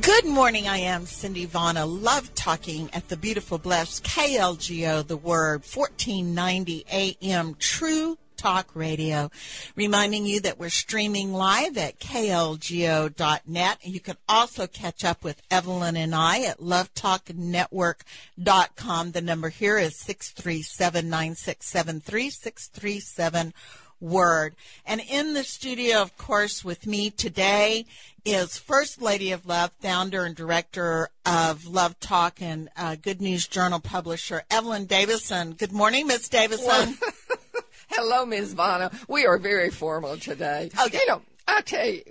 Good 0.00 0.26
morning. 0.26 0.68
I 0.68 0.78
am 0.78 1.06
Cindy 1.06 1.46
Vonna. 1.46 1.86
Love 1.86 2.34
talking 2.34 2.90
at 2.92 3.08
the 3.08 3.16
beautiful, 3.16 3.56
blessed 3.56 4.04
KLGO, 4.04 5.06
the 5.06 5.16
word 5.16 5.62
1490 5.62 6.84
AM 6.90 7.54
True 7.54 8.18
Talk 8.36 8.68
Radio. 8.74 9.30
Reminding 9.74 10.26
you 10.26 10.40
that 10.40 10.58
we're 10.58 10.68
streaming 10.68 11.32
live 11.32 11.78
at 11.78 11.98
klgo.net. 11.98 13.78
You 13.82 14.00
can 14.00 14.16
also 14.28 14.66
catch 14.66 15.02
up 15.02 15.24
with 15.24 15.40
Evelyn 15.50 15.96
and 15.96 16.14
I 16.14 16.42
at 16.42 16.60
lovetalknetwork.com. 16.60 19.12
The 19.12 19.22
number 19.22 19.48
here 19.48 19.78
is 19.78 19.96
637 19.96 21.08
9673 21.08 22.30
637 22.30 23.54
word. 24.00 24.54
And 24.84 25.00
in 25.00 25.34
the 25.34 25.44
studio, 25.44 26.02
of 26.02 26.16
course, 26.16 26.64
with 26.64 26.86
me 26.86 27.10
today 27.10 27.86
is 28.24 28.58
First 28.58 29.00
Lady 29.00 29.32
of 29.32 29.46
Love, 29.46 29.70
founder 29.80 30.24
and 30.24 30.34
director 30.34 31.08
of 31.24 31.66
Love 31.66 31.98
Talk 32.00 32.42
and 32.42 32.68
uh, 32.76 32.96
Good 32.96 33.20
News 33.20 33.46
Journal 33.46 33.80
publisher, 33.80 34.42
Evelyn 34.50 34.86
Davison. 34.86 35.52
Good 35.52 35.72
morning, 35.72 36.08
Miss 36.08 36.28
Davison. 36.28 36.66
Well, 36.66 36.94
hello, 37.88 38.26
Ms. 38.26 38.54
Vonna. 38.54 38.92
We 39.08 39.26
are 39.26 39.38
very 39.38 39.70
formal 39.70 40.16
today. 40.16 40.70
Okay. 40.86 40.98
You 40.98 41.06
know, 41.06 41.22
I 41.46 41.60
tell 41.60 41.86
you, 41.86 42.02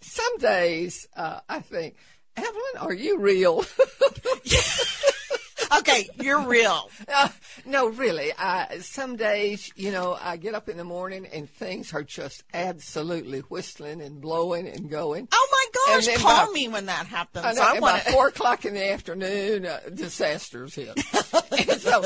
some 0.00 0.38
days 0.38 1.08
uh, 1.16 1.40
I 1.48 1.60
think, 1.60 1.96
Evelyn, 2.36 2.54
are 2.80 2.94
you 2.94 3.18
real? 3.18 3.64
okay, 5.78 6.08
you're 6.20 6.46
real. 6.46 6.90
Uh, 7.12 7.28
no, 7.64 7.88
really. 7.88 8.32
I, 8.38 8.78
some 8.78 9.16
days, 9.16 9.70
you 9.76 9.92
know, 9.92 10.16
I 10.20 10.36
get 10.36 10.54
up 10.54 10.68
in 10.68 10.76
the 10.76 10.84
morning 10.84 11.26
and 11.32 11.48
things 11.48 11.92
are 11.92 12.02
just 12.02 12.44
absolutely 12.54 13.40
whistling 13.40 14.00
and 14.00 14.20
blowing 14.20 14.68
and 14.68 14.90
going. 14.90 15.28
Oh 15.32 15.48
my 15.50 15.94
gosh! 15.96 16.16
Call 16.18 16.46
by, 16.46 16.52
me 16.52 16.68
when 16.68 16.86
that 16.86 17.06
happens. 17.06 17.44
I, 17.44 17.52
know, 17.52 17.62
I 17.62 17.80
want 17.80 18.02
four 18.02 18.28
o'clock 18.28 18.64
in 18.64 18.74
the 18.74 18.92
afternoon, 18.92 19.66
uh, 19.66 19.80
disasters 19.92 20.74
hit. 20.74 20.88
and 21.68 21.80
so, 21.80 22.04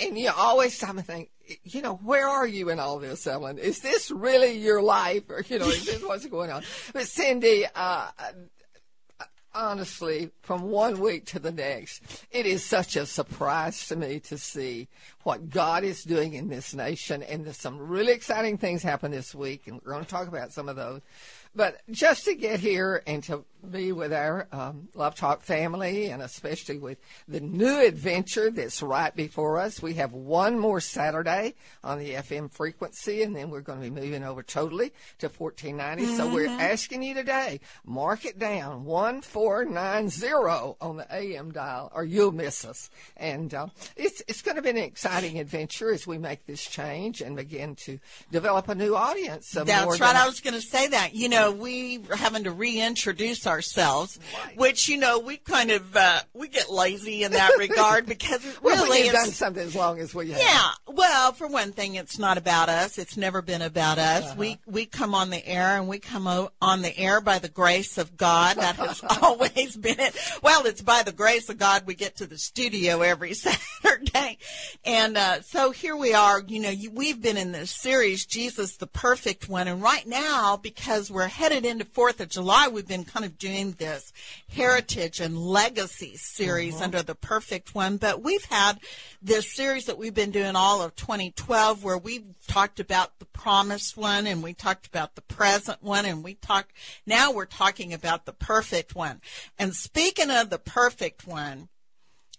and 0.00 0.18
you 0.18 0.30
always 0.36 0.76
stop 0.76 0.90
and 0.90 1.06
think, 1.06 1.30
you 1.64 1.82
know, 1.82 1.94
where 1.96 2.28
are 2.28 2.46
you 2.46 2.70
in 2.70 2.78
all 2.78 2.98
this, 2.98 3.26
Ellen? 3.26 3.58
Is 3.58 3.80
this 3.80 4.10
really 4.10 4.58
your 4.58 4.82
life, 4.82 5.24
or 5.28 5.42
you 5.48 5.58
know, 5.58 5.68
is 5.68 5.84
this 5.84 6.02
what's 6.02 6.26
going 6.26 6.50
on? 6.50 6.62
But 6.92 7.06
Cindy, 7.06 7.66
uh, 7.74 8.08
honestly, 9.54 10.30
from 10.42 10.62
one 10.62 11.00
week 11.00 11.24
to 11.26 11.38
the 11.38 11.52
next, 11.52 12.24
it 12.30 12.46
is 12.46 12.64
such 12.64 12.96
a 12.96 13.06
surprise 13.06 13.88
to 13.88 13.96
me 13.96 14.20
to 14.20 14.38
see 14.38 14.88
what 15.22 15.50
God 15.50 15.84
is 15.84 16.02
doing 16.02 16.34
in 16.34 16.48
this 16.48 16.74
nation. 16.74 17.22
And 17.22 17.44
there's 17.44 17.58
some 17.58 17.78
really 17.78 18.12
exciting 18.12 18.58
things 18.58 18.82
happen 18.82 19.10
this 19.10 19.34
week, 19.34 19.66
and 19.66 19.80
we're 19.84 19.92
going 19.92 20.04
to 20.04 20.10
talk 20.10 20.28
about 20.28 20.52
some 20.52 20.68
of 20.68 20.76
those. 20.76 21.00
But 21.54 21.80
just 21.90 22.26
to 22.26 22.34
get 22.34 22.60
here 22.60 23.02
and 23.06 23.24
to 23.24 23.44
be 23.68 23.92
with 23.92 24.12
our 24.12 24.46
um, 24.52 24.88
Love 24.94 25.16
Talk 25.16 25.42
family 25.42 26.06
and 26.06 26.22
especially 26.22 26.78
with 26.78 26.98
the 27.28 27.40
new 27.40 27.84
adventure 27.84 28.50
that's 28.50 28.82
right 28.82 29.14
before 29.14 29.58
us. 29.58 29.82
We 29.82 29.94
have 29.94 30.12
one 30.12 30.58
more 30.58 30.80
Saturday 30.80 31.54
on 31.84 31.98
the 31.98 32.14
FM 32.14 32.50
frequency, 32.50 33.22
and 33.22 33.34
then 33.36 33.50
we're 33.50 33.60
going 33.60 33.82
to 33.82 33.90
be 33.90 34.00
moving 34.00 34.24
over 34.24 34.42
totally 34.42 34.92
to 35.18 35.28
1490. 35.28 36.04
Mm-hmm. 36.04 36.16
So 36.16 36.32
we're 36.32 36.48
mm-hmm. 36.48 36.60
asking 36.60 37.02
you 37.02 37.14
today, 37.14 37.60
mark 37.84 38.24
it 38.24 38.38
down 38.38 38.84
1490 38.84 40.76
on 40.80 40.96
the 40.96 41.06
AM 41.14 41.52
dial, 41.52 41.90
or 41.94 42.04
you'll 42.04 42.32
miss 42.32 42.64
us. 42.64 42.90
And 43.16 43.52
uh, 43.52 43.66
it's, 43.96 44.22
it's 44.26 44.42
going 44.42 44.56
to 44.56 44.62
be 44.62 44.70
an 44.70 44.76
exciting 44.78 45.09
adventure 45.10 45.92
as 45.92 46.06
we 46.06 46.18
make 46.18 46.46
this 46.46 46.64
change 46.64 47.20
and 47.20 47.36
begin 47.36 47.74
to 47.76 47.98
develop 48.30 48.68
a 48.68 48.74
new 48.74 48.94
audience. 48.94 49.50
That's 49.50 50.00
right. 50.00 50.16
I 50.16 50.26
was 50.26 50.40
going 50.40 50.54
to 50.54 50.60
say 50.60 50.88
that. 50.88 51.14
You 51.14 51.28
know, 51.28 51.50
we 51.52 52.00
are 52.10 52.16
having 52.16 52.44
to 52.44 52.52
reintroduce 52.52 53.46
ourselves, 53.46 54.18
right. 54.44 54.56
which 54.56 54.88
you 54.88 54.96
know 54.96 55.18
we 55.18 55.36
kind 55.36 55.70
of 55.70 55.96
uh, 55.96 56.20
we 56.34 56.48
get 56.48 56.70
lazy 56.70 57.24
in 57.24 57.32
that 57.32 57.52
regard 57.58 58.06
because 58.06 58.44
well, 58.62 58.84
really 58.84 59.02
we've 59.02 59.12
done 59.12 59.30
something 59.30 59.62
as 59.62 59.74
long 59.74 59.98
as 59.98 60.14
we 60.14 60.30
have. 60.30 60.40
Yeah, 60.40 60.70
well, 60.86 61.32
for 61.32 61.46
one 61.46 61.72
thing, 61.72 61.94
it's 61.94 62.18
not 62.18 62.38
about 62.38 62.68
us. 62.68 62.98
It's 62.98 63.16
never 63.16 63.42
been 63.42 63.62
about 63.62 63.98
us. 63.98 64.24
Uh-huh. 64.24 64.34
We 64.38 64.58
we 64.66 64.86
come 64.86 65.14
on 65.14 65.30
the 65.30 65.46
air 65.46 65.76
and 65.76 65.88
we 65.88 65.98
come 65.98 66.26
o- 66.26 66.50
on 66.60 66.82
the 66.82 66.96
air 66.96 67.20
by 67.20 67.38
the 67.38 67.48
grace 67.48 67.98
of 67.98 68.16
God. 68.16 68.56
That 68.56 68.76
has 68.76 69.02
always 69.22 69.76
been 69.76 69.98
it. 69.98 70.16
Well, 70.42 70.66
it's 70.66 70.82
by 70.82 71.02
the 71.02 71.12
grace 71.12 71.48
of 71.48 71.58
God 71.58 71.86
we 71.86 71.94
get 71.94 72.16
to 72.16 72.26
the 72.26 72.38
studio 72.38 73.02
every 73.02 73.34
Saturday, 73.40 74.38
and 74.84 74.99
uh, 75.00 75.40
so 75.40 75.70
here 75.70 75.96
we 75.96 76.12
are. 76.12 76.42
You 76.46 76.60
know, 76.60 76.70
you, 76.70 76.90
we've 76.90 77.22
been 77.22 77.36
in 77.36 77.52
this 77.52 77.70
series, 77.70 78.26
Jesus 78.26 78.76
the 78.76 78.86
Perfect 78.86 79.48
One, 79.48 79.66
and 79.66 79.82
right 79.82 80.06
now 80.06 80.56
because 80.56 81.10
we're 81.10 81.28
headed 81.28 81.64
into 81.64 81.84
Fourth 81.84 82.20
of 82.20 82.28
July, 82.28 82.68
we've 82.68 82.86
been 82.86 83.04
kind 83.04 83.24
of 83.24 83.38
doing 83.38 83.72
this 83.72 84.12
heritage 84.48 85.20
and 85.20 85.38
legacy 85.38 86.16
series 86.16 86.76
uh-huh. 86.76 86.84
under 86.84 87.02
the 87.02 87.14
perfect 87.14 87.74
one. 87.74 87.96
But 87.96 88.22
we've 88.22 88.44
had 88.44 88.78
this 89.22 89.50
series 89.50 89.86
that 89.86 89.96
we've 89.96 90.14
been 90.14 90.32
doing 90.32 90.54
all 90.54 90.82
of 90.82 90.94
2012 90.96 91.82
where 91.82 91.98
we've 91.98 92.26
talked 92.46 92.78
about 92.78 93.18
the 93.18 93.26
promised 93.26 93.96
one 93.96 94.26
and 94.26 94.42
we 94.42 94.52
talked 94.52 94.86
about 94.86 95.14
the 95.14 95.22
present 95.22 95.82
one 95.82 96.04
and 96.04 96.22
we 96.22 96.34
talked, 96.34 96.72
now 97.06 97.32
we're 97.32 97.46
talking 97.46 97.94
about 97.94 98.26
the 98.26 98.32
perfect 98.32 98.94
one. 98.94 99.20
And 99.58 99.74
speaking 99.74 100.30
of 100.30 100.50
the 100.50 100.58
perfect 100.58 101.26
one, 101.26 101.68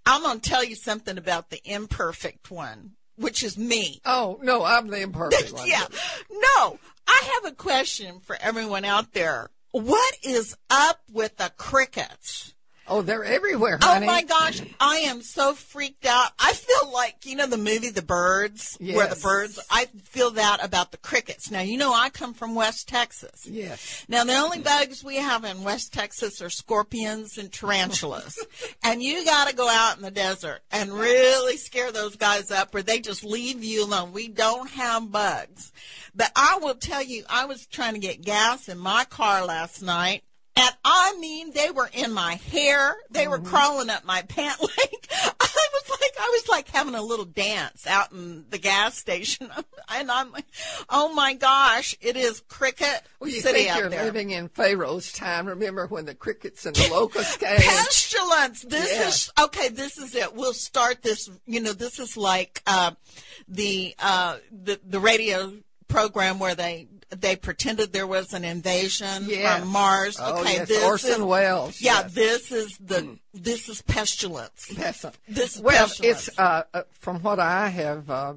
I'm 0.06 0.23
going 0.23 0.39
to 0.39 0.50
tell 0.50 0.63
you 0.63 0.75
something 0.75 1.17
about 1.17 1.50
the 1.50 1.62
imperfect 1.63 2.50
one, 2.51 2.91
which 3.16 3.44
is 3.44 3.57
me. 3.57 4.01
Oh, 4.06 4.39
no, 4.41 4.63
I'm 4.63 4.88
the 4.88 5.01
imperfect 5.01 5.53
one. 5.53 5.67
yeah. 5.67 5.85
No, 6.31 6.79
I 7.07 7.39
have 7.41 7.51
a 7.51 7.56
question 7.56 8.19
for 8.19 8.38
everyone 8.41 8.85
out 8.85 9.13
there. 9.13 9.50
What 9.72 10.17
is 10.23 10.56
up 10.69 11.00
with 11.12 11.38
the 11.38 11.51
crickets? 11.57 12.53
Oh, 12.88 13.02
they're 13.02 13.24
everywhere, 13.24 13.78
oh, 13.81 13.86
honey. 13.86 14.06
Oh 14.06 14.12
my 14.12 14.24
gosh, 14.24 14.62
I 14.80 14.97
am 14.97 15.22
so 15.22 15.53
freaked 15.53 16.06
out. 16.06 16.31
I 16.40 16.53
feel 16.53 16.92
like 16.92 17.25
you 17.25 17.36
know 17.36 17.47
the 17.47 17.58
movie 17.58 17.90
The 17.90 18.02
Birds, 18.02 18.78
yes. 18.81 18.96
where 18.96 19.08
the 19.08 19.19
birds. 19.22 19.59
I 19.69 19.86
feel 20.03 20.31
that 20.31 20.64
about 20.64 20.92
the 20.92 20.97
crickets. 20.97 21.52
Now 21.52 21.62
you 21.62 21.78
know 21.78 21.94
I 21.94 22.09
come 22.09 22.34
from 22.34 22.56
West 22.56 22.90
Texas. 22.90 23.46
Yes. 23.46 24.03
Now 24.09 24.24
the 24.24 24.36
only 24.36 24.59
bugs 24.59 25.03
we 25.03 25.18
have 25.18 25.46
in 25.46 25.64
West 25.64 25.94
Texas 25.94 26.42
are 26.42 26.50
scorpions 26.50 27.38
and 27.38 27.52
tarantulas, 27.52 28.44
and 28.84 29.02
you 29.02 29.24
got 29.25 29.48
to 29.48 29.56
go 29.56 29.69
out 29.69 29.98
in 29.98 30.02
the 30.02 30.12
desert 30.12 30.62
and 30.72 30.92
really 30.92 31.58
scare 31.58 31.92
those 31.92 32.16
guys 32.16 32.52
up, 32.52 32.74
or 32.74 32.81
they 32.81 33.00
just 33.00 33.24
leave 33.24 33.63
you 33.63 33.86
alone. 33.86 34.12
We 34.12 34.28
don't 34.28 34.69
have 34.72 35.12
bugs, 35.12 35.72
but 36.16 36.31
I 36.36 36.58
will 36.62 36.75
tell 36.75 37.03
you, 37.03 37.24
I 37.30 37.46
was 37.46 37.68
trying 37.68 37.94
to 37.94 38.00
get 38.00 38.24
gas 38.24 38.68
in 38.68 38.80
my 38.80 39.06
car 39.06 39.46
last 39.46 39.81
night 39.84 40.24
and 40.56 40.75
I 40.84 41.16
mean, 41.19 41.51
they 41.53 41.72
were 41.72 41.89
in 41.94 42.12
my 42.12 42.35
hair. 42.35 42.95
They 43.09 43.28
were 43.28 43.38
mm-hmm. 43.38 43.47
crawling 43.47 43.89
up 43.89 44.03
my 44.03 44.22
pant 44.28 44.59
leg. 44.59 45.07
I 45.39 45.69
was 45.73 45.89
like, 45.89 46.12
I 46.19 46.29
was 46.29 46.50
like 46.50 46.69
having 46.69 46.95
a 46.95 47.01
little 47.01 47.25
dance 47.25 47.88
out 47.88 48.12
in 48.12 48.45
the 48.50 48.57
gas 48.57 48.97
station. 48.97 49.50
and 49.89 50.12
I'm 50.12 50.31
like, 50.31 50.45
oh 50.89 51.13
my 51.13 51.35
gosh, 51.35 51.95
it 52.01 52.17
is 52.17 52.41
cricket 52.50 53.01
well, 53.19 53.29
you 53.29 53.39
city 53.39 53.63
think 53.63 53.78
you're 53.78 53.89
there. 53.89 54.03
living 54.03 54.31
in 54.31 54.50
Pharaoh's 54.50 55.13
time. 55.13 55.47
Remember 55.47 55.88
when 55.88 56.06
the 56.06 56.16
crickets 56.16 56.66
and 56.66 56.75
the 56.75 56.89
locusts 56.91 57.38
came? 57.38 57.57
Pestilence. 57.57 58.62
This 58.63 58.91
yeah. 58.91 59.07
is, 59.07 59.31
okay, 59.39 59.69
this 59.69 59.97
is 59.97 60.16
it. 60.16 60.35
We'll 60.35 60.53
start 60.53 61.01
this, 61.01 61.29
you 61.45 61.62
know, 61.62 61.73
this 61.73 62.00
is 62.00 62.18
like, 62.18 62.62
uh, 62.68 62.91
the, 63.47 63.95
uh, 64.00 64.38
the, 64.51 64.79
the 64.85 65.00
radio 65.00 65.53
program 65.88 66.39
where 66.39 66.56
they 66.56 66.88
they 67.12 67.36
pretended 67.36 67.94
there 67.94 68.08
was 68.08 68.34
an 68.34 68.44
invasion 68.44 69.26
yes. 69.28 69.60
from 69.60 69.70
Mars. 69.70 70.18
Oh, 70.20 70.42
okay, 70.42 70.54
yes. 70.54 70.68
this 70.68 70.84
Orson 70.84 71.12
is, 71.12 71.22
Welles. 71.22 71.82
Yeah, 71.82 72.02
yes. 72.02 72.14
this 72.14 72.52
is 72.52 72.78
the 72.78 73.02
mm. 73.02 73.20
this 73.34 73.70
is 73.70 73.82
pestilence. 73.82 74.74
Pestilence. 74.76 75.18
This 75.28 75.56
is 75.58 75.62
well, 75.62 75.88
pestilence. 75.88 76.28
it's 76.28 76.40
uh, 76.40 76.64
uh, 76.74 76.84
from 76.92 77.22
what 77.22 77.40
I 77.40 77.68
have 77.70 78.10
uh, 78.10 78.34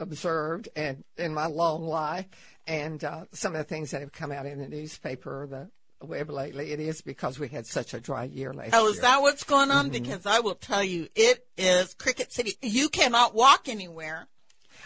observed 0.00 0.68
and 0.74 1.04
in 1.16 1.32
my 1.34 1.46
long 1.46 1.86
life, 1.86 2.26
and 2.66 3.02
uh, 3.02 3.24
some 3.32 3.54
of 3.54 3.58
the 3.58 3.64
things 3.64 3.92
that 3.92 4.00
have 4.00 4.12
come 4.12 4.32
out 4.32 4.46
in 4.46 4.58
the 4.58 4.68
newspaper, 4.68 5.42
or 5.42 5.46
the 5.46 5.70
web 6.02 6.30
lately. 6.30 6.72
It 6.72 6.80
is 6.80 7.00
because 7.00 7.38
we 7.38 7.48
had 7.48 7.66
such 7.66 7.94
a 7.94 8.00
dry 8.00 8.24
year 8.24 8.52
last 8.52 8.74
oh, 8.74 8.78
year. 8.78 8.88
Oh, 8.88 8.90
is 8.92 9.00
that 9.00 9.22
what's 9.22 9.44
going 9.44 9.70
on? 9.70 9.90
Mm-hmm. 9.90 10.02
Because 10.02 10.26
I 10.26 10.40
will 10.40 10.54
tell 10.54 10.82
you, 10.82 11.08
it 11.14 11.46
is 11.56 11.94
Cricket 11.94 12.32
City. 12.32 12.54
You 12.60 12.88
cannot 12.88 13.34
walk 13.34 13.68
anywhere 13.68 14.28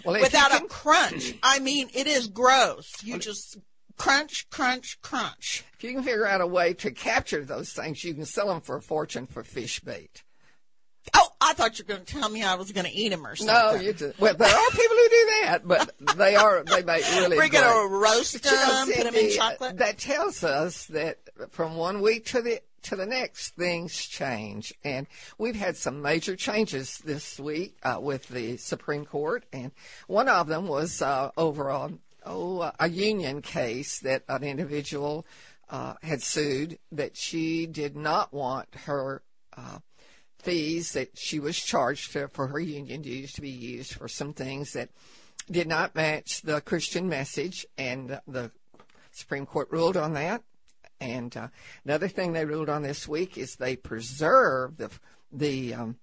well, 0.05 0.21
without 0.21 0.51
can, 0.51 0.65
a 0.65 0.69
crunch. 0.69 1.35
I 1.43 1.59
mean, 1.59 1.89
it 1.95 2.07
is 2.07 2.29
gross. 2.29 2.91
You 3.03 3.15
well, 3.15 3.21
just 3.21 3.59
crunch, 3.97 4.49
crunch, 4.51 5.01
crunch. 5.03 5.65
If 5.75 5.85
you 5.85 5.93
can 5.93 6.03
figure 6.03 6.27
out 6.27 6.41
a 6.41 6.47
way 6.47 6.75
to 6.75 6.91
capture 6.91 7.45
those 7.45 7.73
things, 7.73 8.03
you 8.05 8.15
can 8.15 8.25
sell 8.25 8.49
them 8.49 8.61
for 8.61 8.77
a 8.77 8.83
fortune 8.83 9.27
for 9.27 9.43
fish 9.43 9.81
bait. 9.81 10.23
Oh, 11.15 11.29
I 11.41 11.55
thought 11.55 11.79
you 11.79 11.85
were 11.87 11.95
going 11.95 12.05
to 12.05 12.13
tell 12.13 12.29
me 12.29 12.43
I 12.43 12.55
was 12.55 12.73
going 12.73 12.85
to 12.85 12.93
eat 12.93 13.09
them 13.09 13.27
or 13.27 13.35
something. 13.35 13.55
No, 13.55 13.75
you 13.75 13.93
just, 13.93 14.21
well, 14.21 14.35
there 14.35 14.55
are 14.55 14.71
people 14.71 14.97
who 14.97 15.09
do 15.09 15.31
that, 15.43 15.61
but 15.65 16.17
they 16.17 16.37
are 16.37 16.63
they 16.63 16.83
make 16.83 17.05
really. 17.13 17.39
We're 17.39 17.49
going 17.49 17.65
to 17.65 17.97
roast 17.97 18.43
them, 18.43 18.53
you 18.53 18.59
know, 18.59 18.97
put 18.97 19.05
them 19.05 19.15
in 19.15 19.31
chocolate. 19.31 19.79
That 19.79 19.99
tells 19.99 20.45
us 20.45 20.85
that 20.87 21.19
from 21.51 21.77
one 21.77 22.03
week 22.03 22.27
to 22.27 22.43
the 22.43 22.61
to 22.83 22.97
the 22.97 23.07
next, 23.07 23.57
things 23.57 23.95
change. 23.95 24.73
And 24.85 25.07
we've 25.39 25.57
had 25.57 25.77
some 25.77 26.03
major 26.03 26.37
changes 26.37 26.99
this 26.99 27.39
week 27.39 27.77
uh, 27.83 27.99
with 28.01 28.29
the 28.29 28.57
Supreme 28.57 29.05
Court, 29.05 29.45
and 29.53 29.73
one 30.07 30.29
of 30.29 30.49
them 30.49 30.69
was 30.69 31.03
uh, 31.03 31.31
over 31.37 31.71
on 31.71 32.01
oh, 32.25 32.71
a 32.79 32.89
union 32.89 33.43
case 33.43 34.01
that 34.01 34.25
an 34.29 34.45
individual 34.45 35.27
uh, 35.69 35.95
had 36.03 36.23
sued 36.23 36.79
that 36.93 37.17
she 37.17 37.67
did 37.67 37.97
not 37.97 38.33
want 38.33 38.69
her 38.87 39.23
uh, 39.57 39.79
fees 40.39 40.93
that 40.93 41.17
she 41.19 41.39
was 41.39 41.59
charged 41.59 42.11
for 42.11 42.47
her 42.49 42.61
union 42.61 43.03
dues 43.03 43.33
to 43.33 43.41
be 43.41 43.51
used 43.51 43.95
for 43.95 44.09
some 44.09 44.33
things 44.33 44.73
that 44.73 44.89
did 45.51 45.67
not 45.67 45.95
match 45.95 46.43
the 46.43 46.61
Christian 46.61 47.09
message, 47.09 47.67
and 47.77 48.21
the 48.27 48.51
Supreme 49.11 49.47
Court 49.47 49.69
ruled 49.71 49.97
on 49.97 50.15
that. 50.15 50.43
And 51.01 51.35
uh, 51.37 51.49
another 51.85 52.09
thing 52.09 52.33
they 52.33 52.45
ruled 52.45 52.69
on 52.69 52.83
this 52.83 53.09
week 53.09 53.39
is 53.39 53.57
they 53.57 53.77
preserve 53.77 54.77
the 54.77 54.91
the 55.33 55.75
um, 55.75 55.97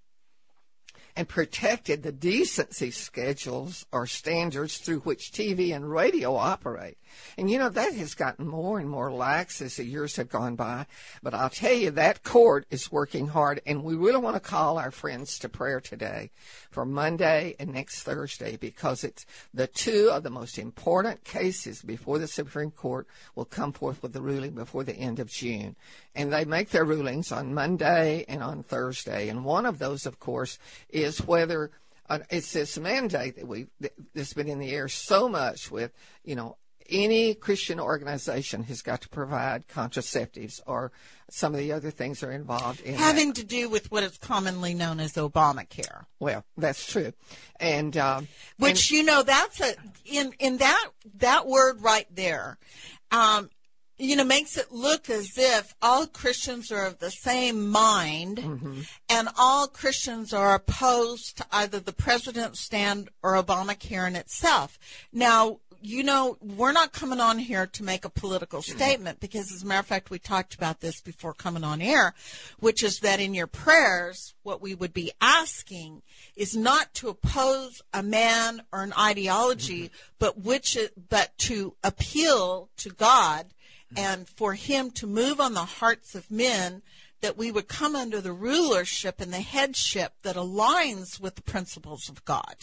and 1.17 1.27
protected 1.27 2.03
the 2.03 2.11
decency 2.11 2.91
schedules 2.91 3.87
or 3.91 4.05
standards 4.05 4.77
through 4.77 4.99
which 4.99 5.31
TV 5.31 5.75
and 5.75 5.89
radio 5.89 6.35
operate. 6.35 6.99
And 7.37 7.49
you 7.49 7.57
know, 7.57 7.69
that 7.69 7.93
has 7.93 8.13
gotten 8.13 8.47
more 8.47 8.79
and 8.79 8.87
more 8.87 9.11
lax 9.11 9.59
as 9.61 9.77
the 9.77 9.83
years 9.83 10.15
have 10.17 10.29
gone 10.29 10.55
by. 10.55 10.85
But 11.23 11.33
I'll 11.33 11.49
tell 11.49 11.73
you, 11.73 11.89
that 11.91 12.23
court 12.23 12.67
is 12.69 12.91
working 12.91 13.27
hard, 13.27 13.61
and 13.65 13.83
we 13.83 13.95
really 13.95 14.19
want 14.19 14.35
to 14.35 14.39
call 14.39 14.77
our 14.77 14.91
friends 14.91 15.39
to 15.39 15.49
prayer 15.49 15.81
today 15.81 16.29
for 16.69 16.85
Monday 16.85 17.55
and 17.59 17.73
next 17.73 18.03
Thursday 18.03 18.57
because 18.57 19.03
it's 19.03 19.25
the 19.53 19.67
two 19.67 20.09
of 20.11 20.21
the 20.23 20.29
most 20.29 20.59
important 20.59 21.23
cases 21.23 21.81
before 21.81 22.19
the 22.19 22.27
Supreme 22.27 22.71
Court 22.71 23.07
will 23.35 23.45
come 23.45 23.71
forth 23.71 24.03
with 24.03 24.13
the 24.13 24.21
ruling 24.21 24.51
before 24.51 24.83
the 24.83 24.95
end 24.95 25.19
of 25.19 25.29
June. 25.29 25.75
And 26.13 26.33
they 26.33 26.45
make 26.45 26.69
their 26.69 26.85
rulings 26.85 27.31
on 27.31 27.53
Monday 27.53 28.25
and 28.27 28.41
on 28.41 28.63
Thursday. 28.63 29.29
And 29.29 29.45
one 29.45 29.65
of 29.65 29.79
those, 29.79 30.05
of 30.05 30.19
course, 30.19 30.57
is 30.89 31.06
whether 31.25 31.71
uh, 32.09 32.19
it's 32.29 32.53
this 32.53 32.77
mandate 32.77 33.35
that 33.35 33.47
we 33.47 33.67
that's 34.13 34.33
been 34.33 34.47
in 34.47 34.59
the 34.59 34.71
air 34.71 34.87
so 34.87 35.27
much 35.27 35.71
with, 35.71 35.91
you 36.23 36.35
know, 36.35 36.57
any 36.89 37.33
Christian 37.33 37.79
organization 37.79 38.63
has 38.63 38.81
got 38.81 39.01
to 39.01 39.09
provide 39.09 39.67
contraceptives 39.67 40.61
or 40.65 40.91
some 41.29 41.53
of 41.53 41.59
the 41.59 41.73
other 41.73 41.91
things 41.91 42.23
are 42.23 42.31
involved 42.31 42.79
in 42.81 42.95
having 42.95 43.29
that. 43.29 43.35
to 43.37 43.43
do 43.43 43.69
with 43.69 43.91
what 43.91 44.03
is 44.03 44.17
commonly 44.17 44.73
known 44.73 44.99
as 44.99 45.13
Obamacare. 45.13 46.05
Well, 46.19 46.45
that's 46.55 46.89
true, 46.89 47.11
and 47.59 47.95
um, 47.97 48.27
which 48.57 48.89
and, 48.89 48.99
you 48.99 49.03
know 49.03 49.23
that's 49.23 49.59
a 49.59 49.73
in 50.05 50.33
in 50.39 50.57
that 50.57 50.89
that 51.15 51.47
word 51.47 51.81
right 51.81 52.07
there. 52.13 52.57
Um, 53.11 53.49
you 53.97 54.15
know, 54.15 54.23
makes 54.23 54.57
it 54.57 54.71
look 54.71 55.09
as 55.09 55.37
if 55.37 55.73
all 55.81 56.05
Christians 56.05 56.71
are 56.71 56.85
of 56.85 56.99
the 56.99 57.09
same 57.09 57.69
mind 57.69 58.37
mm-hmm. 58.37 58.81
and 59.09 59.29
all 59.37 59.67
Christians 59.67 60.33
are 60.33 60.53
opposed 60.53 61.37
to 61.37 61.45
either 61.51 61.79
the 61.79 61.93
president's 61.93 62.59
stand 62.59 63.09
or 63.23 63.33
Obamacare 63.33 64.07
in 64.07 64.15
itself. 64.15 64.77
Now, 65.11 65.59
you 65.81 66.03
know, 66.03 66.37
we're 66.41 66.71
not 66.71 66.91
coming 66.91 67.19
on 67.19 67.37
here 67.39 67.67
to 67.67 67.83
make 67.83 68.03
a 68.03 68.09
political 68.09 68.61
statement 68.61 69.19
because, 69.19 69.51
as 69.51 69.63
a 69.63 69.65
matter 69.65 69.79
of 69.79 69.85
fact, 69.85 70.09
we 70.09 70.19
talked 70.19 70.55
about 70.55 70.79
this 70.79 71.01
before 71.01 71.33
coming 71.33 71.63
on 71.63 71.81
air, 71.81 72.13
which 72.59 72.83
is 72.83 72.99
that 72.99 73.19
in 73.19 73.33
your 73.33 73.47
prayers, 73.47 74.33
what 74.43 74.61
we 74.61 74.73
would 74.73 74.93
be 74.93 75.11
asking 75.21 76.01
is 76.35 76.55
not 76.55 76.93
to 76.95 77.09
oppose 77.09 77.81
a 77.93 78.01
man 78.01 78.63
or 78.71 78.81
an 78.81 78.93
ideology, 78.97 79.83
mm-hmm. 79.83 79.95
but 80.19 80.39
which, 80.41 80.77
but 81.09 81.37
to 81.37 81.75
appeal 81.83 82.69
to 82.77 82.89
God 82.89 83.45
and 83.95 84.27
for 84.27 84.53
Him 84.53 84.91
to 84.91 85.07
move 85.07 85.39
on 85.39 85.53
the 85.53 85.61
hearts 85.61 86.15
of 86.15 86.29
men 86.29 86.81
that 87.21 87.37
we 87.37 87.51
would 87.51 87.67
come 87.67 87.95
under 87.95 88.21
the 88.21 88.31
rulership 88.31 89.19
and 89.19 89.33
the 89.33 89.41
headship 89.41 90.13
that 90.21 90.35
aligns 90.35 91.19
with 91.19 91.35
the 91.35 91.41
principles 91.41 92.09
of 92.09 92.23
God. 92.25 92.55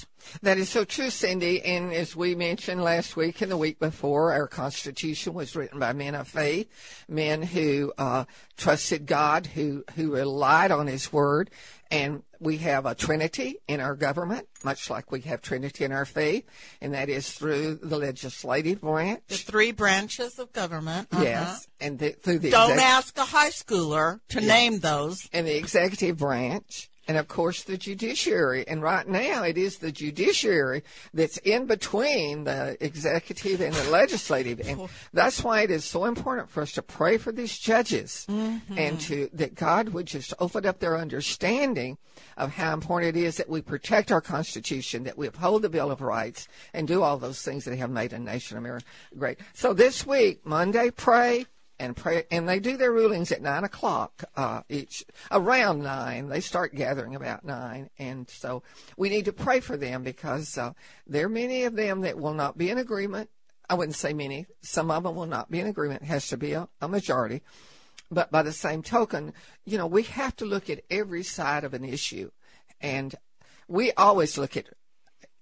That 0.42 0.58
is 0.58 0.68
so 0.68 0.84
true, 0.84 1.10
Cindy. 1.10 1.60
And 1.62 1.92
as 1.92 2.14
we 2.14 2.34
mentioned 2.34 2.82
last 2.82 3.16
week 3.16 3.42
and 3.42 3.50
the 3.50 3.56
week 3.56 3.80
before, 3.80 4.32
our 4.32 4.46
Constitution 4.46 5.34
was 5.34 5.56
written 5.56 5.80
by 5.80 5.92
men 5.92 6.14
of 6.14 6.28
faith, 6.28 6.68
men 7.08 7.42
who 7.42 7.92
uh, 7.98 8.24
trusted 8.56 9.06
God, 9.06 9.46
who 9.46 9.84
who 9.96 10.12
relied 10.14 10.70
on 10.70 10.86
His 10.86 11.12
Word, 11.12 11.50
and 11.90 12.22
we 12.44 12.58
have 12.58 12.86
a 12.86 12.94
Trinity 12.94 13.56
in 13.66 13.80
our 13.80 13.96
government, 13.96 14.46
much 14.62 14.90
like 14.90 15.10
we 15.10 15.22
have 15.22 15.40
Trinity 15.40 15.84
in 15.84 15.92
our 15.92 16.04
faith, 16.04 16.44
and 16.80 16.94
that 16.94 17.08
is 17.08 17.32
through 17.32 17.80
the 17.82 17.96
legislative 17.96 18.82
branch. 18.82 19.22
The 19.28 19.36
three 19.36 19.72
branches 19.72 20.38
of 20.38 20.52
government. 20.52 21.08
Uh-huh. 21.10 21.22
Yes, 21.24 21.66
and 21.80 21.98
the, 21.98 22.10
through 22.10 22.40
the 22.40 22.50
don't 22.50 22.78
ask 22.78 23.16
a 23.18 23.24
high 23.24 23.50
schooler 23.50 24.20
to 24.28 24.40
yeah. 24.40 24.46
name 24.46 24.78
those. 24.80 25.28
And 25.32 25.46
the 25.46 25.56
executive 25.56 26.18
branch, 26.18 26.90
and 27.06 27.16
of 27.16 27.28
course 27.28 27.62
the 27.62 27.76
judiciary. 27.76 28.64
And 28.66 28.82
right 28.82 29.06
now 29.06 29.42
it 29.42 29.58
is 29.58 29.78
the 29.78 29.92
judiciary 29.92 30.82
that's 31.12 31.38
in 31.38 31.66
between 31.66 32.44
the 32.44 32.76
executive 32.80 33.60
and 33.60 33.74
the 33.74 33.90
legislative. 33.90 34.60
And 34.60 34.88
that's 35.12 35.42
why 35.42 35.62
it 35.62 35.70
is 35.70 35.84
so 35.84 36.04
important 36.04 36.50
for 36.50 36.62
us 36.62 36.72
to 36.72 36.82
pray 36.82 37.18
for 37.18 37.32
these 37.32 37.58
judges 37.58 38.26
mm-hmm. 38.28 38.78
and 38.78 39.00
to 39.02 39.28
that 39.32 39.54
God 39.54 39.90
would 39.90 40.06
just 40.06 40.34
open 40.38 40.66
up 40.66 40.80
their 40.80 40.96
understanding 40.96 41.98
of 42.36 42.52
how 42.52 42.72
important 42.72 43.16
it 43.16 43.20
is 43.20 43.36
that 43.36 43.48
we 43.48 43.60
protect 43.60 44.10
our 44.10 44.20
Constitution, 44.20 45.04
that 45.04 45.18
we 45.18 45.26
uphold 45.26 45.62
the 45.62 45.68
Bill 45.68 45.90
of 45.90 46.00
Rights, 46.00 46.48
and 46.72 46.86
do 46.86 47.02
all 47.02 47.16
those 47.16 47.42
things 47.42 47.64
that 47.64 47.76
have 47.76 47.90
made 47.90 48.12
a 48.12 48.18
nation 48.18 48.56
America 48.56 48.86
great. 49.16 49.38
So 49.52 49.72
this 49.72 50.06
week, 50.06 50.44
Monday, 50.44 50.90
pray 50.90 51.46
and 51.84 52.24
and 52.30 52.48
they 52.48 52.58
do 52.58 52.76
their 52.76 52.92
rulings 52.92 53.30
at 53.30 53.42
nine 53.42 53.64
o'clock 53.64 54.24
uh, 54.36 54.62
each 54.68 55.04
around 55.30 55.82
nine. 55.82 56.28
They 56.28 56.40
start 56.40 56.74
gathering 56.74 57.14
about 57.14 57.44
nine, 57.44 57.90
and 57.98 58.28
so 58.28 58.62
we 58.96 59.08
need 59.08 59.26
to 59.26 59.32
pray 59.32 59.60
for 59.60 59.76
them 59.76 60.02
because 60.02 60.56
uh, 60.58 60.72
there 61.06 61.26
are 61.26 61.30
many 61.30 61.64
of 61.64 61.76
them 61.76 62.00
that 62.00 62.18
will 62.18 62.34
not 62.34 62.58
be 62.58 62.70
in 62.70 62.78
agreement. 62.78 63.30
I 63.68 63.74
wouldn't 63.74 63.96
say 63.96 64.12
many. 64.12 64.46
Some 64.62 64.90
of 64.90 65.04
them 65.04 65.14
will 65.14 65.26
not 65.26 65.50
be 65.50 65.60
in 65.60 65.66
agreement. 65.66 66.02
It 66.02 66.06
has 66.06 66.28
to 66.28 66.36
be 66.36 66.52
a, 66.52 66.68
a 66.80 66.88
majority. 66.88 67.42
But 68.10 68.30
by 68.30 68.42
the 68.42 68.52
same 68.52 68.82
token, 68.82 69.32
you 69.64 69.78
know, 69.78 69.86
we 69.86 70.02
have 70.04 70.36
to 70.36 70.44
look 70.44 70.68
at 70.68 70.84
every 70.90 71.22
side 71.22 71.64
of 71.64 71.74
an 71.74 71.84
issue, 71.84 72.30
and 72.80 73.14
we 73.68 73.92
always 73.92 74.36
look 74.38 74.56
at 74.56 74.66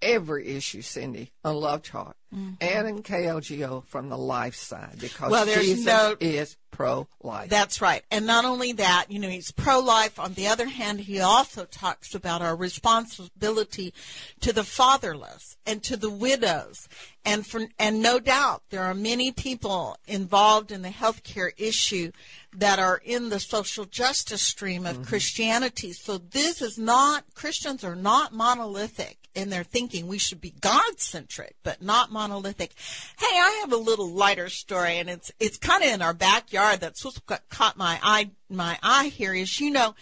every 0.03 0.47
issue, 0.47 0.81
Cindy, 0.81 1.31
on 1.43 1.55
Love 1.55 1.83
Talk 1.83 2.15
mm-hmm. 2.33 2.53
and 2.61 2.87
in 2.87 3.03
KLGO 3.03 3.85
from 3.85 4.09
the 4.09 4.17
life 4.17 4.55
side 4.55 4.97
because 4.99 5.31
well, 5.31 5.45
there's 5.45 5.65
Jesus 5.65 5.85
no, 5.85 6.15
is 6.19 6.57
pro-life. 6.71 7.49
That's 7.49 7.81
right. 7.81 8.03
And 8.11 8.25
not 8.25 8.45
only 8.45 8.73
that, 8.73 9.05
you 9.09 9.19
know, 9.19 9.29
he's 9.29 9.51
pro-life. 9.51 10.19
On 10.19 10.33
the 10.33 10.47
other 10.47 10.65
hand, 10.65 11.01
he 11.01 11.19
also 11.19 11.65
talks 11.65 12.15
about 12.15 12.41
our 12.41 12.55
responsibility 12.55 13.93
to 14.41 14.51
the 14.51 14.63
fatherless 14.63 15.55
and 15.65 15.83
to 15.83 15.95
the 15.95 16.09
widows. 16.09 16.87
And 17.23 17.45
for, 17.45 17.67
and 17.79 18.01
no 18.01 18.19
doubt 18.19 18.63
there 18.69 18.83
are 18.83 18.95
many 18.95 19.31
people 19.31 19.97
involved 20.07 20.71
in 20.71 20.81
the 20.81 20.89
healthcare 20.89 21.51
issue 21.57 22.11
that 22.55 22.79
are 22.79 23.01
in 23.05 23.29
the 23.29 23.39
social 23.39 23.85
justice 23.85 24.41
stream 24.41 24.85
of 24.85 24.95
mm-hmm. 24.95 25.03
Christianity. 25.05 25.93
So 25.93 26.17
this 26.17 26.61
is 26.61 26.77
not, 26.77 27.23
Christians 27.35 27.83
are 27.83 27.95
not 27.95 28.33
monolithic 28.33 29.22
in 29.35 29.49
their 29.49 29.63
thinking. 29.63 30.07
We 30.07 30.17
should 30.17 30.41
be 30.41 30.53
God 30.61 30.99
centric, 30.99 31.55
but 31.63 31.81
not 31.81 32.11
monolithic. 32.11 32.73
Hey, 33.17 33.25
I 33.25 33.59
have 33.61 33.73
a 33.73 33.77
little 33.77 34.09
lighter 34.09 34.49
story 34.49 34.97
and 34.97 35.09
it's, 35.09 35.31
it's 35.39 35.57
kind 35.57 35.83
of 35.83 35.89
in 35.89 36.01
our 36.01 36.13
backyard. 36.13 36.79
That's 36.79 37.03
what 37.03 37.49
caught 37.49 37.77
my 37.77 37.99
eye, 38.01 38.31
my 38.49 38.77
eye 38.83 39.07
here 39.07 39.33
is, 39.33 39.59
you 39.59 39.71
know, 39.71 39.95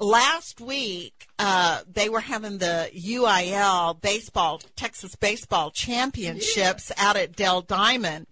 last 0.00 0.60
week, 0.60 1.26
uh, 1.38 1.82
they 1.90 2.08
were 2.08 2.20
having 2.20 2.58
the 2.58 2.90
UIL 2.94 4.00
baseball, 4.00 4.60
Texas 4.76 5.14
baseball 5.16 5.70
championships 5.70 6.92
yeah. 6.96 7.08
out 7.08 7.16
at 7.16 7.36
Dell 7.36 7.62
Diamond. 7.62 8.26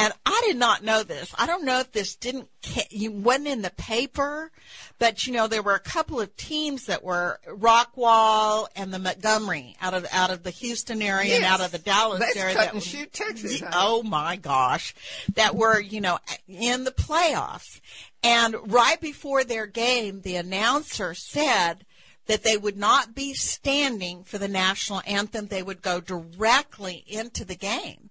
And 0.00 0.12
I 0.24 0.42
did 0.46 0.56
not 0.56 0.84
know 0.84 1.02
this. 1.02 1.34
I 1.36 1.46
don't 1.46 1.64
know 1.64 1.80
if 1.80 1.90
this 1.90 2.14
didn't 2.14 2.48
you 2.90 3.10
wasn't 3.10 3.48
in 3.48 3.62
the 3.62 3.70
paper, 3.70 4.52
but 5.00 5.26
you 5.26 5.32
know 5.32 5.48
there 5.48 5.62
were 5.62 5.74
a 5.74 5.80
couple 5.80 6.20
of 6.20 6.36
teams 6.36 6.86
that 6.86 7.02
were 7.02 7.40
Rockwall 7.48 8.68
and 8.76 8.94
the 8.94 9.00
Montgomery 9.00 9.76
out 9.82 9.94
of 9.94 10.06
out 10.12 10.30
of 10.30 10.44
the 10.44 10.50
Houston 10.50 11.02
area 11.02 11.30
yes. 11.30 11.36
and 11.38 11.44
out 11.46 11.60
of 11.60 11.72
the 11.72 11.78
Dallas 11.78 12.20
That's 12.20 12.36
area. 12.36 12.54
Cut 12.54 12.64
that 12.66 12.74
and 12.74 12.82
shoot 12.82 13.12
Texas. 13.12 13.60
Oh 13.72 14.04
my 14.04 14.36
gosh, 14.36 14.94
that 15.34 15.56
were 15.56 15.80
you 15.80 16.00
know 16.00 16.20
in 16.46 16.84
the 16.84 16.92
playoffs. 16.92 17.80
And 18.22 18.54
right 18.72 19.00
before 19.00 19.42
their 19.42 19.66
game, 19.66 20.20
the 20.20 20.36
announcer 20.36 21.12
said 21.14 21.84
that 22.26 22.44
they 22.44 22.56
would 22.56 22.76
not 22.76 23.16
be 23.16 23.34
standing 23.34 24.22
for 24.22 24.38
the 24.38 24.48
national 24.48 25.02
anthem. 25.06 25.46
They 25.46 25.62
would 25.62 25.82
go 25.82 26.00
directly 26.00 27.02
into 27.06 27.44
the 27.44 27.56
game. 27.56 28.07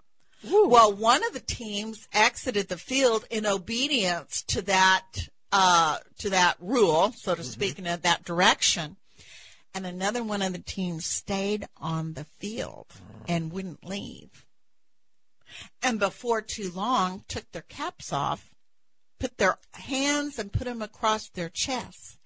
Well, 0.49 0.93
one 0.93 1.25
of 1.25 1.33
the 1.33 1.39
teams 1.39 2.07
exited 2.13 2.67
the 2.67 2.77
field 2.77 3.25
in 3.29 3.45
obedience 3.45 4.43
to 4.43 4.61
that 4.63 5.29
uh, 5.51 5.99
to 6.19 6.29
that 6.29 6.57
rule, 6.59 7.13
so 7.15 7.33
to 7.33 7.41
mm-hmm. 7.41 7.49
speak, 7.49 7.79
in 7.79 7.85
that 7.85 8.23
direction, 8.23 8.97
and 9.73 9.85
another 9.85 10.23
one 10.23 10.41
of 10.41 10.53
the 10.53 10.59
teams 10.59 11.05
stayed 11.05 11.67
on 11.77 12.13
the 12.13 12.25
field 12.25 12.87
and 13.27 13.51
wouldn't 13.51 13.85
leave. 13.85 14.45
And 15.81 15.99
before 15.99 16.41
too 16.41 16.71
long, 16.71 17.23
took 17.27 17.51
their 17.51 17.61
caps 17.63 18.11
off, 18.11 18.49
put 19.19 19.37
their 19.37 19.57
hands 19.73 20.37
and 20.37 20.51
put 20.51 20.65
them 20.65 20.81
across 20.81 21.29
their 21.29 21.49
chests, 21.49 22.16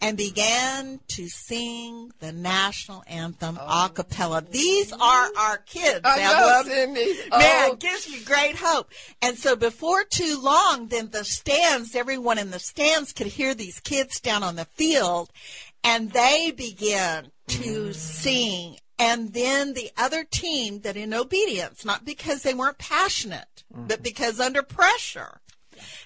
and 0.00 0.16
began 0.16 1.00
to 1.08 1.28
sing 1.28 2.12
the 2.20 2.32
national 2.32 3.02
anthem 3.08 3.58
oh. 3.60 3.86
a 3.86 3.88
cappella. 3.88 4.42
These 4.48 4.92
are 4.92 5.28
our 5.36 5.58
kids. 5.58 6.00
I 6.04 6.22
know, 6.22 6.62
Cindy. 6.64 7.14
Man, 7.30 7.70
Oh. 7.70 7.72
it 7.72 7.80
gives 7.80 8.08
me 8.08 8.20
great 8.20 8.56
hope. 8.56 8.90
And 9.20 9.36
so 9.36 9.56
before 9.56 10.04
too 10.04 10.40
long, 10.40 10.88
then 10.88 11.10
the 11.10 11.24
stands, 11.24 11.96
everyone 11.96 12.38
in 12.38 12.50
the 12.50 12.60
stands 12.60 13.12
could 13.12 13.26
hear 13.26 13.54
these 13.54 13.80
kids 13.80 14.20
down 14.20 14.42
on 14.42 14.56
the 14.56 14.66
field, 14.66 15.30
and 15.82 16.12
they 16.12 16.52
began 16.52 17.32
to 17.48 17.92
sing. 17.92 18.76
And 19.00 19.32
then 19.32 19.74
the 19.74 19.90
other 19.96 20.24
team 20.24 20.80
that 20.80 20.96
in 20.96 21.14
obedience, 21.14 21.84
not 21.84 22.04
because 22.04 22.42
they 22.42 22.54
weren't 22.54 22.78
passionate, 22.78 23.62
but 23.70 23.98
mm-hmm. 23.98 24.02
because 24.02 24.40
under 24.40 24.62
pressure, 24.62 25.40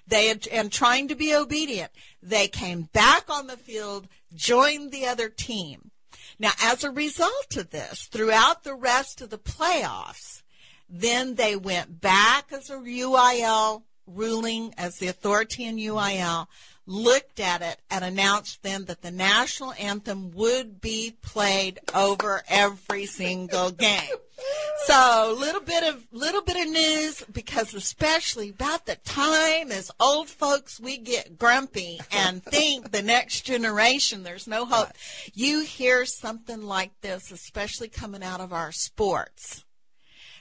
they 0.07 0.29
had, 0.29 0.47
and 0.49 0.71
trying 0.71 1.09
to 1.09 1.15
be 1.15 1.35
obedient, 1.35 1.91
they 2.23 2.49
came 2.49 2.89
back 2.93 3.29
on 3.29 3.47
the 3.47 3.57
field, 3.57 4.09
joined 4.35 4.93
the 4.93 5.07
other 5.07 5.29
team. 5.29 5.91
Now, 6.39 6.53
as 6.61 6.83
a 6.83 6.91
result 6.91 7.57
of 7.57 7.71
this, 7.71 8.09
throughout 8.11 8.65
the 8.65 8.75
rest 8.75 9.21
of 9.21 9.31
the 9.31 9.39
playoffs, 9.39 10.43
then 10.89 11.37
they 11.37 11.57
went 11.57 12.01
back 12.01 12.53
as 12.53 12.69
a 12.69 12.75
UIL 12.75 13.83
ruling, 14.07 14.75
as 14.77 14.99
the 14.99 15.09
authority 15.09 15.65
in 15.65 15.77
UIL, 15.77 16.47
looked 16.87 17.41
at 17.41 17.63
it 17.63 17.79
and 17.91 18.05
announced 18.05 18.63
then 18.63 18.85
that 18.87 19.03
the 19.03 19.11
national 19.11 19.73
anthem 19.75 20.33
would 20.33 20.81
be 20.81 21.15
played 21.23 21.79
over 21.95 22.43
every 22.49 23.07
single 23.07 23.71
game. 23.71 24.11
So 24.87 25.37
little 25.39 25.61
bit 25.61 25.85
of 25.85 26.05
little 26.11 26.43
bit 26.43 26.57
of 26.57 26.73
news 26.73 27.25
because 27.33 27.75
especially 27.75 28.49
about 28.51 28.87
the 28.87 28.97
time 28.97 29.71
as 29.71 29.93
old 30.01 30.29
folks 30.29 30.81
we 30.81 30.99
get 30.99 31.39
grumpy 31.39 32.01
and 32.11 32.43
think 32.45 32.91
the 32.91 33.03
next 33.03 33.43
generation 33.43 34.25
there's 34.25 34.49
no 34.49 34.65
hope. 34.65 34.89
You 35.35 35.61
hear 35.61 36.05
something 36.05 36.63
like 36.63 37.01
this, 37.01 37.31
especially 37.31 37.89
coming 37.89 38.25
out 38.25 38.41
of 38.41 38.53
our 38.53 38.73
sports. 38.73 39.65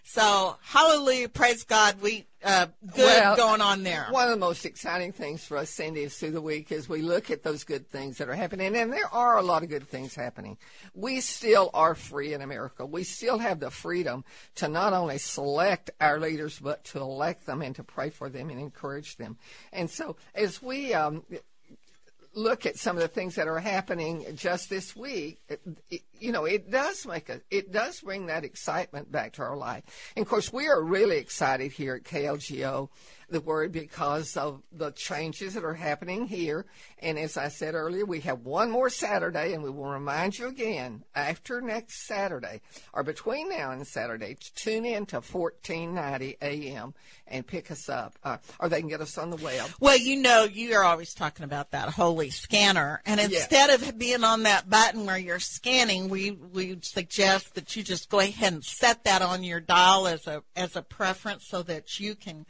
So 0.04 0.58
hallelujah, 0.62 1.30
praise 1.30 1.64
God, 1.64 2.02
we 2.02 2.26
uh, 2.44 2.68
good 2.96 3.06
Well, 3.06 3.36
going 3.36 3.62
on 3.62 3.84
there. 3.84 4.08
One 4.10 4.24
of 4.24 4.32
the 4.32 4.38
most 4.38 4.66
exciting 4.66 5.12
things 5.12 5.46
for 5.46 5.58
us, 5.58 5.70
Cindy, 5.70 6.02
is 6.02 6.18
through 6.18 6.32
the 6.32 6.42
week 6.42 6.72
as 6.72 6.90
we 6.90 7.02
look 7.02 7.30
at 7.30 7.44
those 7.44 7.64
good 7.64 7.88
things 7.88 8.18
that 8.18 8.30
are 8.30 8.36
happening, 8.36 8.76
and 8.76 8.92
there 8.92 9.14
are 9.14 9.38
a 9.38 9.44
lot 9.44 9.62
of 9.62 9.70
good 9.70 9.88
things 9.88 10.16
happening. 10.16 10.58
We 10.96 11.22
still 11.22 11.70
are 11.74 11.94
free 11.94 12.34
in 12.34 12.42
America. 12.42 12.86
We 12.86 13.04
still 13.04 13.38
have 13.38 13.60
the 13.60 13.70
freedom 13.70 14.24
to 14.56 14.68
not 14.68 14.94
only 14.94 15.20
select 15.20 15.92
our 16.02 16.20
leaders, 16.20 16.58
but 16.60 16.84
to 16.86 17.00
elect 17.00 17.46
them 17.46 17.62
and 17.62 17.76
to 17.76 17.84
pray 17.84 18.10
for 18.10 18.28
them 18.30 18.50
and 18.50 18.60
encourage 18.60 19.18
them. 19.18 19.38
And 19.72 19.90
so, 19.90 20.16
as 20.34 20.64
we 20.64 20.96
um, 20.96 21.24
look 22.34 22.66
at 22.66 22.78
some 22.78 22.96
of 22.96 23.02
the 23.02 23.08
things 23.08 23.36
that 23.36 23.48
are 23.48 23.60
happening 23.60 24.26
just 24.36 24.70
this 24.70 24.96
week, 24.96 25.42
it, 25.50 26.02
you 26.20 26.32
know, 26.32 26.46
it 26.46 26.72
does 26.72 27.06
make 27.06 27.30
a, 27.30 27.42
it 27.50 27.72
does 27.72 28.00
bring 28.02 28.28
that 28.28 28.46
excitement 28.46 29.12
back 29.12 29.34
to 29.34 29.42
our 29.42 29.58
life. 29.58 29.84
And 30.16 30.24
of 30.24 30.30
course, 30.30 30.52
we 30.52 30.68
are 30.68 30.82
really 30.82 31.18
excited 31.18 31.72
here 31.72 31.96
at 31.96 32.04
KLGO, 32.04 32.90
the 33.32 33.42
word, 33.42 33.72
because 33.72 34.38
of 34.38 34.62
the 34.72 34.92
changes 34.92 35.54
that 35.54 35.64
are 35.64 35.74
happening 35.74 36.28
here. 36.28 36.66
And 37.00 37.18
as 37.18 37.38
I 37.38 37.48
said 37.48 37.74
earlier, 37.74 38.06
we 38.06 38.20
have 38.22 38.42
one 38.42 38.70
more 38.70 38.90
Saturday, 38.90 39.54
and 39.54 39.64
we 39.64 39.70
will 39.70 39.86
remind 39.86 40.38
you 40.38 40.48
again 40.48 41.04
after 41.16 41.62
next 41.62 42.06
Saturday, 42.06 42.62
or 42.94 43.04
between 43.04 43.50
now 43.50 43.72
and 43.72 43.86
Saturday, 43.88 44.36
to 44.36 44.54
tune 44.54 44.86
in 44.86 45.06
to 45.08 45.18
1490 45.18 46.38
AM 46.42 46.94
and 47.28 47.48
pick 47.48 47.72
us 47.72 47.90
up, 47.90 48.18
uh, 48.24 48.38
or 48.60 48.70
they 48.70 48.80
can 48.80 48.90
get 48.90 49.02
us 49.02 49.18
on 49.18 49.30
the 49.30 49.38
web. 49.38 49.70
Well, 49.80 49.98
you 49.98 50.18
know, 50.18 50.44
you 50.44 50.74
are 50.74 50.84
always 50.84 51.14
talking 51.14 51.46
about 51.46 51.72
that 51.72 51.90
holy 51.90 52.30
scanner, 52.30 53.02
and 53.06 53.20
instead 53.20 53.70
of 53.70 53.98
being 53.98 54.24
on 54.24 54.44
that 54.44 54.70
button 54.70 55.06
where 55.06 55.18
you're 55.18 55.40
scanning, 55.40 56.10
we 56.10 56.32
we 56.32 56.78
suggest 56.82 57.56
that 57.56 57.76
you 57.76 57.84
just 57.84 58.10
go 58.10 58.20
ahead 58.20 58.54
and 58.54 58.64
set 58.64 59.06
that 59.06 59.22
on 59.22 59.44
your 59.44 59.60
dial 59.60 60.08
as 60.08 60.28
a 60.28 60.44
as 60.56 60.76
a 60.76 60.82
preference 60.82 61.48
so 61.48 61.64
that 61.64 62.00
you 62.00 62.16
can 62.16 62.46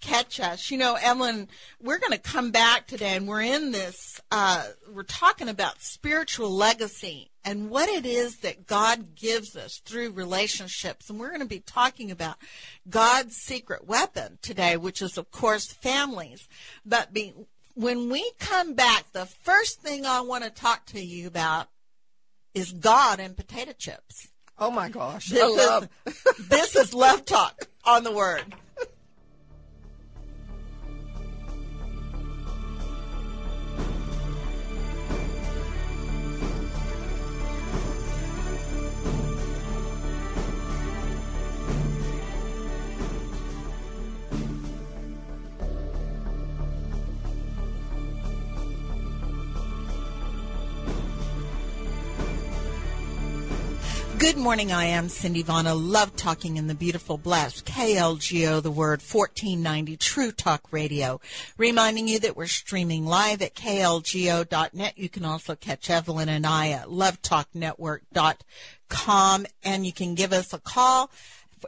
catch 0.00 0.40
us. 0.40 0.70
You 0.70 0.78
know, 0.78 0.96
Evelyn, 1.00 1.48
we're 1.80 1.98
going 1.98 2.12
to 2.12 2.18
come 2.18 2.50
back 2.50 2.86
today, 2.86 3.16
and 3.16 3.26
we're 3.26 3.42
in 3.42 3.72
this. 3.72 4.20
Uh, 4.30 4.64
we're 4.92 5.02
talking 5.02 5.48
about 5.48 5.82
spiritual 5.82 6.50
legacy 6.50 7.30
and 7.44 7.70
what 7.70 7.88
it 7.88 8.04
is 8.04 8.38
that 8.38 8.66
God 8.66 9.14
gives 9.14 9.56
us 9.56 9.80
through 9.84 10.10
relationships. 10.10 11.08
And 11.08 11.20
we're 11.20 11.28
going 11.28 11.40
to 11.40 11.46
be 11.46 11.60
talking 11.60 12.10
about 12.10 12.36
God's 12.88 13.36
secret 13.36 13.86
weapon 13.86 14.38
today, 14.42 14.76
which 14.76 15.00
is, 15.00 15.16
of 15.16 15.30
course, 15.30 15.72
families. 15.72 16.48
But 16.84 17.12
be, 17.12 17.32
when 17.74 18.10
we 18.10 18.32
come 18.40 18.74
back, 18.74 19.12
the 19.12 19.26
first 19.26 19.80
thing 19.80 20.06
I 20.06 20.22
want 20.22 20.44
to 20.44 20.50
talk 20.50 20.86
to 20.86 21.00
you 21.00 21.28
about 21.28 21.68
is 22.52 22.72
God 22.72 23.20
and 23.20 23.36
potato 23.36 23.72
chips. 23.78 24.28
Oh 24.58 24.70
my 24.70 24.88
gosh. 24.88 25.28
This, 25.28 25.56
is, 25.56 25.88
this 26.48 26.74
is 26.74 26.94
Love 26.94 27.24
Talk 27.26 27.68
on 27.84 28.02
the 28.02 28.12
Word. 28.12 28.54
Good 54.26 54.36
morning. 54.36 54.72
I 54.72 54.86
am 54.86 55.08
Cindy 55.08 55.42
Vaughn. 55.42 55.68
I 55.68 55.72
love 55.72 56.16
talking 56.16 56.56
in 56.56 56.66
the 56.66 56.74
beautiful, 56.74 57.16
blessed 57.16 57.64
KLGO, 57.64 58.60
the 58.60 58.72
word 58.72 59.00
1490 59.00 59.96
True 59.98 60.32
Talk 60.32 60.72
Radio. 60.72 61.20
Reminding 61.56 62.08
you 62.08 62.18
that 62.18 62.36
we're 62.36 62.48
streaming 62.48 63.06
live 63.06 63.40
at 63.40 63.54
klgo.net. 63.54 64.98
You 64.98 65.08
can 65.08 65.24
also 65.24 65.54
catch 65.54 65.88
Evelyn 65.88 66.28
and 66.28 66.44
I 66.44 66.70
at 66.70 66.88
lovetalknetwork.com 66.88 69.46
and 69.62 69.86
you 69.86 69.92
can 69.92 70.16
give 70.16 70.32
us 70.32 70.52
a 70.52 70.58
call 70.58 71.12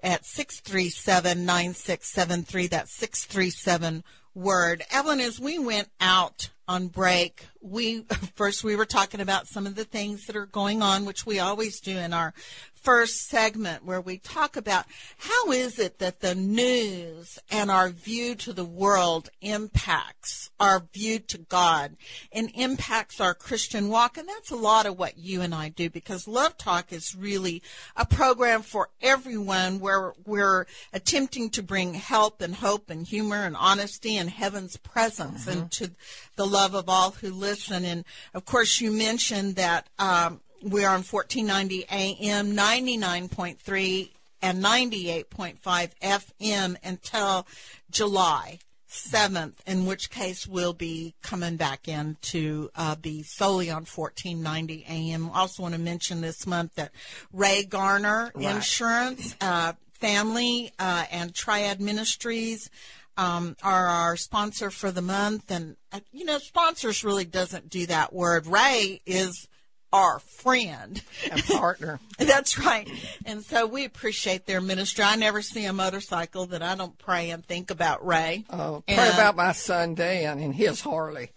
at 0.02 0.24
637-9673. 0.24 2.70
That's 2.70 2.92
637 2.92 4.02
word. 4.34 4.82
Evelyn, 4.90 5.20
as 5.20 5.38
we 5.38 5.60
went 5.60 5.90
out 6.00 6.50
on 6.68 6.88
break, 6.88 7.46
we 7.60 8.02
first 8.34 8.62
we 8.62 8.76
were 8.76 8.84
talking 8.84 9.20
about 9.20 9.48
some 9.48 9.66
of 9.66 9.75
the 9.75 9.84
things 9.84 10.26
that 10.26 10.37
are 10.37 10.46
going 10.46 10.82
on, 10.82 11.04
which 11.04 11.26
we 11.26 11.38
always 11.38 11.80
do 11.80 11.96
in 11.96 12.12
our 12.12 12.34
first 12.82 13.28
segment 13.28 13.85
where 13.85 14.00
we 14.00 14.18
talk 14.18 14.56
about 14.56 14.87
how 15.18 15.52
is 15.52 15.78
it 15.78 15.99
that 15.99 16.20
the 16.20 16.35
news 16.35 17.38
and 17.50 17.70
our 17.70 17.88
view 17.90 18.35
to 18.35 18.52
the 18.52 18.64
world 18.64 19.30
impacts 19.40 20.50
our 20.58 20.85
view 20.92 21.18
to 21.18 21.38
God 21.38 21.97
and 22.32 22.50
impacts 22.54 23.20
our 23.20 23.35
Christian 23.35 23.88
walk. 23.88 24.16
And 24.16 24.28
that's 24.28 24.50
a 24.50 24.56
lot 24.56 24.87
of 24.87 24.99
what 24.99 25.18
you 25.18 25.40
and 25.42 25.54
I 25.54 25.68
do 25.68 25.90
because 25.90 26.26
Love 26.28 26.56
Talk 26.56 26.92
is 26.92 27.14
really 27.14 27.62
a 27.97 28.06
program 28.06 28.62
for 28.62 28.90
everyone 29.00 29.80
where 29.80 30.14
we're 30.26 30.66
attempting 30.92 31.50
to 31.50 31.62
bring 31.62 31.94
help 31.94 32.40
and 32.40 32.54
hope 32.54 32.90
and 32.90 33.06
humor 33.06 33.44
and 33.44 33.56
honesty 33.56 34.16
and 34.16 34.30
heaven's 34.30 34.76
presence 34.76 35.18
Mm-hmm. 35.18 35.58
into 35.61 35.90
the 36.37 36.47
love 36.47 36.75
of 36.75 36.88
all 36.88 37.12
who 37.12 37.30
listen. 37.30 37.85
And 37.85 38.04
of 38.35 38.44
course, 38.44 38.80
you 38.80 38.90
mentioned 38.92 39.56
that 39.56 39.88
um, 39.99 40.40
we're 40.62 40.88
on 40.88 41.02
1490 41.02 41.86
AM, 41.90 42.52
99.3 42.52 44.10
and 44.42 44.62
98.5 44.62 45.90
FM 46.02 46.76
until 46.84 47.46
July 47.90 48.58
7th, 48.88 49.54
in 49.66 49.84
which 49.86 50.10
case 50.10 50.46
we'll 50.46 50.72
be 50.72 51.14
coming 51.22 51.56
back 51.56 51.88
in 51.88 52.16
to 52.22 52.70
uh, 52.74 52.94
be 52.94 53.22
solely 53.22 53.70
on 53.70 53.84
1490 53.84 54.84
AM. 54.88 55.30
Also 55.30 55.62
want 55.62 55.74
to 55.74 55.80
mention 55.80 56.20
this 56.20 56.46
month 56.46 56.74
that 56.76 56.92
Ray 57.32 57.64
Garner 57.64 58.32
Right. 58.34 58.56
Insurance, 58.56 59.36
uh, 59.40 59.74
Family, 59.92 60.72
uh, 60.78 61.04
and 61.10 61.34
Triad 61.34 61.80
Ministries 61.80 62.70
um, 63.16 63.56
are 63.64 63.86
our 63.88 64.16
sponsor 64.16 64.70
for 64.70 64.92
the 64.92 65.02
month. 65.02 65.50
And, 65.50 65.76
uh, 65.92 66.00
you 66.12 66.24
know, 66.24 66.38
sponsors 66.38 67.02
really 67.02 67.24
doesn't 67.24 67.68
do 67.68 67.84
that 67.86 68.12
word. 68.12 68.46
Ray 68.46 69.00
is 69.04 69.47
our 69.92 70.18
friend. 70.18 71.02
a 71.30 71.40
partner. 71.42 72.00
That's 72.18 72.59
right. 72.59 72.88
And 73.25 73.42
so 73.45 73.66
we 73.66 73.85
appreciate 73.85 74.47
their 74.47 74.61
ministry. 74.61 75.04
I 75.04 75.16
never 75.16 75.42
see 75.42 75.64
a 75.64 75.73
motorcycle 75.73 76.47
that 76.47 76.62
I 76.62 76.75
don't 76.75 76.97
pray 76.99 77.30
and 77.30 77.45
think 77.45 77.71
about 77.71 78.04
Ray. 78.07 78.45
Oh, 78.50 78.83
pray 78.87 78.97
And- 78.97 79.14
about 79.14 79.37
my 79.37 79.52
son 79.52 79.95
Dan 79.95 80.38
and 80.38 80.54
his 80.54 80.80
Harley. 80.80 81.30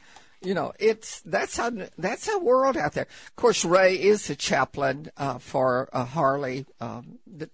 You 0.43 0.55
know, 0.55 0.73
it's 0.79 1.21
that's 1.21 1.59
a 1.59 1.89
that's 1.99 2.27
a 2.27 2.39
world 2.39 2.75
out 2.75 2.93
there. 2.93 3.05
Of 3.27 3.35
course, 3.35 3.63
Ray 3.63 3.93
is 4.01 4.25
the 4.27 4.35
chaplain 4.35 5.11
uh, 5.15 5.37
for 5.37 5.87
uh, 5.93 6.03
Harley, 6.03 6.65
um, 6.79 7.19
the 7.27 7.47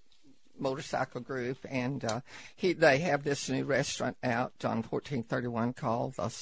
motorcycle 0.60 1.20
group, 1.20 1.58
and 1.68 2.04
uh, 2.04 2.20
he 2.54 2.72
they 2.72 2.98
have 2.98 3.24
this 3.24 3.48
new 3.48 3.64
restaurant 3.64 4.16
out 4.22 4.52
on 4.64 4.82
1431 4.82 5.72
called 5.72 6.14
the 6.14 6.32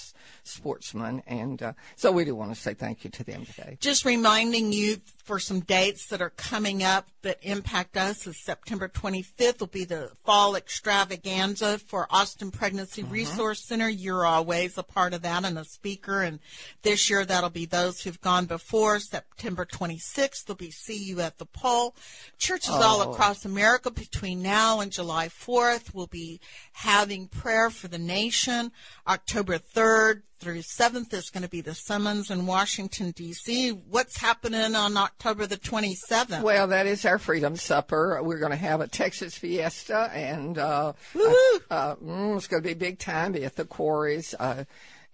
Sportsman, 0.42 1.22
and 1.26 1.62
uh, 1.62 1.72
so 1.96 2.12
we 2.12 2.24
do 2.24 2.34
want 2.34 2.54
to 2.54 2.60
say 2.60 2.74
thank 2.74 3.04
you 3.04 3.10
to 3.10 3.24
them 3.24 3.44
today. 3.44 3.76
Just 3.80 4.04
reminding 4.04 4.72
you 4.72 4.98
for 5.26 5.40
some 5.40 5.58
dates 5.58 6.06
that 6.06 6.22
are 6.22 6.30
coming 6.30 6.84
up 6.84 7.08
that 7.22 7.38
impact 7.42 7.96
us 7.96 8.28
is 8.28 8.40
September 8.44 8.88
25th 8.88 9.58
will 9.58 9.66
be 9.66 9.84
the 9.84 10.12
fall 10.24 10.54
extravaganza 10.54 11.78
for 11.78 12.06
Austin 12.10 12.52
Pregnancy 12.52 13.02
mm-hmm. 13.02 13.12
Resource 13.12 13.64
Center. 13.64 13.88
You're 13.88 14.24
always 14.24 14.78
a 14.78 14.84
part 14.84 15.14
of 15.14 15.22
that 15.22 15.44
and 15.44 15.58
a 15.58 15.64
speaker, 15.64 16.22
and 16.22 16.38
this 16.82 17.10
year 17.10 17.24
that'll 17.24 17.50
be 17.50 17.66
those 17.66 18.00
who've 18.00 18.20
gone 18.20 18.46
before. 18.46 19.00
September 19.00 19.66
26th, 19.66 20.44
there'll 20.44 20.56
be 20.56 20.70
See 20.70 21.02
You 21.02 21.20
at 21.20 21.38
the 21.38 21.46
Pole. 21.46 21.96
Churches 22.38 22.70
oh. 22.70 22.82
all 22.82 23.10
across 23.10 23.44
America 23.44 23.90
between 23.90 24.42
now 24.42 24.78
and 24.78 24.92
July 24.92 25.26
4th 25.26 25.92
will 25.92 26.06
be 26.06 26.40
having 26.72 27.26
prayer 27.26 27.68
for 27.68 27.88
the 27.88 27.98
nation. 27.98 28.70
October 29.08 29.58
3rd 29.58 30.22
through 30.38 30.58
7th 30.58 31.12
is 31.14 31.30
going 31.30 31.42
to 31.42 31.48
be 31.48 31.60
the 31.60 31.74
summons 31.74 32.30
in 32.30 32.46
Washington, 32.46 33.12
D.C. 33.12 33.70
What's 33.70 34.18
happening 34.18 34.74
on 34.74 34.96
October 34.96 35.46
the 35.46 35.56
27th? 35.56 36.42
Well, 36.42 36.66
that 36.68 36.86
is 36.86 37.04
our 37.04 37.18
Freedom 37.18 37.56
Supper. 37.56 38.20
We're 38.22 38.38
going 38.38 38.50
to 38.50 38.56
have 38.56 38.80
a 38.80 38.88
Texas 38.88 39.36
Fiesta, 39.36 40.10
and 40.12 40.58
uh, 40.58 40.92
uh, 41.14 41.32
uh, 41.70 41.94
mm, 41.96 42.36
it's 42.36 42.46
going 42.46 42.62
to 42.62 42.68
be 42.68 42.74
big 42.74 42.98
time. 42.98 43.32
Be 43.32 43.44
at 43.44 43.56
the 43.56 43.64
quarries. 43.64 44.34
Uh, 44.38 44.64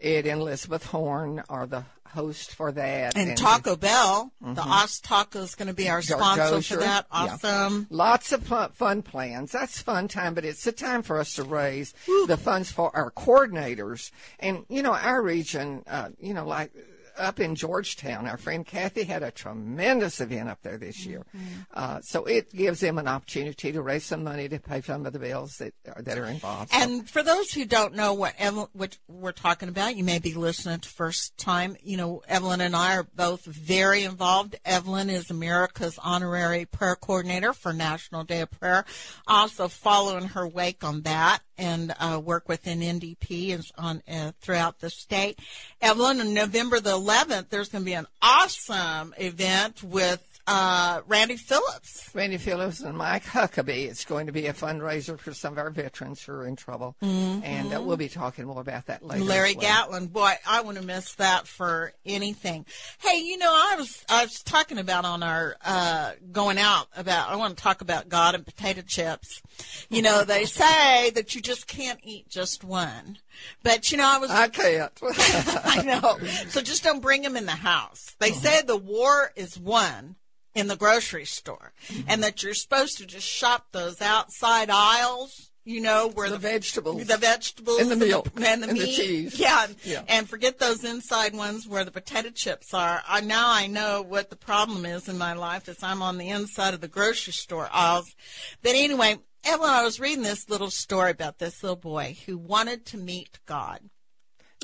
Ed 0.00 0.26
and 0.26 0.40
Elizabeth 0.40 0.86
Horn 0.86 1.42
are 1.48 1.66
the 1.66 1.84
host 2.12 2.54
for 2.54 2.72
that. 2.72 3.16
And, 3.16 3.30
and 3.30 3.38
Taco 3.38 3.76
Bell, 3.76 4.32
mm-hmm. 4.42 4.54
the 4.54 4.62
Os 4.62 5.00
Taco 5.00 5.40
is 5.40 5.54
going 5.54 5.68
to 5.68 5.74
be 5.74 5.88
our 5.88 6.02
sponsor 6.02 6.60
for 6.62 6.76
that. 6.80 7.06
Awesome. 7.10 7.88
Yeah. 7.90 7.96
Lots 7.96 8.32
of 8.32 8.44
fun, 8.74 9.02
plans. 9.02 9.52
That's 9.52 9.80
fun 9.80 10.08
time, 10.08 10.34
but 10.34 10.44
it's 10.44 10.66
a 10.66 10.72
time 10.72 11.02
for 11.02 11.18
us 11.18 11.34
to 11.34 11.42
raise 11.42 11.94
Woo. 12.06 12.26
the 12.26 12.36
funds 12.36 12.70
for 12.70 12.94
our 12.94 13.10
coordinators. 13.10 14.10
And, 14.38 14.64
you 14.68 14.82
know, 14.82 14.92
our 14.92 15.22
region, 15.22 15.84
uh, 15.86 16.10
you 16.20 16.34
know, 16.34 16.46
like 16.46 16.72
up 17.18 17.40
in 17.40 17.54
Georgetown. 17.54 18.26
Our 18.26 18.36
friend 18.36 18.66
Kathy 18.66 19.04
had 19.04 19.22
a 19.22 19.30
tremendous 19.30 20.20
event 20.20 20.48
up 20.48 20.62
there 20.62 20.78
this 20.78 21.04
year. 21.04 21.24
Mm-hmm. 21.36 21.60
Uh, 21.72 22.00
so 22.00 22.24
it 22.24 22.52
gives 22.52 22.80
them 22.80 22.98
an 22.98 23.08
opportunity 23.08 23.72
to 23.72 23.82
raise 23.82 24.04
some 24.04 24.24
money 24.24 24.48
to 24.48 24.58
pay 24.58 24.80
some 24.80 25.06
of 25.06 25.12
the 25.12 25.18
bills 25.18 25.58
that 25.58 25.74
are, 25.94 26.02
that 26.02 26.18
are 26.18 26.26
involved. 26.26 26.70
And 26.72 27.08
for 27.08 27.22
those 27.22 27.52
who 27.52 27.64
don't 27.64 27.94
know 27.94 28.12
what, 28.12 28.34
Evelyn, 28.38 28.68
what 28.72 28.98
we're 29.08 29.32
talking 29.32 29.68
about, 29.68 29.96
you 29.96 30.04
may 30.04 30.18
be 30.18 30.34
listening 30.34 30.80
to 30.80 30.88
first 30.88 31.36
time. 31.36 31.76
You 31.82 31.96
know, 31.96 32.22
Evelyn 32.28 32.60
and 32.60 32.76
I 32.76 32.96
are 32.96 33.06
both 33.14 33.44
very 33.44 34.04
involved. 34.04 34.56
Evelyn 34.64 35.10
is 35.10 35.30
America's 35.30 35.98
honorary 36.02 36.64
prayer 36.64 36.96
coordinator 36.96 37.52
for 37.52 37.72
National 37.72 38.24
Day 38.24 38.40
of 38.40 38.50
Prayer. 38.50 38.84
Also 39.26 39.68
following 39.68 40.28
her 40.28 40.46
wake 40.46 40.84
on 40.84 41.02
that 41.02 41.40
and 41.62 41.94
uh, 42.00 42.20
work 42.22 42.48
within 42.48 42.80
NDP 42.80 43.54
and 43.54 43.64
on 43.78 44.02
uh, 44.12 44.32
throughout 44.40 44.80
the 44.80 44.90
state. 44.90 45.38
Evelyn, 45.80 46.20
on 46.20 46.34
November 46.34 46.80
the 46.80 46.90
11th, 46.90 47.48
there's 47.50 47.68
going 47.68 47.82
to 47.82 47.86
be 47.86 47.94
an 47.94 48.06
awesome 48.20 49.14
event 49.16 49.82
with 49.82 50.31
uh, 50.46 51.00
Randy 51.06 51.36
Phillips. 51.36 52.10
Randy 52.14 52.36
Phillips 52.36 52.80
and 52.80 52.96
Mike 52.96 53.24
Huckabee. 53.24 53.88
It's 53.88 54.04
going 54.04 54.26
to 54.26 54.32
be 54.32 54.46
a 54.46 54.52
fundraiser 54.52 55.18
for 55.18 55.32
some 55.32 55.52
of 55.52 55.58
our 55.58 55.70
veterans 55.70 56.22
who 56.22 56.32
are 56.32 56.46
in 56.46 56.56
trouble. 56.56 56.96
Mm-hmm. 57.02 57.44
And 57.44 57.74
uh, 57.74 57.80
we'll 57.80 57.96
be 57.96 58.08
talking 58.08 58.46
more 58.46 58.60
about 58.60 58.86
that 58.86 59.04
later. 59.04 59.24
Larry 59.24 59.54
well. 59.54 59.62
Gatlin. 59.62 60.06
Boy, 60.08 60.34
I 60.46 60.60
wouldn't 60.60 60.86
miss 60.86 61.14
that 61.14 61.46
for 61.46 61.92
anything. 62.04 62.66
Hey, 62.98 63.18
you 63.18 63.38
know, 63.38 63.52
I 63.52 63.76
was, 63.76 64.04
I 64.08 64.24
was 64.24 64.42
talking 64.42 64.78
about 64.78 65.04
on 65.04 65.22
our, 65.22 65.56
uh, 65.64 66.12
going 66.32 66.58
out 66.58 66.88
about, 66.96 67.30
I 67.30 67.36
want 67.36 67.56
to 67.56 67.62
talk 67.62 67.80
about 67.80 68.08
God 68.08 68.34
and 68.34 68.44
potato 68.44 68.82
chips. 68.82 69.42
You 69.88 70.02
know, 70.02 70.24
they 70.24 70.44
say 70.46 71.10
that 71.10 71.34
you 71.34 71.40
just 71.40 71.68
can't 71.68 72.00
eat 72.02 72.28
just 72.28 72.64
one. 72.64 73.18
But 73.62 73.90
you 73.90 73.98
know, 73.98 74.06
I 74.06 74.18
was. 74.18 74.30
I 74.30 74.48
can't. 74.48 74.92
I 75.64 75.82
know. 75.82 76.18
So 76.48 76.60
just 76.60 76.84
don't 76.84 77.00
bring 77.00 77.22
them 77.22 77.36
in 77.36 77.46
the 77.46 77.52
house. 77.52 78.14
They 78.18 78.30
uh-huh. 78.30 78.40
say 78.40 78.62
the 78.62 78.76
war 78.76 79.32
is 79.36 79.58
won 79.58 80.16
in 80.54 80.66
the 80.68 80.76
grocery 80.76 81.24
store, 81.24 81.72
mm-hmm. 81.88 82.08
and 82.08 82.22
that 82.22 82.42
you're 82.42 82.54
supposed 82.54 82.98
to 82.98 83.06
just 83.06 83.26
shop 83.26 83.68
those 83.72 84.00
outside 84.00 84.70
aisles. 84.70 85.50
You 85.64 85.80
know 85.80 86.10
where 86.12 86.28
the, 86.28 86.38
the 86.38 86.48
vegetables, 86.48 87.06
the 87.06 87.16
vegetables, 87.16 87.78
and 87.78 87.90
the 87.90 87.96
milk, 87.96 88.26
and 88.34 88.42
the, 88.44 88.50
and 88.50 88.62
the 88.64 88.68
and 88.68 88.78
meat, 88.78 88.84
the 88.84 88.92
cheese. 88.92 89.38
Yeah, 89.38 89.68
yeah, 89.84 90.02
and 90.08 90.28
forget 90.28 90.58
those 90.58 90.82
inside 90.82 91.34
ones 91.34 91.68
where 91.68 91.84
the 91.84 91.92
potato 91.92 92.30
chips 92.30 92.74
are. 92.74 93.00
I 93.06 93.20
now 93.20 93.48
I 93.48 93.68
know 93.68 94.02
what 94.02 94.28
the 94.28 94.36
problem 94.36 94.84
is 94.84 95.08
in 95.08 95.18
my 95.18 95.34
life 95.34 95.68
is 95.68 95.80
I'm 95.82 96.02
on 96.02 96.18
the 96.18 96.30
inside 96.30 96.74
of 96.74 96.80
the 96.80 96.88
grocery 96.88 97.32
store 97.32 97.68
aisles. 97.72 98.16
But 98.60 98.72
anyway, 98.74 99.18
Evelyn, 99.44 99.70
I 99.70 99.84
was 99.84 100.00
reading 100.00 100.24
this 100.24 100.50
little 100.50 100.70
story 100.70 101.12
about 101.12 101.38
this 101.38 101.62
little 101.62 101.76
boy 101.76 102.16
who 102.26 102.38
wanted 102.38 102.84
to 102.86 102.96
meet 102.96 103.38
God. 103.46 103.80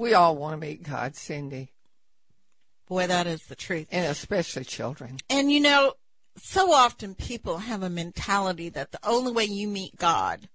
We 0.01 0.15
all 0.15 0.37
want 0.37 0.61
to 0.61 0.67
meet 0.67 0.83
God, 0.83 1.15
Cindy. 1.15 1.73
Boy, 2.89 3.07
that 3.07 3.27
is 3.27 3.43
the 3.47 3.57
truth. 3.57 3.89
And 3.91 4.07
especially 4.07 4.65
children. 4.65 5.19
And 5.29 5.53
you 5.53 5.61
know, 5.61 5.95
so 6.37 6.73
often 6.73 7.15
people 7.15 7.59
have 7.59 7.83
a 7.83 7.91
mentality 7.91 8.69
that 8.71 8.93
the 8.93 9.01
only 9.03 9.33
way 9.33 9.45
you 9.45 9.69
meet 9.69 9.97
God 9.97 10.49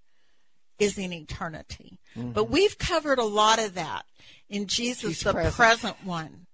is 0.80 0.98
in 0.98 1.14
eternity. 1.14 2.00
Mm-hmm. 2.16 2.32
But 2.32 2.50
we've 2.50 2.78
covered 2.78 3.20
a 3.20 3.24
lot 3.24 3.60
of 3.60 3.76
that 3.76 4.06
in 4.50 4.68
Jesus, 4.68 5.02
He's 5.02 5.20
the 5.22 5.34
present. 5.34 5.56
present 5.56 5.96
one 6.04 6.48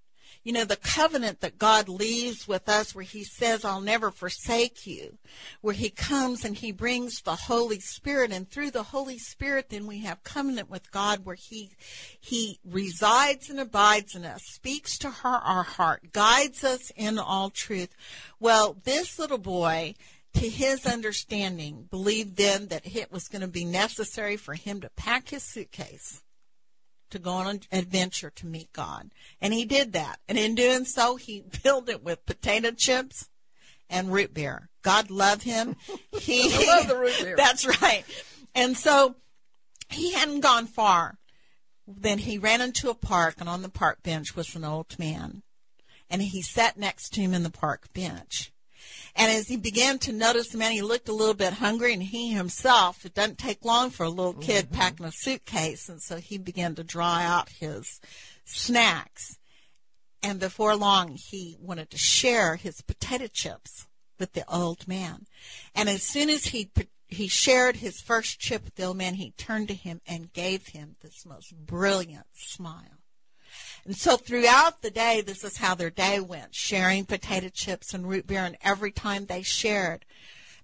you 0.43 0.53
know, 0.53 0.63
the 0.63 0.77
covenant 0.77 1.41
that 1.41 1.57
God 1.57 1.89
leaves 1.89 2.47
with 2.47 2.69
us 2.69 2.95
where 2.95 3.03
he 3.03 3.23
says, 3.23 3.65
I'll 3.65 3.81
never 3.81 4.09
forsake 4.09 4.87
you, 4.87 5.17
where 5.61 5.73
he 5.73 5.89
comes 5.89 6.45
and 6.45 6.55
he 6.55 6.71
brings 6.71 7.21
the 7.21 7.35
Holy 7.35 7.79
Spirit 7.79 8.31
and 8.31 8.49
through 8.49 8.71
the 8.71 8.83
Holy 8.83 9.17
Spirit 9.17 9.69
then 9.69 9.85
we 9.85 9.99
have 9.99 10.23
covenant 10.23 10.69
with 10.69 10.91
God 10.91 11.25
where 11.25 11.35
he, 11.35 11.71
he 12.19 12.59
resides 12.63 13.49
and 13.49 13.59
abides 13.59 14.15
in 14.15 14.23
us, 14.23 14.41
speaks 14.43 14.97
to 14.99 15.09
her, 15.09 15.29
our 15.29 15.63
heart, 15.63 16.13
guides 16.13 16.63
us 16.63 16.89
in 16.95 17.19
all 17.19 17.49
truth. 17.49 17.93
Well, 18.39 18.77
this 18.85 19.19
little 19.19 19.37
boy, 19.37 19.95
to 20.35 20.47
his 20.47 20.85
understanding, 20.85 21.87
believed 21.89 22.37
then 22.37 22.67
that 22.67 22.95
it 22.95 23.11
was 23.11 23.27
going 23.27 23.41
to 23.41 23.47
be 23.47 23.65
necessary 23.65 24.37
for 24.37 24.53
him 24.53 24.79
to 24.81 24.89
pack 24.89 25.29
his 25.29 25.43
suitcase 25.43 26.21
to 27.11 27.19
go 27.19 27.31
on 27.31 27.47
an 27.47 27.61
adventure 27.71 28.29
to 28.31 28.45
meet 28.45 28.71
God. 28.73 29.11
And 29.41 29.53
he 29.53 29.65
did 29.65 29.93
that. 29.93 30.19
And 30.27 30.37
in 30.37 30.55
doing 30.55 30.85
so, 30.85 31.15
he 31.15 31.43
filled 31.51 31.89
it 31.89 32.03
with 32.03 32.25
potato 32.25 32.71
chips 32.71 33.29
and 33.89 34.11
root 34.11 34.33
beer. 34.33 34.69
God 34.81 35.09
loved 35.09 35.43
him. 35.43 35.75
He 36.19 36.49
love 36.67 36.87
the 36.87 36.97
root 36.97 37.17
beer. 37.21 37.35
That's 37.35 37.65
right. 37.81 38.03
And 38.53 38.77
so 38.77 39.15
he 39.89 40.13
hadn't 40.13 40.41
gone 40.41 40.67
far. 40.67 41.17
Then 41.87 42.19
he 42.19 42.37
ran 42.37 42.61
into 42.61 42.89
a 42.89 42.95
park, 42.95 43.35
and 43.39 43.49
on 43.49 43.63
the 43.63 43.69
park 43.69 44.03
bench 44.03 44.35
was 44.35 44.55
an 44.55 44.63
old 44.63 44.99
man. 44.99 45.41
And 46.09 46.21
he 46.21 46.41
sat 46.41 46.77
next 46.77 47.13
to 47.13 47.21
him 47.21 47.33
in 47.33 47.43
the 47.43 47.49
park 47.49 47.91
bench. 47.93 48.51
And 49.15 49.31
as 49.31 49.47
he 49.47 49.57
began 49.57 49.99
to 49.99 50.13
notice 50.13 50.49
the 50.49 50.57
man, 50.57 50.71
he 50.71 50.81
looked 50.81 51.09
a 51.09 51.13
little 51.13 51.33
bit 51.33 51.53
hungry, 51.53 51.93
and 51.93 52.03
he 52.03 52.31
himself, 52.31 53.05
it 53.05 53.13
doesn't 53.13 53.37
take 53.37 53.65
long 53.65 53.89
for 53.89 54.03
a 54.03 54.09
little 54.09 54.33
kid 54.33 54.65
mm-hmm. 54.65 54.75
packing 54.75 55.05
a 55.05 55.11
suitcase, 55.11 55.89
and 55.89 56.01
so 56.01 56.17
he 56.17 56.37
began 56.37 56.75
to 56.75 56.83
draw 56.83 57.19
out 57.19 57.49
his 57.49 57.99
snacks. 58.45 59.37
And 60.21 60.39
before 60.39 60.75
long, 60.75 61.15
he 61.15 61.57
wanted 61.59 61.89
to 61.91 61.97
share 61.97 62.55
his 62.55 62.81
potato 62.81 63.27
chips 63.27 63.87
with 64.19 64.33
the 64.33 64.43
old 64.53 64.87
man. 64.87 65.25
And 65.73 65.89
as 65.89 66.03
soon 66.03 66.29
as 66.29 66.45
he 66.45 66.69
he 67.07 67.27
shared 67.27 67.77
his 67.77 68.01
first 68.01 68.39
chip 68.39 68.63
with 68.63 68.75
the 68.75 68.83
old 68.83 68.97
man, 68.97 69.15
he 69.15 69.31
turned 69.31 69.67
to 69.69 69.73
him 69.73 69.99
and 70.05 70.31
gave 70.31 70.67
him 70.67 70.95
this 71.01 71.25
most 71.25 71.55
brilliant 71.55 72.27
smile. 72.33 72.98
And 73.85 73.95
so 73.95 74.17
throughout 74.17 74.81
the 74.81 74.91
day, 74.91 75.21
this 75.21 75.43
is 75.43 75.57
how 75.57 75.75
their 75.75 75.89
day 75.89 76.19
went, 76.19 76.53
sharing 76.53 77.05
potato 77.05 77.49
chips 77.49 77.93
and 77.93 78.07
root 78.07 78.27
beer. 78.27 78.43
And 78.43 78.57
every 78.61 78.91
time 78.91 79.25
they 79.25 79.41
shared, 79.41 80.05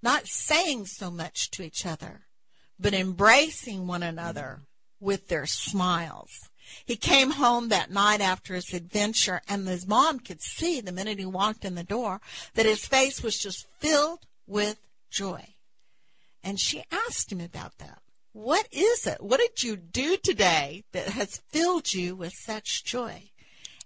not 0.01 0.27
saying 0.27 0.85
so 0.85 1.09
much 1.09 1.49
to 1.51 1.63
each 1.63 1.85
other, 1.85 2.25
but 2.79 2.93
embracing 2.93 3.87
one 3.87 4.03
another 4.03 4.61
with 4.99 5.27
their 5.27 5.45
smiles. 5.45 6.49
He 6.85 6.95
came 6.95 7.31
home 7.31 7.69
that 7.69 7.91
night 7.91 8.21
after 8.21 8.55
his 8.55 8.73
adventure, 8.73 9.41
and 9.47 9.67
his 9.67 9.87
mom 9.87 10.19
could 10.19 10.41
see 10.41 10.81
the 10.81 10.91
minute 10.91 11.19
he 11.19 11.25
walked 11.25 11.63
in 11.63 11.75
the 11.75 11.83
door 11.83 12.21
that 12.55 12.65
his 12.65 12.85
face 12.85 13.21
was 13.21 13.37
just 13.37 13.67
filled 13.79 14.25
with 14.47 14.77
joy. 15.09 15.55
And 16.43 16.59
she 16.59 16.83
asked 16.91 17.31
him 17.31 17.41
about 17.41 17.77
that. 17.77 18.01
What 18.35 18.67
is 18.69 19.07
it? 19.07 19.23
What 19.23 19.39
did 19.39 19.63
you 19.63 19.77
do 19.77 20.17
today 20.17 20.83
that 20.91 21.07
has 21.07 21.41
filled 21.47 21.93
you 21.93 22.17
with 22.17 22.33
such 22.33 22.83
joy? 22.83 23.31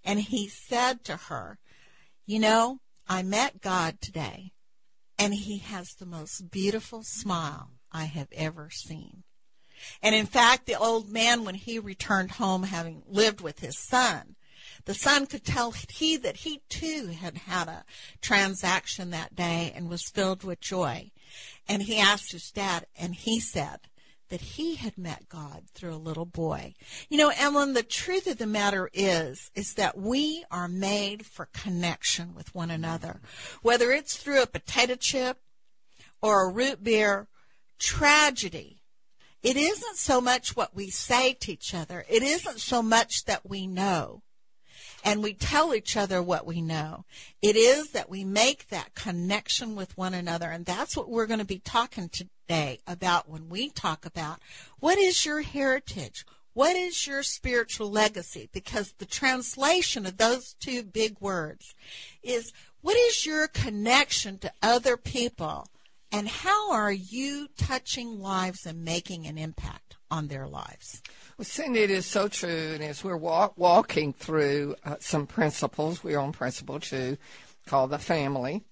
And 0.04 0.18
he 0.18 0.48
said 0.48 1.04
to 1.04 1.16
her, 1.16 1.60
You 2.26 2.40
know, 2.40 2.80
I 3.06 3.22
met 3.22 3.60
God 3.60 4.00
today, 4.00 4.50
and 5.16 5.34
he 5.34 5.58
has 5.58 5.94
the 5.94 6.04
most 6.04 6.50
beautiful 6.50 7.04
smile 7.04 7.74
I 7.92 8.06
have 8.06 8.26
ever 8.32 8.70
seen. 8.70 9.22
And 10.02 10.16
in 10.16 10.26
fact, 10.26 10.66
the 10.66 10.74
old 10.74 11.08
man, 11.08 11.44
when 11.44 11.54
he 11.54 11.78
returned 11.78 12.32
home, 12.32 12.64
having 12.64 13.04
lived 13.06 13.40
with 13.40 13.60
his 13.60 13.78
son, 13.78 14.34
the 14.84 14.94
son 14.94 15.26
could 15.26 15.44
tell 15.44 15.70
he 15.70 16.16
that 16.16 16.38
he 16.38 16.62
too 16.68 17.14
had 17.16 17.38
had 17.38 17.68
a 17.68 17.84
transaction 18.20 19.10
that 19.10 19.36
day 19.36 19.72
and 19.76 19.88
was 19.88 20.10
filled 20.10 20.42
with 20.42 20.58
joy. 20.60 21.12
and 21.68 21.84
he 21.84 21.98
asked 21.98 22.32
his 22.32 22.50
dad, 22.50 22.86
and 22.98 23.14
he 23.14 23.38
said 23.38 23.86
that 24.30 24.40
he 24.40 24.76
had 24.76 24.96
met 24.96 25.28
God 25.28 25.64
through 25.74 25.94
a 25.94 25.96
little 25.96 26.24
boy. 26.24 26.74
You 27.08 27.18
know, 27.18 27.32
Evelyn, 27.36 27.74
the 27.74 27.82
truth 27.82 28.26
of 28.26 28.38
the 28.38 28.46
matter 28.46 28.90
is, 28.92 29.50
is 29.54 29.74
that 29.74 29.98
we 29.98 30.44
are 30.50 30.68
made 30.68 31.26
for 31.26 31.48
connection 31.52 32.34
with 32.34 32.54
one 32.54 32.70
another. 32.70 33.20
Whether 33.62 33.92
it's 33.92 34.16
through 34.16 34.42
a 34.42 34.46
potato 34.46 34.94
chip 34.94 35.38
or 36.22 36.48
a 36.48 36.52
root 36.52 36.82
beer, 36.82 37.28
tragedy 37.78 38.80
it 39.42 39.56
isn't 39.56 39.96
so 39.96 40.20
much 40.20 40.54
what 40.54 40.76
we 40.76 40.90
say 40.90 41.32
to 41.32 41.52
each 41.52 41.74
other. 41.74 42.04
It 42.08 42.22
isn't 42.22 42.60
so 42.60 42.82
much 42.82 43.24
that 43.24 43.48
we 43.48 43.66
know 43.66 44.22
and 45.02 45.22
we 45.22 45.32
tell 45.32 45.74
each 45.74 45.96
other 45.96 46.22
what 46.22 46.46
we 46.46 46.60
know. 46.60 47.04
It 47.40 47.56
is 47.56 47.92
that 47.92 48.10
we 48.10 48.22
make 48.22 48.68
that 48.68 48.94
connection 48.94 49.74
with 49.74 49.96
one 49.96 50.12
another. 50.12 50.50
And 50.50 50.66
that's 50.66 50.96
what 50.96 51.08
we're 51.08 51.26
going 51.26 51.38
to 51.40 51.46
be 51.46 51.58
talking 51.58 52.10
today 52.50 52.80
about 52.84 53.28
when 53.28 53.48
we 53.48 53.70
talk 53.70 54.04
about 54.04 54.40
what 54.80 54.98
is 54.98 55.24
your 55.24 55.40
heritage? 55.40 56.24
What 56.52 56.74
is 56.74 57.06
your 57.06 57.22
spiritual 57.22 57.88
legacy? 57.92 58.48
Because 58.52 58.92
the 58.98 59.06
translation 59.06 60.04
of 60.04 60.16
those 60.16 60.56
two 60.58 60.82
big 60.82 61.20
words 61.20 61.76
is 62.24 62.52
what 62.80 62.96
is 62.96 63.24
your 63.24 63.46
connection 63.46 64.38
to 64.38 64.52
other 64.60 64.96
people? 64.96 65.68
And 66.10 66.28
how 66.28 66.72
are 66.72 66.90
you 66.90 67.46
touching 67.56 68.18
lives 68.18 68.66
and 68.66 68.84
making 68.84 69.28
an 69.28 69.38
impact 69.38 69.96
on 70.10 70.26
their 70.26 70.48
lives? 70.48 71.02
Well, 71.38 71.44
Cindy, 71.44 71.82
it 71.84 71.90
is 71.92 72.04
so 72.04 72.26
true. 72.26 72.72
And 72.74 72.82
as 72.82 73.04
we're 73.04 73.16
walk, 73.16 73.56
walking 73.56 74.12
through 74.12 74.74
uh, 74.84 74.96
some 74.98 75.28
principles, 75.28 76.02
we're 76.02 76.18
on 76.18 76.32
principle 76.32 76.80
two 76.80 77.16
called 77.66 77.90
the 77.90 78.00
family. 78.00 78.64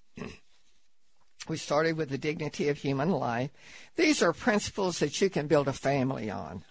We 1.49 1.57
started 1.57 1.97
with 1.97 2.09
the 2.09 2.17
dignity 2.19 2.69
of 2.69 2.77
human 2.77 3.09
life. 3.09 3.49
These 3.95 4.21
are 4.21 4.33
principles 4.33 4.99
that 4.99 5.19
you 5.19 5.31
can 5.31 5.47
build 5.47 5.67
a 5.67 5.73
family 5.73 6.29
on. 6.29 6.63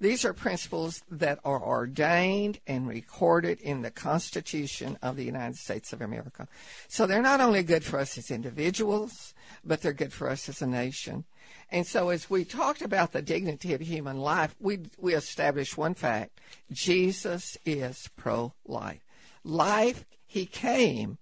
These 0.00 0.24
are 0.24 0.32
principles 0.32 1.02
that 1.10 1.40
are 1.44 1.60
ordained 1.60 2.60
and 2.66 2.86
recorded 2.88 3.60
in 3.60 3.82
the 3.82 3.90
Constitution 3.90 4.98
of 5.02 5.16
the 5.16 5.24
United 5.24 5.56
States 5.56 5.92
of 5.92 6.00
America. 6.00 6.46
So 6.88 7.06
they're 7.06 7.22
not 7.22 7.40
only 7.40 7.64
good 7.64 7.84
for 7.84 7.98
us 7.98 8.16
as 8.16 8.30
individuals, 8.30 9.34
but 9.64 9.82
they're 9.82 9.92
good 9.92 10.12
for 10.12 10.30
us 10.30 10.48
as 10.48 10.62
a 10.62 10.66
nation. 10.66 11.24
And 11.70 11.86
so 11.86 12.10
as 12.10 12.30
we 12.30 12.44
talked 12.44 12.82
about 12.82 13.12
the 13.12 13.22
dignity 13.22 13.74
of 13.74 13.80
human 13.80 14.18
life, 14.18 14.54
we, 14.60 14.78
we 14.98 15.14
established 15.14 15.76
one 15.76 15.94
fact. 15.94 16.40
Jesus 16.70 17.56
is 17.66 18.08
pro-life. 18.16 19.04
Life, 19.42 20.04
he 20.26 20.46
came 20.46 21.18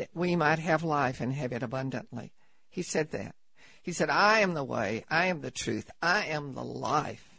that 0.00 0.10
we 0.14 0.34
might 0.34 0.58
have 0.58 0.82
life 0.82 1.20
and 1.20 1.32
have 1.34 1.52
it 1.52 1.62
abundantly. 1.62 2.32
He 2.68 2.82
said 2.82 3.10
that. 3.12 3.34
He 3.82 3.92
said, 3.92 4.10
I 4.10 4.40
am 4.40 4.54
the 4.54 4.64
way, 4.64 5.04
I 5.08 5.26
am 5.26 5.40
the 5.40 5.50
truth, 5.50 5.90
I 6.02 6.24
am 6.24 6.54
the 6.54 6.64
life 6.64 7.30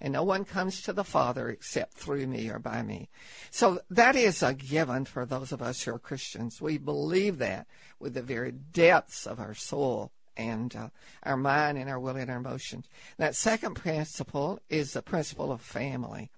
and 0.00 0.12
no 0.12 0.22
one 0.22 0.44
comes 0.44 0.82
to 0.82 0.92
the 0.92 1.04
Father 1.04 1.48
except 1.48 1.94
through 1.94 2.26
me 2.26 2.48
or 2.50 2.58
by 2.58 2.82
me. 2.82 3.08
So 3.50 3.80
that 3.90 4.14
is 4.14 4.42
a 4.42 4.54
given 4.54 5.04
for 5.04 5.24
those 5.24 5.52
of 5.52 5.62
us 5.62 5.82
who 5.82 5.94
are 5.94 5.98
Christians. 5.98 6.60
We 6.60 6.78
believe 6.78 7.38
that 7.38 7.66
with 7.98 8.14
the 8.14 8.22
very 8.22 8.52
depths 8.52 9.26
of 9.26 9.40
our 9.40 9.54
soul 9.54 10.12
and 10.36 10.74
uh, 10.76 10.88
our 11.22 11.38
mind 11.38 11.78
and 11.78 11.88
our 11.88 11.98
will 11.98 12.16
and 12.16 12.30
our 12.30 12.36
emotions. 12.36 12.86
That 13.16 13.34
second 13.34 13.74
principle 13.74 14.60
is 14.68 14.92
the 14.92 15.02
principle 15.02 15.50
of 15.50 15.62
family. 15.62 16.30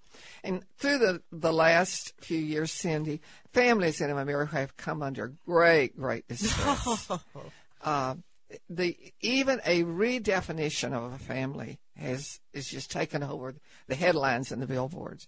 And 0.45 0.63
through 0.79 0.99
the, 0.99 1.23
the 1.33 1.53
last 1.53 2.15
few 2.21 2.39
years, 2.39 2.73
Cindy, 2.73 3.21
families 3.53 4.01
in 4.01 4.11
America 4.11 4.57
have 4.57 4.77
come 4.77 5.03
under 5.03 5.33
great, 5.47 5.97
great 5.97 6.27
distress. 6.29 7.11
uh, 7.83 8.15
the 8.71 8.97
even 9.21 9.61
a 9.65 9.85
redefinition 9.85 10.93
of 10.93 11.13
a 11.13 11.19
family 11.19 11.79
has 11.97 12.41
is 12.53 12.69
just 12.69 12.91
taken 12.91 13.23
over 13.23 13.55
the 13.89 13.95
headlines 13.95 14.53
and 14.53 14.63
the 14.63 14.67
billboards. 14.67 15.27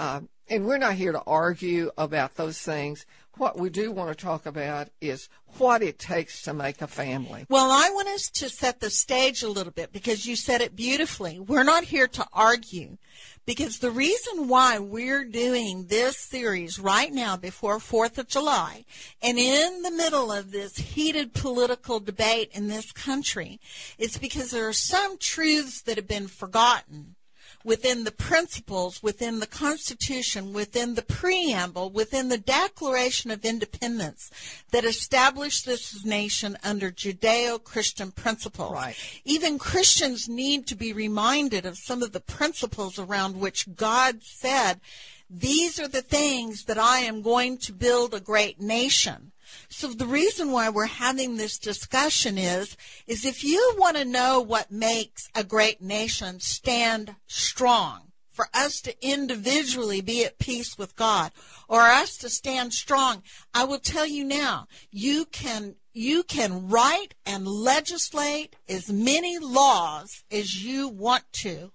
Uh, 0.00 0.22
and 0.48 0.64
we're 0.64 0.78
not 0.78 0.94
here 0.94 1.12
to 1.12 1.22
argue 1.26 1.90
about 1.98 2.36
those 2.36 2.58
things. 2.58 3.04
What 3.36 3.58
we 3.58 3.68
do 3.68 3.92
want 3.92 4.08
to 4.08 4.14
talk 4.14 4.46
about 4.46 4.88
is 4.98 5.28
what 5.58 5.82
it 5.82 5.98
takes 5.98 6.40
to 6.44 6.54
make 6.54 6.80
a 6.80 6.86
family. 6.86 7.44
Well, 7.50 7.70
I 7.70 7.90
want 7.92 8.08
us 8.08 8.30
to 8.30 8.48
set 8.48 8.80
the 8.80 8.88
stage 8.88 9.42
a 9.42 9.50
little 9.50 9.74
bit 9.74 9.92
because 9.92 10.24
you 10.24 10.36
said 10.36 10.62
it 10.62 10.74
beautifully. 10.74 11.38
We're 11.38 11.64
not 11.64 11.84
here 11.84 12.08
to 12.08 12.26
argue 12.32 12.96
because 13.44 13.80
the 13.80 13.90
reason 13.90 14.48
why 14.48 14.78
we're 14.78 15.26
doing 15.26 15.88
this 15.88 16.16
series 16.16 16.78
right 16.78 17.12
now 17.12 17.36
before 17.36 17.76
4th 17.76 18.16
of 18.16 18.26
July 18.26 18.86
and 19.20 19.38
in 19.38 19.82
the 19.82 19.90
middle 19.90 20.32
of 20.32 20.50
this 20.50 20.78
heated 20.78 21.34
political 21.34 22.00
debate 22.00 22.48
in 22.54 22.68
this 22.68 22.90
country 22.90 23.60
is 23.98 24.16
because 24.16 24.50
there 24.50 24.66
are 24.66 24.72
some 24.72 25.18
truths 25.18 25.82
that 25.82 25.98
have 25.98 26.08
been 26.08 26.26
forgotten 26.26 27.16
within 27.64 28.04
the 28.04 28.12
principles, 28.12 29.02
within 29.02 29.40
the 29.40 29.46
Constitution, 29.46 30.52
within 30.52 30.94
the 30.94 31.02
preamble, 31.02 31.90
within 31.90 32.28
the 32.28 32.38
Declaration 32.38 33.30
of 33.30 33.44
Independence 33.44 34.30
that 34.70 34.84
established 34.84 35.66
this 35.66 36.04
nation 36.04 36.56
under 36.64 36.90
Judeo-Christian 36.90 38.12
principles. 38.12 38.72
Right. 38.72 38.96
Even 39.24 39.58
Christians 39.58 40.28
need 40.28 40.66
to 40.68 40.74
be 40.74 40.92
reminded 40.92 41.66
of 41.66 41.76
some 41.76 42.02
of 42.02 42.12
the 42.12 42.20
principles 42.20 42.98
around 42.98 43.38
which 43.38 43.74
God 43.76 44.22
said, 44.22 44.80
these 45.28 45.78
are 45.78 45.88
the 45.88 46.02
things 46.02 46.64
that 46.64 46.78
I 46.78 47.00
am 47.00 47.22
going 47.22 47.58
to 47.58 47.72
build 47.72 48.14
a 48.14 48.20
great 48.20 48.60
nation. 48.60 49.32
So 49.68 49.88
the 49.88 50.06
reason 50.06 50.52
why 50.52 50.68
we're 50.68 50.86
having 50.86 51.36
this 51.36 51.58
discussion 51.58 52.38
is, 52.38 52.76
is 53.06 53.24
if 53.24 53.44
you 53.44 53.74
want 53.78 53.96
to 53.96 54.04
know 54.04 54.40
what 54.40 54.70
makes 54.70 55.28
a 55.34 55.44
great 55.44 55.80
nation 55.80 56.40
stand 56.40 57.16
strong, 57.26 58.10
for 58.30 58.48
us 58.54 58.80
to 58.80 59.06
individually 59.06 60.00
be 60.00 60.24
at 60.24 60.38
peace 60.38 60.78
with 60.78 60.96
God, 60.96 61.30
or 61.68 61.80
us 61.82 62.16
to 62.18 62.30
stand 62.30 62.72
strong, 62.72 63.22
I 63.52 63.64
will 63.64 63.78
tell 63.78 64.06
you 64.06 64.24
now, 64.24 64.66
you 64.90 65.26
can 65.26 65.76
you 65.92 66.22
can 66.22 66.68
write 66.68 67.14
and 67.26 67.46
legislate 67.46 68.56
as 68.68 68.90
many 68.90 69.38
laws 69.38 70.24
as 70.30 70.64
you 70.64 70.88
want 70.88 71.24
to. 71.32 71.72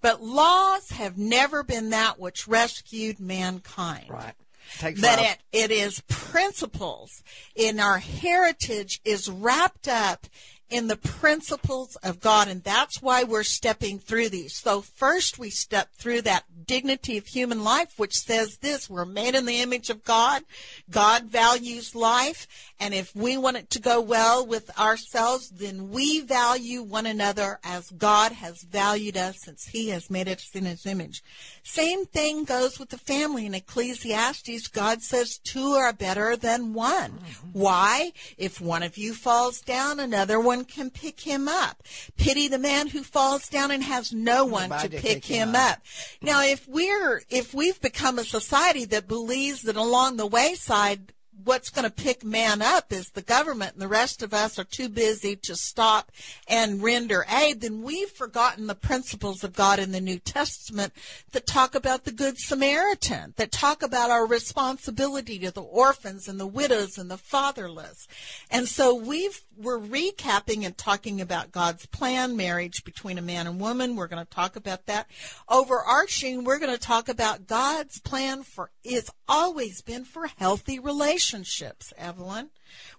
But 0.00 0.22
laws 0.22 0.90
have 0.90 1.16
never 1.16 1.62
been 1.62 1.90
that 1.90 2.18
which 2.18 2.48
rescued 2.48 3.20
mankind. 3.20 4.10
Right. 4.10 4.34
Takes 4.78 5.00
that 5.00 5.38
it, 5.52 5.64
it 5.64 5.70
is 5.70 6.02
principles 6.08 7.22
in 7.54 7.78
our 7.80 7.98
heritage 7.98 9.00
is 9.04 9.28
wrapped 9.28 9.88
up 9.88 10.26
in 10.70 10.88
the 10.88 10.96
principles 10.96 11.96
of 12.02 12.20
God. 12.20 12.48
And 12.48 12.62
that's 12.62 13.00
why 13.00 13.22
we're 13.22 13.42
stepping 13.42 13.98
through 13.98 14.30
these. 14.30 14.54
So 14.56 14.80
first 14.80 15.38
we 15.38 15.50
step 15.50 15.92
through 15.94 16.22
that 16.22 16.44
dignity 16.66 17.16
of 17.16 17.26
human 17.26 17.64
life, 17.64 17.98
which 17.98 18.18
says 18.18 18.58
this, 18.58 18.88
we're 18.88 19.04
made 19.04 19.34
in 19.34 19.46
the 19.46 19.60
image 19.60 19.90
of 19.90 20.04
God. 20.04 20.42
God 20.90 21.24
values 21.24 21.94
life. 21.94 22.46
And 22.80 22.92
if 22.92 23.14
we 23.14 23.36
want 23.36 23.56
it 23.56 23.70
to 23.70 23.80
go 23.80 24.00
well 24.00 24.46
with 24.46 24.76
ourselves, 24.78 25.50
then 25.50 25.90
we 25.90 26.20
value 26.20 26.82
one 26.82 27.06
another 27.06 27.58
as 27.64 27.90
God 27.90 28.32
has 28.32 28.62
valued 28.62 29.16
us 29.16 29.40
since 29.42 29.68
he 29.68 29.88
has 29.90 30.10
made 30.10 30.28
us 30.28 30.50
in 30.54 30.64
his 30.64 30.86
image. 30.86 31.22
Same 31.62 32.04
thing 32.04 32.44
goes 32.44 32.78
with 32.78 32.90
the 32.90 32.98
family. 32.98 33.46
In 33.46 33.54
Ecclesiastes, 33.54 34.68
God 34.68 35.02
says 35.02 35.38
two 35.38 35.72
are 35.72 35.92
better 35.92 36.36
than 36.36 36.74
one. 36.74 37.12
Mm-hmm. 37.12 37.48
Why? 37.52 38.12
If 38.36 38.60
one 38.60 38.82
of 38.82 38.98
you 38.98 39.14
falls 39.14 39.60
down, 39.60 40.00
another 40.00 40.38
one 40.38 40.64
can 40.64 40.90
pick 40.90 41.20
him 41.20 41.48
up. 41.48 41.82
Pity 42.16 42.48
the 42.48 42.58
man 42.58 42.88
who 42.88 43.02
falls 43.02 43.48
down 43.48 43.70
and 43.70 43.82
has 43.82 44.12
no 44.12 44.44
one 44.44 44.70
to 44.70 44.88
pick, 44.88 45.00
pick 45.00 45.24
him, 45.24 45.50
him 45.50 45.54
up. 45.54 45.72
up. 45.72 45.82
Now, 46.20 46.42
if 46.54 46.68
we're, 46.68 47.20
if 47.30 47.52
we've 47.52 47.80
become 47.80 48.16
a 48.16 48.24
society 48.24 48.84
that 48.84 49.08
believes 49.08 49.62
that 49.62 49.74
along 49.74 50.16
the 50.16 50.26
wayside 50.26 51.12
what's 51.42 51.68
going 51.68 51.84
to 51.84 51.90
pick 51.90 52.24
man 52.24 52.62
up 52.62 52.92
is 52.92 53.10
the 53.10 53.22
government 53.22 53.72
and 53.72 53.82
the 53.82 53.88
rest 53.88 54.22
of 54.22 54.32
us 54.32 54.56
are 54.58 54.64
too 54.64 54.88
busy 54.88 55.34
to 55.34 55.56
stop 55.56 56.12
and 56.48 56.82
render 56.82 57.26
aid, 57.28 57.60
then 57.60 57.82
we've 57.82 58.10
forgotten 58.10 58.66
the 58.66 58.74
principles 58.74 59.42
of 59.42 59.52
God 59.52 59.78
in 59.78 59.90
the 59.90 60.00
New 60.00 60.18
Testament 60.18 60.92
that 61.32 61.46
talk 61.46 61.74
about 61.74 62.04
the 62.04 62.12
Good 62.12 62.38
Samaritan, 62.38 63.34
that 63.36 63.50
talk 63.50 63.82
about 63.82 64.10
our 64.10 64.26
responsibility 64.26 65.38
to 65.40 65.50
the 65.50 65.62
orphans 65.62 66.28
and 66.28 66.38
the 66.38 66.46
widows 66.46 66.98
and 66.98 67.10
the 67.10 67.18
fatherless. 67.18 68.06
And 68.50 68.68
so 68.68 68.94
we've, 68.94 69.42
we're 69.56 69.78
recapping 69.78 70.64
and 70.64 70.76
talking 70.76 71.20
about 71.20 71.52
God's 71.52 71.86
plan, 71.86 72.36
marriage 72.36 72.84
between 72.84 73.18
a 73.18 73.22
man 73.22 73.46
and 73.46 73.60
woman. 73.60 73.96
We're 73.96 74.08
going 74.08 74.24
to 74.24 74.30
talk 74.30 74.56
about 74.56 74.86
that. 74.86 75.08
Overarching, 75.48 76.44
we're 76.44 76.58
going 76.58 76.72
to 76.72 76.80
talk 76.80 77.08
about 77.08 77.46
God's 77.46 78.00
plan 78.00 78.42
for, 78.42 78.70
it's 78.82 79.10
always 79.28 79.82
been 79.82 80.04
for 80.04 80.26
healthy 80.26 80.78
relationships 80.78 81.92
Evelyn. 81.96 82.50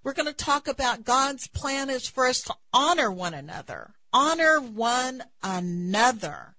We're 0.03 0.13
going 0.13 0.27
to 0.27 0.33
talk 0.33 0.67
about 0.67 1.03
God's 1.03 1.47
plan 1.47 1.89
is 1.89 2.07
for 2.07 2.27
us 2.27 2.41
to 2.43 2.55
honor 2.73 3.11
one 3.11 3.33
another. 3.33 3.91
Honor 4.13 4.59
one 4.59 5.23
another. 5.43 6.55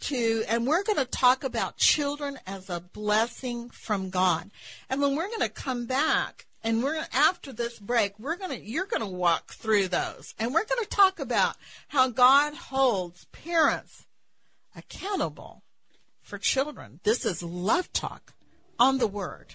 To, 0.00 0.44
and 0.48 0.66
we're 0.66 0.82
going 0.82 0.98
to 0.98 1.06
talk 1.06 1.44
about 1.44 1.78
children 1.78 2.38
as 2.46 2.68
a 2.68 2.80
blessing 2.80 3.70
from 3.70 4.10
God. 4.10 4.50
And 4.90 5.02
then 5.02 5.16
we're 5.16 5.28
going 5.28 5.40
to 5.40 5.48
come 5.48 5.86
back 5.86 6.43
and 6.64 6.82
we're 6.82 7.06
after 7.12 7.52
this 7.52 7.78
break, 7.78 8.18
we're 8.18 8.36
gonna 8.36 8.54
you're 8.56 8.86
gonna 8.86 9.08
walk 9.08 9.52
through 9.52 9.88
those, 9.88 10.34
and 10.38 10.52
we're 10.52 10.64
gonna 10.64 10.86
talk 10.86 11.20
about 11.20 11.56
how 11.88 12.08
God 12.08 12.54
holds 12.54 13.26
parents 13.26 14.06
accountable 14.74 15.62
for 16.22 16.38
children. 16.38 17.00
This 17.04 17.26
is 17.26 17.42
Love 17.42 17.92
Talk 17.92 18.32
on 18.78 18.98
the 18.98 19.06
Word. 19.06 19.54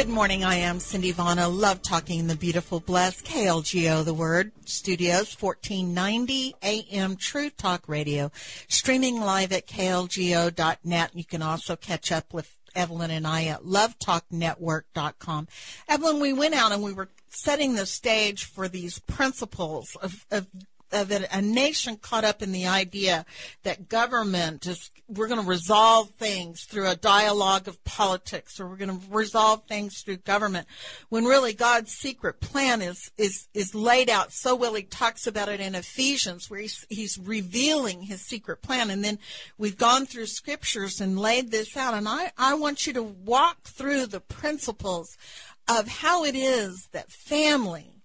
Good 0.00 0.08
morning. 0.08 0.44
I 0.44 0.54
am 0.54 0.80
Cindy 0.80 1.12
Vana. 1.12 1.46
Love 1.46 1.82
talking 1.82 2.26
the 2.26 2.34
beautiful, 2.34 2.80
blessed 2.80 3.26
KLGO, 3.26 4.02
the 4.02 4.14
word 4.14 4.50
studios, 4.64 5.36
1490 5.38 6.54
AM 6.62 7.16
True 7.16 7.50
Talk 7.50 7.86
Radio, 7.86 8.32
streaming 8.66 9.20
live 9.20 9.52
at 9.52 9.66
klgo.net. 9.66 11.10
You 11.12 11.24
can 11.26 11.42
also 11.42 11.76
catch 11.76 12.10
up 12.10 12.32
with 12.32 12.50
Evelyn 12.74 13.10
and 13.10 13.26
I 13.26 13.44
at 13.44 13.64
lovetalknetwork.com. 13.64 15.48
Evelyn, 15.86 16.18
we 16.18 16.32
went 16.32 16.54
out 16.54 16.72
and 16.72 16.82
we 16.82 16.94
were 16.94 17.10
setting 17.28 17.74
the 17.74 17.84
stage 17.84 18.44
for 18.44 18.68
these 18.68 19.00
principles 19.00 19.98
of, 20.00 20.24
of 20.30 20.46
Uh, 20.92 21.00
of 21.00 21.10
a, 21.10 21.26
a 21.32 21.40
nation 21.40 21.96
caught 21.96 22.24
up 22.24 22.42
in 22.42 22.52
the 22.52 22.66
idea 22.66 23.24
that 23.62 23.88
government 23.88 24.66
is 24.66 24.90
we're 25.08 25.28
going 25.28 25.40
to 25.40 25.46
resolve 25.46 26.10
things 26.10 26.64
through 26.64 26.88
a 26.88 26.94
dialogue 26.94 27.66
of 27.66 27.82
politics 27.84 28.60
or 28.60 28.68
we're 28.68 28.76
going 28.76 29.00
to 29.00 29.06
resolve 29.10 29.64
things 29.66 30.02
through 30.02 30.16
government 30.18 30.66
when 31.08 31.24
really 31.24 31.52
God's 31.52 31.92
secret 31.92 32.40
plan 32.40 32.82
is 32.82 33.10
is 33.16 33.48
is 33.54 33.74
laid 33.74 34.08
out 34.10 34.32
so 34.32 34.54
well 34.54 34.74
he 34.74 34.82
talks 34.82 35.26
about 35.26 35.48
it 35.48 35.60
in 35.60 35.74
Ephesians 35.74 36.50
where 36.50 36.60
he's 36.60 36.86
he's 36.88 37.18
revealing 37.18 38.02
his 38.02 38.20
secret 38.20 38.62
plan. 38.62 38.90
And 38.90 39.04
then 39.04 39.18
we've 39.58 39.78
gone 39.78 40.06
through 40.06 40.26
scriptures 40.26 41.00
and 41.00 41.18
laid 41.18 41.50
this 41.50 41.76
out 41.76 41.94
and 41.94 42.08
I 42.08 42.32
I 42.36 42.54
want 42.54 42.86
you 42.86 42.92
to 42.94 43.02
walk 43.02 43.62
through 43.64 44.06
the 44.06 44.20
principles 44.20 45.16
of 45.68 45.88
how 45.88 46.24
it 46.24 46.34
is 46.34 46.88
that 46.92 47.10
family 47.10 48.02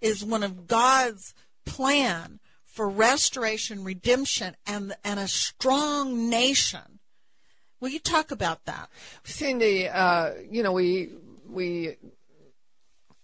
is 0.00 0.24
one 0.24 0.42
of 0.42 0.66
God's 0.66 1.34
plan 1.64 2.40
for 2.64 2.88
restoration, 2.88 3.84
redemption, 3.84 4.56
and 4.66 4.94
and 5.04 5.20
a 5.20 5.28
strong 5.28 6.30
nation. 6.30 7.00
Will 7.80 7.90
you 7.90 7.98
talk 7.98 8.30
about 8.30 8.64
that, 8.64 8.88
Cindy? 9.24 9.88
Uh, 9.88 10.34
you 10.50 10.62
know, 10.62 10.72
we 10.72 11.10
we 11.48 11.96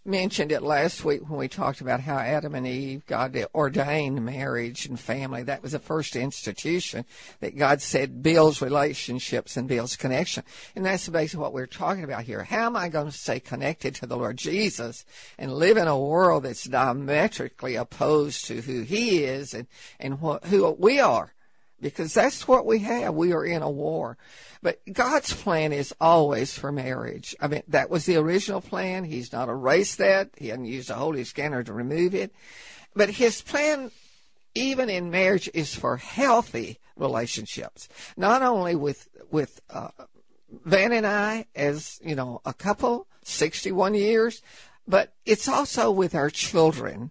mentioned 0.09 0.51
it 0.51 0.63
last 0.63 1.05
week 1.05 1.29
when 1.29 1.39
we 1.39 1.47
talked 1.47 1.81
about 1.81 2.01
how 2.01 2.17
Adam 2.17 2.55
and 2.55 2.67
Eve, 2.67 3.07
God 3.07 3.37
ordained 3.55 4.25
marriage 4.25 4.87
and 4.87 4.99
family. 4.99 5.43
That 5.43 5.63
was 5.63 5.73
the 5.73 5.79
first 5.79 6.17
institution 6.17 7.05
that 7.41 7.57
God 7.57 7.81
said 7.81 8.23
builds 8.23 8.61
relationships 8.61 9.57
and 9.57 9.69
builds 9.69 9.97
connection. 9.97 10.43
And 10.75 10.85
that's 10.85 11.09
basically 11.09 11.43
what 11.43 11.53
we're 11.53 11.67
talking 11.67 12.05
about 12.05 12.25
here. 12.25 12.43
How 12.43 12.67
am 12.67 12.77
I 12.77 12.89
going 12.89 13.07
to 13.07 13.13
stay 13.13 13.39
connected 13.39 13.95
to 13.97 14.07
the 14.07 14.17
Lord 14.17 14.39
Jesus 14.39 15.05
and 15.39 15.55
live 15.55 15.77
in 15.77 15.87
a 15.87 15.99
world 15.99 16.45
that's 16.45 16.65
diametrically 16.65 17.77
opposed 17.77 18.47
to 18.47 18.63
who 18.63 18.83
He 18.83 19.25
is 19.25 19.55
and, 19.55 19.67
and 20.01 20.21
what, 20.21 20.47
who 20.47 20.71
we 20.71 20.99
are? 20.99 21.35
Because 21.81 22.13
that's 22.13 22.49
what 22.49 22.67
we 22.67 22.81
have. 22.81 23.15
We 23.15 23.33
are 23.33 23.45
in 23.45 23.63
a 23.63 23.71
war. 23.71 24.19
But 24.63 24.81
God's 24.93 25.33
plan 25.33 25.73
is 25.73 25.95
always 26.01 26.59
for 26.59 26.73
marriage. 26.73 27.37
I 27.41 27.47
mean, 27.47 27.63
that 27.69 27.91
was 27.91 28.07
the 28.07 28.17
original 28.17 28.61
plan. 28.61 29.05
He's 29.05 29.33
not 29.33 29.49
erased 29.49 29.99
that. 29.99 30.31
He 30.37 30.49
hasn't 30.49 30.67
used 30.67 30.91
a 30.91 30.95
holy 30.95 31.25
scanner 31.25 31.63
to 31.63 31.73
remove 31.73 32.15
it. 32.15 32.35
But 32.97 33.11
his 33.11 33.43
plan, 33.43 33.93
even 34.55 34.91
in 34.91 35.11
marriage, 35.11 35.49
is 35.55 35.75
for 35.75 35.97
healthy 35.99 36.79
relationships. 36.97 37.89
Not 38.17 38.43
only 38.43 38.75
with, 38.75 39.09
with, 39.31 39.61
uh, 39.71 39.91
Van 40.65 40.93
and 40.93 41.07
I 41.07 41.47
as, 41.55 42.01
you 42.03 42.15
know, 42.15 42.41
a 42.45 42.55
couple, 42.55 43.07
61 43.23 43.95
years, 43.95 44.43
but 44.87 45.13
it's 45.27 45.49
also 45.49 45.91
with 45.91 46.15
our 46.15 46.31
children 46.31 47.11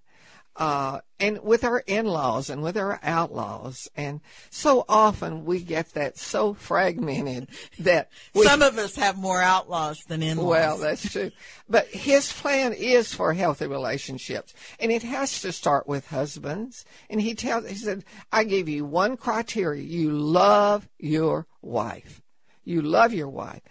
uh, 0.58 1.00
and 1.20 1.44
with 1.44 1.64
our 1.64 1.84
in-laws 1.86 2.50
and 2.50 2.62
with 2.62 2.78
our 2.78 3.00
outlaws. 3.04 3.88
And 3.96 4.22
so 4.50 4.86
often 4.90 5.46
we 5.46 5.62
get 5.62 5.94
that 5.94 6.18
so 6.18 6.54
fragmented 6.56 7.50
that 7.80 8.10
we, 8.34 8.46
some 8.46 8.62
of 8.62 8.78
us 8.78 8.96
have 8.96 9.18
more 9.18 9.42
outlaws 9.42 10.00
than 10.08 10.24
in-laws. 10.24 10.48
Well, 10.48 10.78
that's 10.78 11.12
true. 11.12 11.32
But 11.70 11.88
his 11.88 12.34
plan 12.34 12.74
is 12.74 13.14
for 13.14 13.34
healthy 13.34 13.68
relationships, 13.68 14.54
and 14.80 14.92
it 14.92 15.04
has 15.04 15.42
to 15.42 15.52
start 15.52 15.88
with 15.88 16.08
husbands. 16.08 16.86
And 17.10 17.22
he 17.22 17.36
tells, 17.36 17.70
he 17.70 17.76
said, 17.76 18.04
"I 18.32 18.44
give 18.44 18.68
you 18.68 18.84
one 18.86 19.16
criteria: 19.18 19.84
you 19.84 20.12
love 20.12 20.90
your 20.98 21.46
wife. 21.62 22.22
You 22.64 22.82
love 22.82 23.14
your 23.14 23.30
wife, 23.30 23.62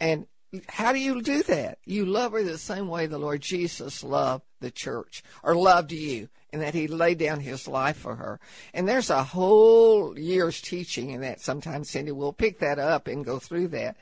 and." 0.00 0.26
How 0.68 0.92
do 0.92 0.98
you 0.98 1.22
do 1.22 1.42
that? 1.44 1.78
You 1.84 2.06
love 2.06 2.32
her 2.32 2.42
the 2.42 2.58
same 2.58 2.88
way 2.88 3.06
the 3.06 3.18
Lord 3.18 3.40
Jesus 3.40 4.02
loved 4.02 4.44
the 4.60 4.70
church 4.70 5.22
or 5.42 5.54
loved 5.54 5.92
you 5.92 6.28
and 6.52 6.62
that 6.62 6.74
he 6.74 6.88
laid 6.88 7.18
down 7.18 7.40
his 7.40 7.68
life 7.68 7.96
for 7.96 8.16
her. 8.16 8.40
And 8.74 8.88
there's 8.88 9.10
a 9.10 9.22
whole 9.22 10.18
year's 10.18 10.60
teaching 10.60 11.10
in 11.10 11.20
that. 11.20 11.40
Sometimes 11.40 11.90
Cindy 11.90 12.12
will 12.12 12.32
pick 12.32 12.58
that 12.58 12.78
up 12.78 13.06
and 13.06 13.24
go 13.24 13.38
through 13.38 13.68
that. 13.68 13.96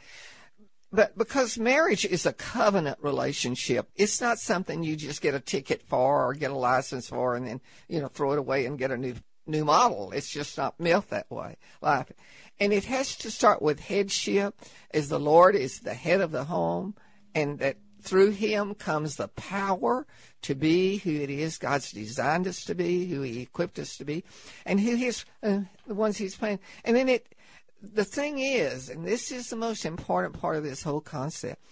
But 0.91 1.19
because 1.19 1.59
marriage 1.59 2.07
is 2.07 2.25
a 2.25 2.33
covenant 2.33 2.99
relationship, 3.03 3.91
it's 3.95 4.23
not 4.23 4.39
something 4.39 4.83
you 4.83 4.97
just 4.97 5.21
get 5.21 5.35
a 5.35 5.41
ticket 5.41 5.83
for 5.83 6.27
or 6.27 6.33
get 6.33 6.51
a 6.51 6.57
license 6.57 7.09
for 7.09 7.35
and 7.35 7.47
then, 7.47 7.61
you 7.89 8.01
know, 8.01 8.09
throw 8.09 8.33
it 8.33 8.39
away 8.39 8.65
and 8.65 8.79
get 8.79 8.91
a 8.91 8.97
new 8.97 9.15
new 9.47 9.65
model. 9.65 10.13
It's 10.13 10.31
just 10.31 10.57
not 10.59 10.79
built 10.79 11.09
that 11.11 11.31
way. 11.31 11.57
Life. 11.81 12.13
And 12.61 12.73
it 12.73 12.85
has 12.85 13.17
to 13.19 13.31
start 13.31 13.63
with 13.63 13.81
headship 13.81 14.61
as 14.93 15.09
the 15.09 15.21
Lord 15.21 15.55
is 15.55 15.81
the 15.81 15.95
head 15.95 16.21
of 16.21 16.33
the 16.33 16.45
home 16.45 16.95
and 17.35 17.59
that 17.61 17.77
through 18.01 18.31
him 18.31 18.75
comes 18.75 19.17
the 19.17 19.29
power 19.29 20.07
to 20.43 20.55
be 20.55 20.99
who 20.99 21.11
it 21.11 21.31
is 21.31 21.59
God's 21.59 21.93
designed 21.93 22.47
us 22.47 22.65
to 22.65 22.75
be, 22.75 23.07
who 23.07 23.23
He 23.23 23.43
equipped 23.43 23.79
us 23.79 23.97
to 23.97 24.05
be, 24.05 24.25
and 24.65 24.81
who 24.81 24.95
His 24.95 25.25
uh, 25.43 25.61
the 25.87 25.95
ones 25.95 26.17
He's 26.17 26.37
planned. 26.37 26.61
And 26.85 26.97
then 26.97 27.09
it, 27.09 27.35
the 27.83 28.05
thing 28.05 28.39
is, 28.39 28.89
and 28.89 29.07
this 29.07 29.33
is 29.33 29.51
the 29.51 29.57
most 29.57 29.85
important 29.85 30.41
part 30.41 30.57
of 30.57 30.65
this 30.65 30.83
whole 30.83 31.01
concept, 31.01 31.63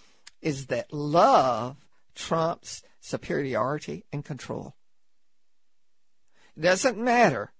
is 0.41 0.67
that 0.67 0.93
love 0.93 1.77
trumps 2.13 2.83
superiority 2.99 4.03
and 4.11 4.23
control. 4.23 4.75
It 6.55 6.61
doesn't 6.61 6.97
matter 6.97 7.51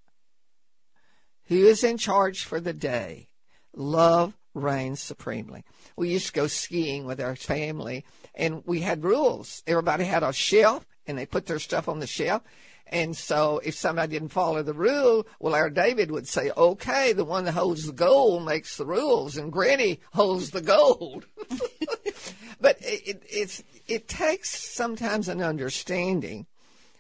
who 1.47 1.65
is 1.65 1.83
in 1.83 1.97
charge 1.97 2.43
for 2.43 2.60
the 2.60 2.73
day. 2.73 3.29
Love 3.75 4.38
reigns 4.53 4.99
supremely. 4.99 5.63
We 5.95 6.10
used 6.10 6.27
to 6.27 6.33
go 6.33 6.47
skiing 6.47 7.05
with 7.05 7.21
our 7.21 7.36
family 7.36 8.05
and 8.36 8.63
we 8.65 8.81
had 8.81 9.03
rules. 9.03 9.63
Everybody 9.67 10.05
had 10.05 10.23
a 10.23 10.33
shelf 10.33 10.86
and 11.05 11.17
they 11.17 11.25
put 11.25 11.45
their 11.45 11.60
stuff 11.60 11.88
on 11.88 11.99
the 11.99 12.07
shelf. 12.07 12.43
And 12.89 13.15
so 13.15 13.60
if 13.63 13.75
somebody 13.75 14.13
didn't 14.13 14.29
follow 14.29 14.63
the 14.63 14.73
rule, 14.73 15.27
well, 15.39 15.55
our 15.55 15.69
David 15.69 16.10
would 16.12 16.27
say, 16.27 16.51
okay, 16.55 17.13
the 17.13 17.25
one 17.25 17.45
that 17.45 17.53
holds 17.53 17.86
the 17.86 17.93
gold 17.93 18.45
makes 18.45 18.77
the 18.77 18.86
rules 18.86 19.38
and 19.38 19.51
Granny 19.51 19.99
holds 20.13 20.51
the 20.51 20.62
gold. 20.62 21.25
but 22.62 22.77
it, 22.81 23.23
it's, 23.29 23.63
it 23.88 24.07
takes 24.07 24.49
sometimes 24.49 25.27
an 25.27 25.41
understanding 25.41 26.45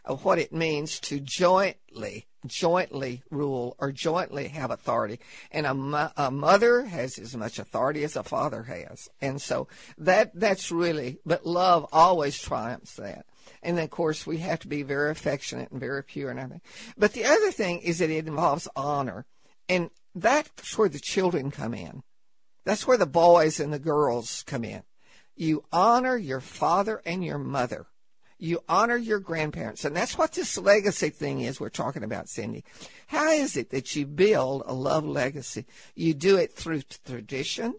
of 0.03 0.25
what 0.25 0.39
it 0.39 0.53
means 0.53 0.99
to 1.01 1.19
jointly 1.19 2.27
jointly 2.47 3.23
rule 3.29 3.75
or 3.79 3.91
jointly 3.91 4.47
have 4.49 4.71
authority. 4.71 5.19
And 5.51 5.65
a, 5.65 6.13
a 6.17 6.31
mother 6.31 6.83
has 6.83 7.17
as 7.19 7.35
much 7.35 7.59
authority 7.59 8.03
as 8.03 8.15
a 8.15 8.23
father 8.23 8.63
has. 8.63 9.09
And 9.21 9.41
so 9.41 9.67
that 9.97 10.31
that's 10.33 10.71
really, 10.71 11.19
but 11.25 11.45
love 11.45 11.87
always 11.91 12.39
triumphs 12.39 12.95
that. 12.95 13.25
And 13.63 13.79
of 13.79 13.89
course, 13.89 14.27
we 14.27 14.37
have 14.37 14.59
to 14.59 14.67
be 14.67 14.83
very 14.83 15.11
affectionate 15.11 15.71
and 15.71 15.79
very 15.79 16.03
pure 16.03 16.29
and 16.29 16.39
everything. 16.39 16.61
But 16.97 17.13
the 17.13 17.25
other 17.25 17.51
thing 17.51 17.79
is 17.79 17.99
that 17.99 18.09
it 18.09 18.27
involves 18.27 18.67
honor. 18.75 19.25
And 19.69 19.89
that's 20.15 20.77
where 20.77 20.89
the 20.89 20.99
children 20.99 21.51
come 21.51 21.73
in. 21.73 22.03
That's 22.65 22.85
where 22.85 22.97
the 22.97 23.05
boys 23.05 23.59
and 23.59 23.71
the 23.71 23.79
girls 23.79 24.43
come 24.45 24.63
in. 24.63 24.83
You 25.35 25.63
honor 25.71 26.17
your 26.17 26.41
father 26.41 27.01
and 27.05 27.23
your 27.23 27.37
mother. 27.37 27.87
You 28.39 28.59
honor 28.69 28.97
your 28.97 29.19
grandparents. 29.19 29.83
And 29.83 29.95
that's 29.95 30.17
what 30.17 30.33
this 30.33 30.57
legacy 30.57 31.09
thing 31.09 31.41
is 31.41 31.59
we're 31.59 31.69
talking 31.69 32.03
about, 32.03 32.29
Cindy. 32.29 32.63
How 33.07 33.31
is 33.31 33.57
it 33.57 33.71
that 33.71 33.95
you 33.95 34.05
build 34.05 34.63
a 34.65 34.73
love 34.73 35.05
legacy? 35.05 35.65
You 35.95 36.13
do 36.13 36.37
it 36.37 36.53
through 36.53 36.83
tradition. 37.05 37.75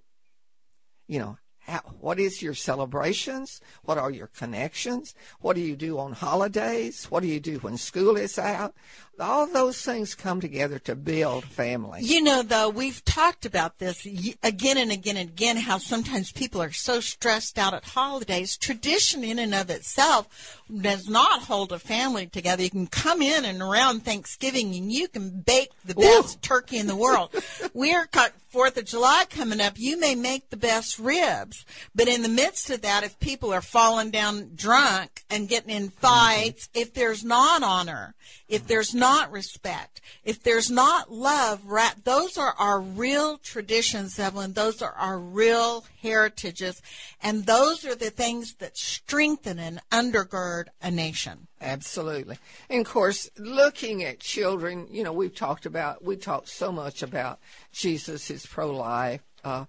You 1.06 1.20
know, 1.20 1.38
how, 1.68 1.80
what 2.00 2.18
is 2.18 2.40
your 2.40 2.54
celebrations? 2.54 3.60
What 3.82 3.98
are 3.98 4.10
your 4.10 4.28
connections? 4.28 5.14
What 5.40 5.54
do 5.54 5.60
you 5.60 5.76
do 5.76 5.98
on 5.98 6.12
holidays? 6.12 7.04
What 7.10 7.20
do 7.22 7.28
you 7.28 7.40
do 7.40 7.58
when 7.58 7.76
school 7.76 8.16
is 8.16 8.38
out? 8.38 8.74
All 9.20 9.46
those 9.46 9.82
things 9.82 10.14
come 10.14 10.40
together 10.40 10.78
to 10.80 10.94
build 10.94 11.44
family. 11.44 12.00
You 12.02 12.22
know, 12.22 12.42
though, 12.42 12.68
we've 12.68 13.04
talked 13.04 13.44
about 13.44 13.78
this 13.80 14.06
again 14.06 14.78
and 14.78 14.92
again 14.92 15.16
and 15.16 15.28
again, 15.28 15.56
how 15.56 15.78
sometimes 15.78 16.30
people 16.30 16.62
are 16.62 16.70
so 16.70 17.00
stressed 17.00 17.58
out 17.58 17.74
at 17.74 17.84
holidays. 17.84 18.56
Tradition 18.56 19.24
in 19.24 19.40
and 19.40 19.54
of 19.54 19.70
itself 19.70 20.62
does 20.74 21.08
not 21.08 21.42
hold 21.42 21.72
a 21.72 21.80
family 21.80 22.28
together. 22.28 22.62
You 22.62 22.70
can 22.70 22.86
come 22.86 23.20
in 23.20 23.44
and 23.44 23.60
around 23.60 24.04
Thanksgiving 24.04 24.72
and 24.74 24.92
you 24.92 25.08
can 25.08 25.40
bake 25.40 25.72
the 25.84 25.96
best 25.96 26.36
Ooh. 26.36 26.40
turkey 26.40 26.78
in 26.78 26.86
the 26.86 26.96
world. 26.96 27.34
We're 27.74 28.06
Fourth 28.48 28.78
of 28.78 28.86
July 28.86 29.26
coming 29.28 29.60
up. 29.60 29.74
You 29.78 30.00
may 30.00 30.14
make 30.14 30.48
the 30.48 30.56
best 30.56 30.98
ribs, 30.98 31.57
but 31.94 32.08
in 32.08 32.22
the 32.22 32.28
midst 32.28 32.70
of 32.70 32.82
that, 32.82 33.04
if 33.04 33.18
people 33.18 33.52
are 33.52 33.60
falling 33.60 34.10
down 34.10 34.50
drunk 34.54 35.22
and 35.30 35.48
getting 35.48 35.70
in 35.70 35.90
fights, 35.90 36.68
mm-hmm. 36.68 36.80
if 36.80 36.94
there's 36.94 37.24
not 37.24 37.62
honor, 37.62 38.14
if 38.48 38.66
there's 38.66 38.94
not 38.94 39.30
respect, 39.30 40.00
if 40.24 40.42
there's 40.42 40.70
not 40.70 41.12
love, 41.12 41.64
right, 41.66 41.94
those 42.04 42.38
are 42.38 42.54
our 42.58 42.80
real 42.80 43.38
traditions, 43.38 44.18
Evelyn. 44.18 44.52
Those 44.52 44.82
are 44.82 44.92
our 44.92 45.18
real 45.18 45.84
heritages. 46.02 46.80
And 47.22 47.46
those 47.46 47.84
are 47.84 47.94
the 47.94 48.10
things 48.10 48.54
that 48.54 48.76
strengthen 48.76 49.58
and 49.58 49.80
undergird 49.90 50.66
a 50.82 50.90
nation. 50.90 51.48
Absolutely. 51.60 52.38
And 52.70 52.86
of 52.86 52.92
course, 52.92 53.30
looking 53.36 54.04
at 54.04 54.20
children, 54.20 54.86
you 54.90 55.02
know, 55.02 55.12
we've 55.12 55.34
talked 55.34 55.66
about, 55.66 56.04
we 56.04 56.16
talked 56.16 56.48
so 56.48 56.70
much 56.70 57.02
about 57.02 57.40
Jesus 57.72 58.30
is 58.30 58.46
pro 58.46 58.70
life. 58.70 59.22
Uh, 59.44 59.64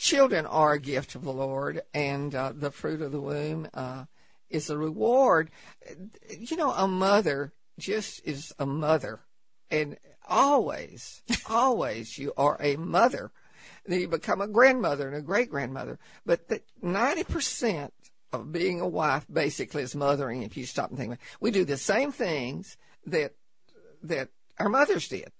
children 0.00 0.46
are 0.46 0.72
a 0.72 0.80
gift 0.80 1.14
of 1.14 1.22
the 1.22 1.32
Lord, 1.32 1.82
and 1.92 2.34
uh, 2.34 2.52
the 2.54 2.70
fruit 2.70 3.02
of 3.02 3.12
the 3.12 3.20
womb 3.20 3.68
uh, 3.74 4.06
is 4.48 4.70
a 4.70 4.78
reward. 4.78 5.50
You 6.38 6.56
know, 6.56 6.72
a 6.72 6.88
mother 6.88 7.52
just 7.78 8.26
is 8.26 8.52
a 8.58 8.66
mother. 8.66 9.20
And 9.70 9.98
always, 10.26 11.22
always 11.48 12.18
you 12.18 12.32
are 12.36 12.56
a 12.60 12.76
mother. 12.76 13.30
Then 13.86 14.00
you 14.00 14.08
become 14.08 14.40
a 14.40 14.48
grandmother 14.48 15.06
and 15.06 15.16
a 15.16 15.22
great 15.22 15.50
grandmother. 15.50 15.98
But 16.24 16.48
the 16.48 16.62
90% 16.82 17.90
of 18.32 18.52
being 18.52 18.80
a 18.80 18.88
wife 18.88 19.26
basically 19.30 19.82
is 19.82 19.94
mothering 19.94 20.42
if 20.42 20.56
you 20.56 20.64
stop 20.64 20.90
and 20.90 20.98
think 20.98 21.08
about 21.08 21.20
it. 21.20 21.36
We 21.40 21.50
do 21.50 21.64
the 21.64 21.76
same 21.76 22.10
things 22.10 22.76
that 23.06 23.34
that 24.02 24.28
our 24.58 24.68
mothers 24.68 25.08
did. 25.08 25.30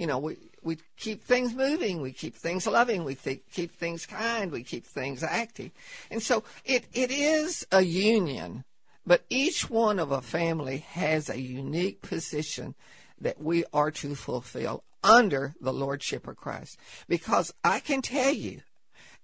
You 0.00 0.06
know, 0.06 0.18
we 0.18 0.36
we 0.62 0.78
keep 0.96 1.22
things 1.22 1.54
moving, 1.54 2.00
we 2.00 2.12
keep 2.12 2.34
things 2.34 2.66
loving, 2.66 3.04
we 3.04 3.14
th- 3.14 3.42
keep 3.52 3.72
things 3.72 4.06
kind, 4.06 4.50
we 4.50 4.62
keep 4.62 4.84
things 4.84 5.22
active. 5.22 5.70
And 6.10 6.22
so 6.22 6.42
it, 6.64 6.86
it 6.92 7.10
is 7.10 7.66
a 7.70 7.82
union 7.82 8.64
but 9.06 9.24
each 9.30 9.68
one 9.70 9.98
of 9.98 10.12
a 10.12 10.20
family 10.20 10.78
has 10.78 11.28
a 11.28 11.40
unique 11.40 12.02
position 12.02 12.74
that 13.20 13.40
we 13.40 13.64
are 13.72 13.90
to 13.90 14.14
fulfill 14.14 14.84
under 15.02 15.54
the 15.60 15.72
Lordship 15.72 16.28
of 16.28 16.36
Christ. 16.36 16.78
Because 17.08 17.52
I 17.64 17.80
can 17.80 18.02
tell 18.02 18.32
you, 18.32 18.60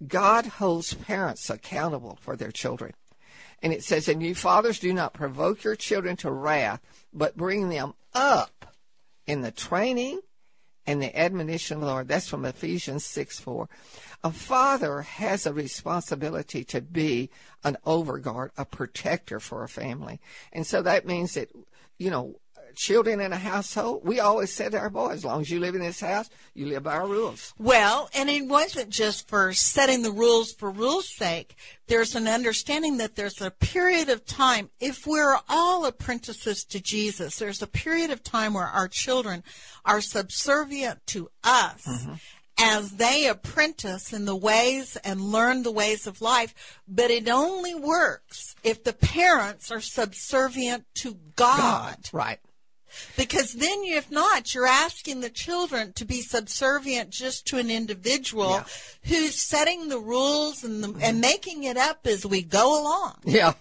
God 0.06 0.46
holds 0.46 0.94
parents 0.94 1.48
accountable 1.50 2.18
for 2.20 2.36
their 2.36 2.50
children. 2.50 2.94
And 3.62 3.72
it 3.72 3.84
says, 3.84 4.08
And 4.08 4.22
you 4.22 4.34
fathers 4.34 4.78
do 4.78 4.92
not 4.92 5.14
provoke 5.14 5.64
your 5.64 5.76
children 5.76 6.16
to 6.16 6.30
wrath, 6.30 6.80
but 7.12 7.36
bring 7.36 7.68
them 7.68 7.94
up 8.12 8.74
in 9.26 9.42
the 9.42 9.50
training 9.50 10.20
and 10.86 11.02
the 11.02 11.18
admonition 11.18 11.76
of 11.76 11.80
the 11.80 11.86
Lord. 11.86 12.08
That's 12.08 12.28
from 12.28 12.44
Ephesians 12.44 13.04
6 13.04 13.40
4. 13.40 13.68
A 14.24 14.30
father 14.30 15.02
has 15.02 15.46
a 15.46 15.52
responsibility 15.52 16.64
to 16.64 16.80
be 16.80 17.30
an 17.64 17.76
overguard, 17.86 18.50
a 18.56 18.64
protector 18.64 19.40
for 19.40 19.62
a 19.62 19.68
family. 19.68 20.20
And 20.52 20.66
so 20.66 20.82
that 20.82 21.06
means 21.06 21.34
that, 21.34 21.50
you 21.98 22.10
know, 22.10 22.36
children 22.76 23.20
in 23.20 23.32
a 23.32 23.38
household, 23.38 24.02
we 24.04 24.20
always 24.20 24.52
said 24.52 24.72
to 24.72 24.78
our 24.78 24.90
boys, 24.90 25.16
as 25.16 25.24
long 25.24 25.40
as 25.40 25.50
you 25.50 25.58
live 25.58 25.74
in 25.74 25.80
this 25.80 26.00
house, 26.00 26.30
you 26.54 26.66
live 26.66 26.84
by 26.84 26.94
our 26.94 27.06
rules. 27.06 27.54
Well, 27.58 28.08
and 28.14 28.30
it 28.30 28.46
wasn't 28.46 28.90
just 28.90 29.28
for 29.28 29.52
setting 29.52 30.02
the 30.02 30.12
rules 30.12 30.52
for 30.52 30.70
rules' 30.70 31.08
sake. 31.08 31.56
There's 31.88 32.14
an 32.14 32.28
understanding 32.28 32.98
that 32.98 33.16
there's 33.16 33.40
a 33.40 33.50
period 33.50 34.08
of 34.08 34.24
time, 34.24 34.70
if 34.78 35.06
we're 35.06 35.38
all 35.48 35.84
apprentices 35.86 36.64
to 36.66 36.80
Jesus, 36.80 37.38
there's 37.38 37.62
a 37.62 37.66
period 37.66 38.10
of 38.10 38.22
time 38.22 38.54
where 38.54 38.66
our 38.66 38.88
children 38.88 39.42
are 39.84 40.00
subservient 40.00 41.06
to 41.08 41.30
us. 41.42 41.84
Mm-hmm 41.86 42.14
as 42.58 42.92
they 42.92 43.26
apprentice 43.26 44.12
in 44.12 44.24
the 44.24 44.36
ways 44.36 44.96
and 45.04 45.20
learn 45.20 45.62
the 45.62 45.70
ways 45.70 46.06
of 46.06 46.20
life, 46.20 46.80
but 46.88 47.10
it 47.10 47.28
only 47.28 47.74
works 47.74 48.54
if 48.62 48.82
the 48.82 48.92
parents 48.92 49.70
are 49.70 49.80
subservient 49.80 50.84
to 50.94 51.18
God. 51.36 51.58
God 51.58 52.08
right. 52.12 52.38
Because 53.16 53.52
then, 53.52 53.78
if 53.84 54.10
not, 54.10 54.54
you're 54.54 54.66
asking 54.66 55.20
the 55.20 55.30
children 55.30 55.92
to 55.94 56.04
be 56.04 56.20
subservient 56.20 57.10
just 57.10 57.46
to 57.48 57.58
an 57.58 57.70
individual 57.70 58.50
yeah. 58.50 58.64
who's 59.04 59.40
setting 59.40 59.88
the 59.88 59.98
rules 59.98 60.64
and 60.64 60.82
the, 60.82 60.88
and 60.88 60.96
mm-hmm. 60.96 61.20
making 61.20 61.64
it 61.64 61.76
up 61.76 62.06
as 62.06 62.26
we 62.26 62.42
go 62.42 62.80
along. 62.80 63.14
Yeah, 63.36 63.52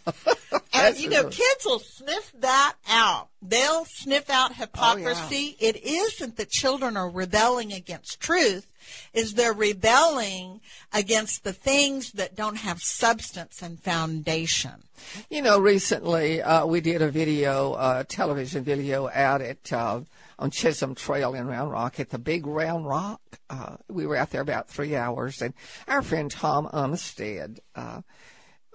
and 0.73 0.97
you 0.97 1.09
know, 1.09 1.23
kids 1.23 1.65
will 1.65 1.79
sniff 1.79 2.31
that 2.39 2.75
out. 2.87 3.27
They'll 3.41 3.85
sniff 3.85 4.29
out 4.29 4.55
hypocrisy. 4.55 5.57
Oh, 5.59 5.63
yeah. 5.63 5.69
It 5.69 5.83
isn't 5.83 6.37
that 6.37 6.49
children 6.49 6.95
are 6.95 7.09
rebelling 7.09 7.73
against 7.73 8.21
truth 8.21 8.67
is 9.13 9.33
they're 9.33 9.53
rebelling 9.53 10.61
against 10.93 11.43
the 11.43 11.53
things 11.53 12.11
that 12.13 12.35
don't 12.35 12.57
have 12.57 12.81
substance 12.81 13.61
and 13.61 13.79
foundation. 13.79 14.83
You 15.29 15.41
know, 15.41 15.59
recently 15.59 16.41
uh, 16.41 16.65
we 16.65 16.81
did 16.81 17.01
a 17.01 17.09
video, 17.09 17.73
uh, 17.73 18.03
television 18.07 18.63
video 18.63 19.09
out 19.13 19.41
at 19.41 19.71
uh, 19.71 20.01
on 20.37 20.51
Chisholm 20.51 20.95
Trail 20.95 21.33
in 21.33 21.47
Round 21.47 21.71
Rock 21.71 21.99
at 21.99 22.09
the 22.09 22.19
Big 22.19 22.45
Round 22.45 22.85
Rock. 22.85 23.21
Uh, 23.49 23.77
we 23.89 24.05
were 24.05 24.15
out 24.15 24.31
there 24.31 24.41
about 24.41 24.69
three 24.69 24.95
hours, 24.95 25.41
and 25.41 25.53
our 25.87 26.01
friend 26.01 26.29
Tom 26.29 26.67
Umstead 26.73 27.59
uh, 27.75 28.01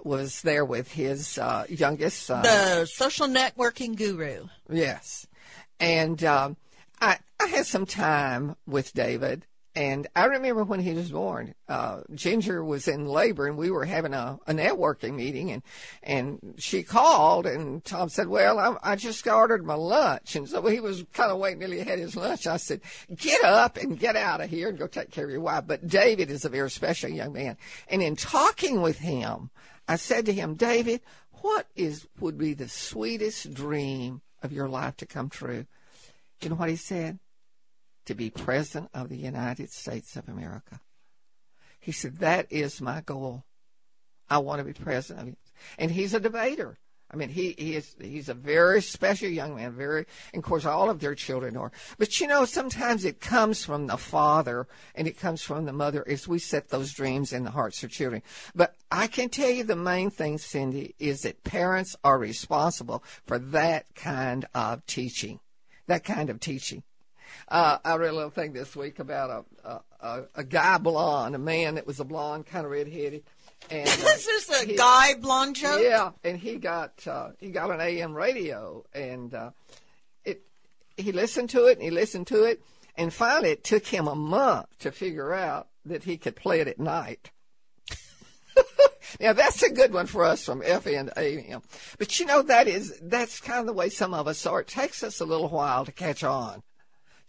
was 0.02 0.42
there 0.42 0.64
with 0.64 0.92
his 0.92 1.38
uh, 1.38 1.66
youngest 1.68 2.22
son, 2.22 2.42
the 2.42 2.86
social 2.86 3.26
networking 3.26 3.96
guru. 3.96 4.46
Yes, 4.70 5.26
and 5.78 6.22
um, 6.24 6.56
I 7.00 7.18
I 7.38 7.46
had 7.48 7.66
some 7.66 7.86
time 7.86 8.56
with 8.66 8.92
David, 8.94 9.46
and 9.76 10.08
I 10.16 10.24
remember 10.24 10.64
when 10.64 10.80
he 10.80 10.94
was 10.94 11.12
born, 11.12 11.54
uh, 11.68 12.00
Ginger 12.12 12.64
was 12.64 12.88
in 12.88 13.06
labor 13.06 13.46
and 13.46 13.56
we 13.56 13.70
were 13.70 13.84
having 13.84 14.14
a, 14.14 14.38
a 14.48 14.52
networking 14.52 15.14
meeting 15.14 15.52
and, 15.52 15.62
and 16.02 16.56
she 16.58 16.82
called 16.82 17.46
and 17.46 17.84
Tom 17.84 18.08
said, 18.08 18.26
well, 18.26 18.58
I, 18.58 18.92
I 18.92 18.96
just 18.96 19.26
ordered 19.28 19.64
my 19.64 19.74
lunch. 19.74 20.34
And 20.34 20.48
so 20.48 20.66
he 20.66 20.80
was 20.80 21.04
kind 21.12 21.30
of 21.30 21.38
waiting 21.38 21.60
till 21.60 21.70
he 21.70 21.78
had 21.78 22.00
his 22.00 22.16
lunch. 22.16 22.48
I 22.48 22.56
said, 22.56 22.80
get 23.14 23.44
up 23.44 23.76
and 23.76 23.96
get 23.96 24.16
out 24.16 24.40
of 24.40 24.50
here 24.50 24.68
and 24.68 24.78
go 24.78 24.88
take 24.88 25.12
care 25.12 25.24
of 25.24 25.30
your 25.30 25.40
wife. 25.40 25.64
But 25.68 25.86
David 25.86 26.32
is 26.32 26.44
a 26.44 26.48
very 26.48 26.70
special 26.70 27.10
young 27.10 27.32
man. 27.32 27.56
And 27.86 28.02
in 28.02 28.16
talking 28.16 28.80
with 28.80 28.98
him, 28.98 29.50
I 29.86 29.96
said 29.96 30.26
to 30.26 30.32
him, 30.32 30.54
David, 30.54 31.00
what 31.42 31.68
is, 31.76 32.08
would 32.18 32.36
be 32.36 32.54
the 32.54 32.68
sweetest 32.68 33.54
dream 33.54 34.20
of 34.42 34.52
your 34.52 34.68
life 34.68 34.96
to 34.96 35.06
come 35.06 35.28
true? 35.28 35.66
You 36.42 36.48
know 36.48 36.56
what 36.56 36.70
he 36.70 36.76
said? 36.76 37.20
To 38.10 38.14
be 38.16 38.28
president 38.28 38.90
of 38.92 39.08
the 39.08 39.16
United 39.16 39.70
States 39.70 40.16
of 40.16 40.28
America. 40.28 40.80
He 41.78 41.92
said, 41.92 42.18
That 42.18 42.48
is 42.50 42.80
my 42.80 43.02
goal. 43.02 43.44
I 44.28 44.38
want 44.38 44.58
to 44.58 44.64
be 44.64 44.72
president. 44.72 45.38
And 45.78 45.92
he's 45.92 46.12
a 46.12 46.18
debater. 46.18 46.76
I 47.12 47.16
mean, 47.16 47.28
he, 47.28 47.54
he 47.56 47.76
is, 47.76 47.94
he's 48.00 48.28
a 48.28 48.34
very 48.34 48.82
special 48.82 49.28
young 49.28 49.54
man, 49.54 49.72
very, 49.72 50.06
and 50.34 50.42
of 50.42 50.48
course, 50.48 50.64
all 50.64 50.90
of 50.90 50.98
their 50.98 51.14
children 51.14 51.56
are. 51.56 51.70
But 51.98 52.20
you 52.20 52.26
know, 52.26 52.44
sometimes 52.44 53.04
it 53.04 53.20
comes 53.20 53.64
from 53.64 53.86
the 53.86 53.96
father 53.96 54.66
and 54.96 55.06
it 55.06 55.18
comes 55.18 55.42
from 55.42 55.64
the 55.64 55.72
mother 55.72 56.04
as 56.08 56.26
we 56.26 56.40
set 56.40 56.68
those 56.68 56.92
dreams 56.92 57.32
in 57.32 57.44
the 57.44 57.50
hearts 57.50 57.84
of 57.84 57.90
children. 57.90 58.22
But 58.56 58.74
I 58.90 59.06
can 59.06 59.28
tell 59.28 59.50
you 59.50 59.62
the 59.62 59.76
main 59.76 60.10
thing, 60.10 60.38
Cindy, 60.38 60.96
is 60.98 61.22
that 61.22 61.44
parents 61.44 61.94
are 62.02 62.18
responsible 62.18 63.04
for 63.24 63.38
that 63.38 63.94
kind 63.94 64.46
of 64.52 64.84
teaching. 64.86 65.38
That 65.86 66.02
kind 66.02 66.28
of 66.28 66.40
teaching. 66.40 66.82
Uh, 67.48 67.78
I 67.84 67.96
read 67.96 68.10
a 68.10 68.14
little 68.14 68.30
thing 68.30 68.52
this 68.52 68.76
week 68.76 68.98
about 68.98 69.44
a, 69.64 69.80
a, 70.00 70.22
a 70.36 70.44
guy 70.44 70.78
blonde, 70.78 71.34
a 71.34 71.38
man 71.38 71.74
that 71.74 71.86
was 71.86 72.00
a 72.00 72.04
blonde, 72.04 72.46
kind 72.46 72.64
of 72.64 72.70
redheaded. 72.70 73.24
And 73.70 73.88
uh, 73.88 73.96
this 73.96 74.26
is 74.26 74.62
a 74.62 74.66
he, 74.66 74.76
guy 74.76 75.14
blonde 75.14 75.56
joke. 75.56 75.80
Yeah, 75.82 76.10
and 76.24 76.38
he 76.38 76.56
got 76.56 77.06
uh, 77.06 77.30
he 77.38 77.50
got 77.50 77.70
an 77.70 77.80
AM 77.80 78.14
radio, 78.14 78.84
and 78.94 79.34
uh, 79.34 79.50
it 80.24 80.42
he 80.96 81.12
listened 81.12 81.50
to 81.50 81.66
it 81.66 81.78
and 81.78 81.82
he 81.82 81.90
listened 81.90 82.26
to 82.28 82.44
it, 82.44 82.62
and 82.96 83.12
finally 83.12 83.50
it 83.50 83.64
took 83.64 83.86
him 83.86 84.08
a 84.08 84.14
month 84.14 84.66
to 84.80 84.90
figure 84.90 85.32
out 85.32 85.68
that 85.84 86.04
he 86.04 86.16
could 86.16 86.36
play 86.36 86.60
it 86.60 86.68
at 86.68 86.78
night. 86.78 87.30
now 89.20 89.32
that's 89.32 89.62
a 89.62 89.70
good 89.70 89.92
one 89.92 90.06
for 90.06 90.24
us 90.24 90.44
from 90.44 90.62
FM 90.62 91.12
to 91.12 91.20
AM. 91.20 91.62
But 91.98 92.18
you 92.18 92.26
know 92.26 92.42
that 92.42 92.66
is 92.66 92.98
that's 93.02 93.40
kind 93.40 93.60
of 93.60 93.66
the 93.66 93.72
way 93.72 93.90
some 93.90 94.14
of 94.14 94.26
us 94.26 94.46
are. 94.46 94.60
It 94.60 94.68
takes 94.68 95.02
us 95.02 95.20
a 95.20 95.26
little 95.26 95.48
while 95.48 95.84
to 95.84 95.92
catch 95.92 96.24
on 96.24 96.62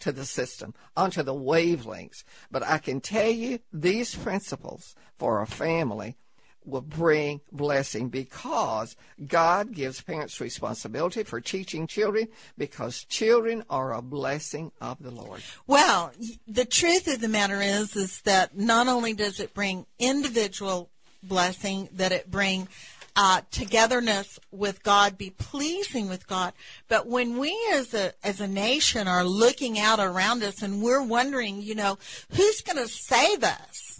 to 0.01 0.11
the 0.11 0.25
system, 0.25 0.73
onto 0.95 1.23
the 1.23 1.33
wavelengths. 1.33 2.23
But 2.49 2.63
I 2.63 2.77
can 2.77 3.01
tell 3.01 3.29
you 3.29 3.59
these 3.71 4.15
principles 4.15 4.95
for 5.17 5.41
a 5.41 5.47
family 5.47 6.17
will 6.65 6.81
bring 6.81 7.41
blessing 7.51 8.09
because 8.09 8.95
God 9.27 9.73
gives 9.73 10.01
parents 10.01 10.39
responsibility 10.39 11.23
for 11.23 11.41
teaching 11.41 11.87
children 11.87 12.27
because 12.57 13.03
children 13.05 13.63
are 13.69 13.93
a 13.93 14.01
blessing 14.01 14.71
of 14.79 15.01
the 15.01 15.11
Lord. 15.11 15.41
Well, 15.65 16.11
the 16.47 16.65
truth 16.65 17.07
of 17.07 17.21
the 17.21 17.27
matter 17.27 17.61
is 17.61 17.95
is 17.95 18.21
that 18.21 18.55
not 18.57 18.87
only 18.87 19.13
does 19.13 19.39
it 19.39 19.53
bring 19.53 19.85
individual 19.97 20.91
blessing, 21.23 21.89
that 21.93 22.11
it 22.11 22.29
bring 22.29 22.67
uh, 23.15 23.41
togetherness 23.51 24.39
with 24.51 24.83
God, 24.83 25.17
be 25.17 25.29
pleasing 25.29 26.09
with 26.09 26.27
God. 26.27 26.53
But 26.87 27.07
when 27.07 27.37
we 27.37 27.57
as 27.73 27.93
a 27.93 28.13
as 28.23 28.39
a 28.39 28.47
nation 28.47 29.07
are 29.07 29.23
looking 29.23 29.79
out 29.79 29.99
around 29.99 30.43
us 30.43 30.61
and 30.61 30.81
we're 30.81 31.03
wondering, 31.03 31.61
you 31.61 31.75
know, 31.75 31.97
who's 32.31 32.61
going 32.61 32.77
to 32.77 32.87
save 32.87 33.43
us? 33.43 33.91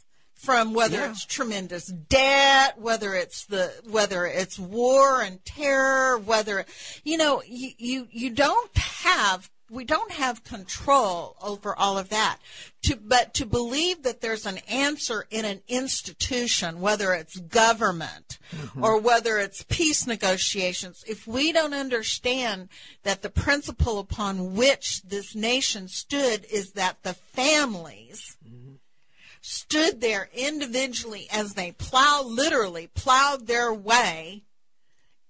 from 0.42 0.74
whether 0.74 0.98
yeah. 0.98 1.12
it's 1.12 1.24
tremendous 1.24 1.86
debt, 1.86 2.80
whether 2.80 3.14
it's 3.14 3.46
the 3.46 3.72
whether 3.88 4.26
it's 4.26 4.58
war 4.58 5.22
and 5.22 5.46
terror, 5.46 6.18
whether 6.18 6.66
you 7.04 7.16
know 7.16 7.44
you 7.46 7.70
you, 7.78 8.08
you 8.10 8.32
don't 8.32 8.76
have 8.76 9.52
we 9.72 9.86
don't 9.86 10.12
have 10.12 10.44
control 10.44 11.38
over 11.42 11.74
all 11.74 11.98
of 11.98 12.10
that. 12.10 12.40
To, 12.84 12.98
but 12.98 13.34
to 13.36 13.46
believe 13.46 14.04
that 14.04 14.20
there's 14.20 14.46
an 14.46 14.58
answer 14.70 15.26
in 15.32 15.46
an 15.46 15.62
institution, 15.70 16.82
whether 16.82 17.14
it's 17.14 17.38
government 17.38 18.38
mm-hmm. 18.54 18.84
or 18.84 19.00
whether 19.00 19.38
it's 19.38 19.64
peace 19.64 20.06
negotiations, 20.06 21.04
if 21.08 21.26
we 21.26 21.54
don't 21.54 21.74
understand 21.74 22.68
that 23.04 23.22
the 23.22 23.30
principle 23.30 23.98
upon 23.98 24.56
which 24.56 25.04
this 25.04 25.36
nation 25.36 25.88
stood 25.88 26.46
is 26.52 26.74
that 26.74 27.04
the 27.04 27.14
families 27.14 28.36
mm-hmm. 28.46 28.74
stood 29.40 30.02
there 30.02 30.30
individually 30.34 31.28
as 31.32 31.54
they 31.54 31.72
plow, 31.72 32.24
literally 32.26 32.90
plowed 32.94 33.48
their 33.48 33.74
way 33.74 34.44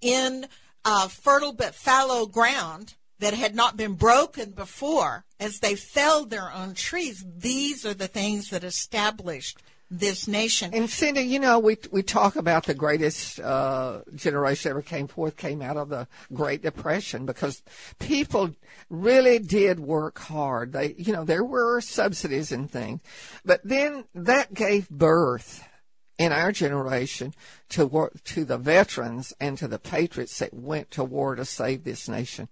in 0.01 0.47
uh, 0.83 1.07
fertile 1.07 1.53
but 1.53 1.75
fallow 1.75 2.25
ground 2.25 2.95
that 3.21 3.33
had 3.35 3.55
not 3.55 3.77
been 3.77 3.93
broken 3.93 4.51
before 4.51 5.23
as 5.39 5.59
they 5.59 5.75
felled 5.75 6.29
their 6.29 6.51
own 6.51 6.73
trees. 6.73 7.23
These 7.37 7.85
are 7.85 7.93
the 7.93 8.07
things 8.07 8.49
that 8.49 8.63
established 8.63 9.61
this 9.91 10.27
nation. 10.27 10.73
And 10.73 10.89
Cindy, 10.89 11.21
you 11.21 11.39
know, 11.39 11.59
we 11.59 11.77
we 11.91 12.01
talk 12.01 12.35
about 12.35 12.65
the 12.65 12.73
greatest 12.73 13.39
uh, 13.39 14.01
generation 14.15 14.71
ever 14.71 14.81
came 14.81 15.07
forth 15.07 15.35
came 15.37 15.61
out 15.61 15.77
of 15.77 15.89
the 15.89 16.07
Great 16.33 16.63
Depression 16.63 17.25
because 17.25 17.61
people 17.99 18.55
really 18.89 19.37
did 19.37 19.79
work 19.79 20.17
hard. 20.17 20.73
They, 20.73 20.95
you 20.97 21.13
know, 21.13 21.25
there 21.25 21.43
were 21.43 21.79
subsidies 21.81 22.51
and 22.51 22.71
things, 22.71 23.01
but 23.45 23.61
then 23.63 24.05
that 24.15 24.53
gave 24.53 24.89
birth 24.89 25.63
in 26.17 26.31
our 26.31 26.51
generation 26.51 27.33
to 27.69 27.85
work, 27.85 28.23
to 28.23 28.45
the 28.45 28.57
veterans 28.57 29.33
and 29.39 29.57
to 29.57 29.67
the 29.67 29.79
patriots 29.79 30.39
that 30.39 30.53
went 30.53 30.89
to 30.91 31.03
war 31.03 31.35
to 31.35 31.45
save 31.45 31.83
this 31.83 32.07
nation. 32.07 32.47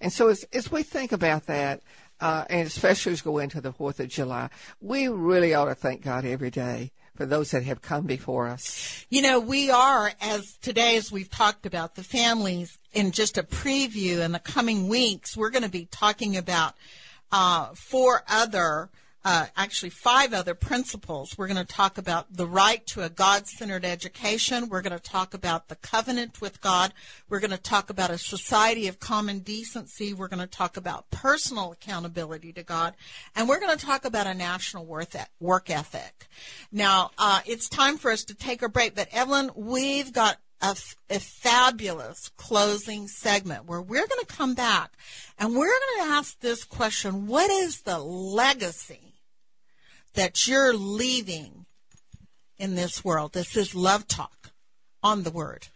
And 0.00 0.12
so 0.12 0.28
as, 0.28 0.44
as 0.52 0.70
we 0.70 0.82
think 0.82 1.12
about 1.12 1.46
that, 1.46 1.82
uh, 2.20 2.44
and 2.48 2.66
especially 2.66 3.12
as 3.12 3.24
we 3.24 3.32
go 3.32 3.38
into 3.38 3.60
the 3.60 3.72
4th 3.72 4.00
of 4.00 4.08
July, 4.08 4.48
we 4.80 5.08
really 5.08 5.54
ought 5.54 5.66
to 5.66 5.74
thank 5.74 6.02
God 6.02 6.24
every 6.24 6.50
day 6.50 6.92
for 7.14 7.26
those 7.26 7.50
that 7.50 7.64
have 7.64 7.82
come 7.82 8.06
before 8.06 8.46
us. 8.46 9.06
You 9.08 9.22
know, 9.22 9.40
we 9.40 9.70
are, 9.70 10.12
as 10.20 10.56
today, 10.58 10.96
as 10.96 11.10
we've 11.10 11.30
talked 11.30 11.66
about 11.66 11.94
the 11.94 12.04
families, 12.04 12.78
in 12.92 13.10
just 13.10 13.38
a 13.38 13.42
preview 13.42 14.20
in 14.20 14.32
the 14.32 14.38
coming 14.38 14.88
weeks, 14.88 15.36
we're 15.36 15.50
going 15.50 15.62
to 15.62 15.68
be 15.68 15.86
talking 15.86 16.36
about 16.36 16.74
uh, 17.32 17.68
four 17.74 18.22
other 18.28 18.90
uh, 19.26 19.46
actually 19.56 19.90
five 19.90 20.32
other 20.32 20.54
principles. 20.54 21.36
We're 21.36 21.48
going 21.48 21.56
to 21.56 21.64
talk 21.64 21.98
about 21.98 22.36
the 22.36 22.46
right 22.46 22.86
to 22.86 23.02
a 23.02 23.08
God 23.08 23.48
centered 23.48 23.84
education. 23.84 24.68
We're 24.68 24.82
going 24.82 24.96
to 24.96 25.02
talk 25.02 25.34
about 25.34 25.66
the 25.66 25.74
covenant 25.74 26.40
with 26.40 26.60
God. 26.60 26.94
We're 27.28 27.40
going 27.40 27.50
to 27.50 27.58
talk 27.58 27.90
about 27.90 28.10
a 28.10 28.18
society 28.18 28.86
of 28.86 29.00
common 29.00 29.40
decency. 29.40 30.14
We're 30.14 30.28
going 30.28 30.38
to 30.38 30.46
talk 30.46 30.76
about 30.76 31.10
personal 31.10 31.72
accountability 31.72 32.52
to 32.52 32.62
God. 32.62 32.94
And 33.34 33.48
we're 33.48 33.58
going 33.58 33.76
to 33.76 33.84
talk 33.84 34.04
about 34.04 34.28
a 34.28 34.34
national 34.34 34.86
work 34.86 35.70
ethic. 35.70 36.28
Now, 36.70 37.10
uh, 37.18 37.40
it's 37.46 37.68
time 37.68 37.98
for 37.98 38.12
us 38.12 38.22
to 38.26 38.34
take 38.34 38.62
a 38.62 38.68
break, 38.68 38.94
but 38.94 39.08
Evelyn, 39.10 39.50
we've 39.56 40.12
got 40.12 40.36
a, 40.62 40.76
a, 41.10 41.18
fabulous 41.18 42.30
closing 42.36 43.08
segment 43.08 43.66
where 43.66 43.82
we're 43.82 44.06
going 44.06 44.24
to 44.24 44.26
come 44.26 44.54
back 44.54 44.92
and 45.36 45.50
we're 45.50 45.66
going 45.66 46.08
to 46.08 46.14
ask 46.14 46.40
this 46.40 46.64
question 46.64 47.26
What 47.26 47.50
is 47.50 47.82
the 47.82 47.98
legacy 47.98 49.05
that 50.16 50.46
you're 50.46 50.74
leaving 50.74 51.66
in 52.58 52.74
this 52.74 53.04
world. 53.04 53.32
This 53.32 53.56
is 53.56 53.74
love 53.74 54.08
talk 54.08 54.52
on 55.02 55.22
the 55.22 55.30
word. 55.30 55.68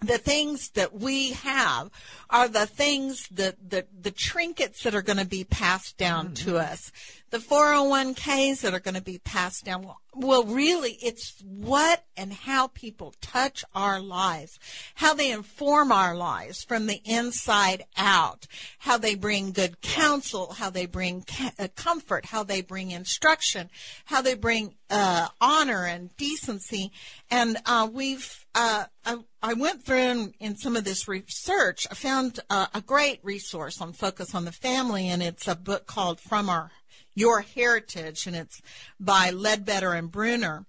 the 0.00 0.18
things 0.18 0.70
that 0.70 0.92
we 0.92 1.32
have 1.32 1.90
are 2.28 2.48
the 2.48 2.66
things 2.66 3.28
that 3.28 3.70
the, 3.70 3.86
the 3.98 4.10
trinkets 4.10 4.82
that 4.82 4.94
are 4.94 5.02
going 5.02 5.18
to 5.18 5.26
be 5.26 5.44
passed 5.44 5.96
down 5.96 6.26
mm-hmm. 6.26 6.50
to 6.50 6.58
us 6.58 6.92
the 7.30 7.38
401ks 7.38 8.60
that 8.60 8.74
are 8.74 8.80
going 8.80 8.94
to 8.94 9.02
be 9.02 9.18
passed 9.18 9.64
down. 9.64 9.86
Well, 10.14 10.44
really, 10.44 10.92
it's 11.02 11.42
what 11.42 12.04
and 12.16 12.32
how 12.32 12.68
people 12.68 13.14
touch 13.20 13.64
our 13.74 14.00
lives, 14.00 14.58
how 14.94 15.12
they 15.12 15.30
inform 15.30 15.92
our 15.92 16.16
lives 16.16 16.64
from 16.64 16.86
the 16.86 17.02
inside 17.04 17.84
out, 17.96 18.46
how 18.78 18.96
they 18.96 19.14
bring 19.14 19.52
good 19.52 19.80
counsel, 19.82 20.54
how 20.54 20.70
they 20.70 20.86
bring 20.86 21.24
uh, 21.58 21.68
comfort, 21.74 22.26
how 22.26 22.44
they 22.44 22.62
bring 22.62 22.92
instruction, 22.92 23.68
how 24.06 24.22
they 24.22 24.34
bring 24.34 24.74
uh, 24.88 25.28
honor 25.40 25.84
and 25.84 26.16
decency. 26.16 26.92
And 27.30 27.58
uh, 27.66 27.88
we've, 27.92 28.46
uh, 28.54 28.84
I, 29.04 29.18
I, 29.42 29.54
went 29.54 29.84
through 29.84 30.32
in, 30.38 30.56
some 30.56 30.76
of 30.76 30.84
this 30.84 31.08
research. 31.08 31.86
I 31.90 31.94
found 31.94 32.40
uh, 32.48 32.68
a 32.72 32.80
great 32.80 33.20
resource 33.22 33.80
on 33.80 33.92
Focus 33.92 34.34
on 34.34 34.44
the 34.44 34.52
Family, 34.52 35.08
and 35.08 35.22
it's 35.22 35.48
a 35.48 35.56
book 35.56 35.86
called 35.86 36.20
From 36.20 36.48
Our 36.48 36.70
your 37.16 37.40
Heritage, 37.40 38.28
and 38.28 38.36
it's 38.36 38.62
by 39.00 39.30
Ledbetter 39.30 39.92
and 39.94 40.12
Bruner. 40.12 40.66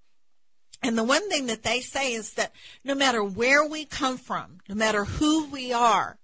And 0.82 0.98
the 0.98 1.04
one 1.04 1.30
thing 1.30 1.46
that 1.48 1.64
they 1.64 1.82
say 1.82 2.14
is 2.14 2.34
that 2.34 2.54
no 2.84 2.96
matter 2.96 3.24
where 3.24 3.68
we 3.68 3.86
come 3.86 4.18
from, 4.18 4.60
no 4.68 4.76
matter 4.76 5.06
who 5.06 5.48
we 5.50 5.74
are, 5.74 6.18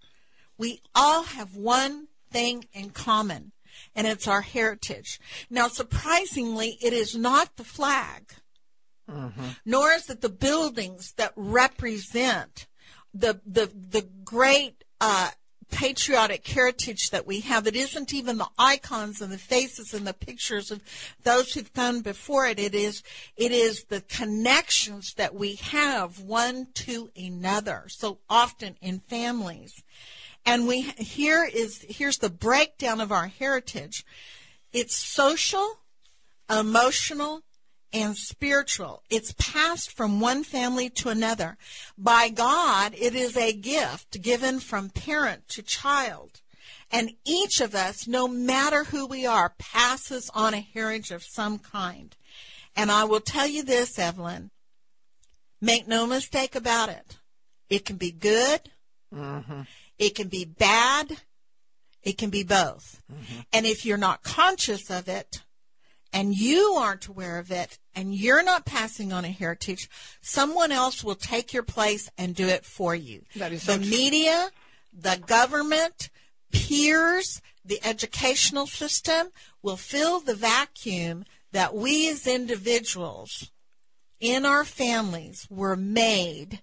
we 0.57 0.81
all 0.95 1.23
have 1.23 1.55
one 1.55 2.07
thing 2.31 2.65
in 2.73 2.91
common, 2.91 3.51
and 3.95 4.07
it's 4.07 4.27
our 4.27 4.41
heritage. 4.41 5.19
Now, 5.49 5.67
surprisingly, 5.67 6.77
it 6.81 6.93
is 6.93 7.15
not 7.15 7.57
the 7.57 7.63
flag, 7.63 8.33
mm-hmm. 9.09 9.49
nor 9.65 9.91
is 9.91 10.09
it 10.09 10.21
the 10.21 10.29
buildings 10.29 11.13
that 11.17 11.33
represent 11.35 12.67
the 13.13 13.41
the 13.45 13.71
the 13.75 14.07
great 14.23 14.83
uh, 15.01 15.31
patriotic 15.69 16.47
heritage 16.47 17.09
that 17.09 17.27
we 17.27 17.41
have. 17.41 17.67
It 17.67 17.75
isn't 17.75 18.13
even 18.13 18.37
the 18.37 18.49
icons 18.57 19.21
and 19.21 19.31
the 19.31 19.37
faces 19.37 19.93
and 19.93 20.05
the 20.05 20.13
pictures 20.13 20.71
of 20.71 20.81
those 21.23 21.53
who've 21.53 21.73
gone 21.73 22.01
before 22.01 22.47
it. 22.47 22.59
It 22.59 22.75
is, 22.75 23.03
it 23.35 23.51
is 23.51 23.85
the 23.85 24.01
connections 24.01 25.13
that 25.15 25.35
we 25.35 25.55
have 25.55 26.19
one 26.19 26.67
to 26.75 27.09
another 27.15 27.85
so 27.87 28.19
often 28.29 28.75
in 28.81 28.99
families. 28.99 29.83
And 30.45 30.67
we, 30.67 30.81
here 30.81 31.45
is, 31.45 31.85
here's 31.87 32.17
the 32.17 32.29
breakdown 32.29 32.99
of 32.99 33.11
our 33.11 33.27
heritage. 33.27 34.05
It's 34.73 34.95
social, 34.95 35.79
emotional, 36.49 37.43
and 37.93 38.17
spiritual. 38.17 39.03
It's 39.09 39.35
passed 39.37 39.95
from 39.95 40.19
one 40.19 40.43
family 40.43 40.89
to 40.91 41.09
another. 41.09 41.57
By 41.97 42.29
God, 42.29 42.95
it 42.97 43.13
is 43.13 43.37
a 43.37 43.53
gift 43.53 44.21
given 44.21 44.59
from 44.59 44.89
parent 44.89 45.47
to 45.49 45.61
child. 45.61 46.41
And 46.91 47.13
each 47.25 47.61
of 47.61 47.75
us, 47.75 48.07
no 48.07 48.27
matter 48.27 48.85
who 48.85 49.05
we 49.05 49.25
are, 49.25 49.53
passes 49.57 50.29
on 50.33 50.53
a 50.53 50.59
heritage 50.59 51.11
of 51.11 51.23
some 51.23 51.59
kind. 51.59 52.15
And 52.75 52.91
I 52.91 53.03
will 53.03 53.19
tell 53.19 53.47
you 53.47 53.63
this, 53.63 53.97
Evelyn, 53.99 54.51
make 55.61 55.87
no 55.87 56.07
mistake 56.07 56.55
about 56.55 56.89
it. 56.89 57.19
It 57.69 57.85
can 57.85 57.97
be 57.97 58.11
good. 58.11 58.69
Mm-hmm. 59.13 59.61
It 59.97 60.15
can 60.15 60.27
be 60.27 60.45
bad. 60.45 61.17
It 62.01 62.17
can 62.17 62.29
be 62.29 62.43
both. 62.43 63.01
Mm-hmm. 63.11 63.39
And 63.53 63.65
if 63.65 63.85
you're 63.85 63.97
not 63.97 64.23
conscious 64.23 64.89
of 64.89 65.07
it, 65.07 65.43
and 66.13 66.35
you 66.35 66.75
aren't 66.77 67.07
aware 67.07 67.39
of 67.39 67.51
it 67.51 67.79
and 67.95 68.13
you're 68.13 68.43
not 68.43 68.65
passing 68.65 69.11
on 69.11 69.25
a 69.25 69.29
heritage, 69.29 69.89
someone 70.21 70.71
else 70.71 71.03
will 71.03 71.15
take 71.15 71.53
your 71.53 71.63
place 71.63 72.09
and 72.17 72.35
do 72.35 72.47
it 72.47 72.63
for 72.63 72.93
you. 72.93 73.23
That 73.35 73.51
is 73.51 73.65
the 73.65 73.77
true. 73.77 73.85
media, 73.85 74.51
the 74.93 75.21
government, 75.25 76.09
peers, 76.51 77.41
the 77.65 77.79
educational 77.83 78.67
system 78.67 79.29
will 79.61 79.77
fill 79.77 80.19
the 80.19 80.35
vacuum 80.35 81.25
that 81.51 81.73
we 81.73 82.09
as 82.09 82.27
individuals 82.27 83.51
in 84.19 84.45
our 84.45 84.63
families 84.63 85.47
were 85.49 85.75
made 85.75 86.61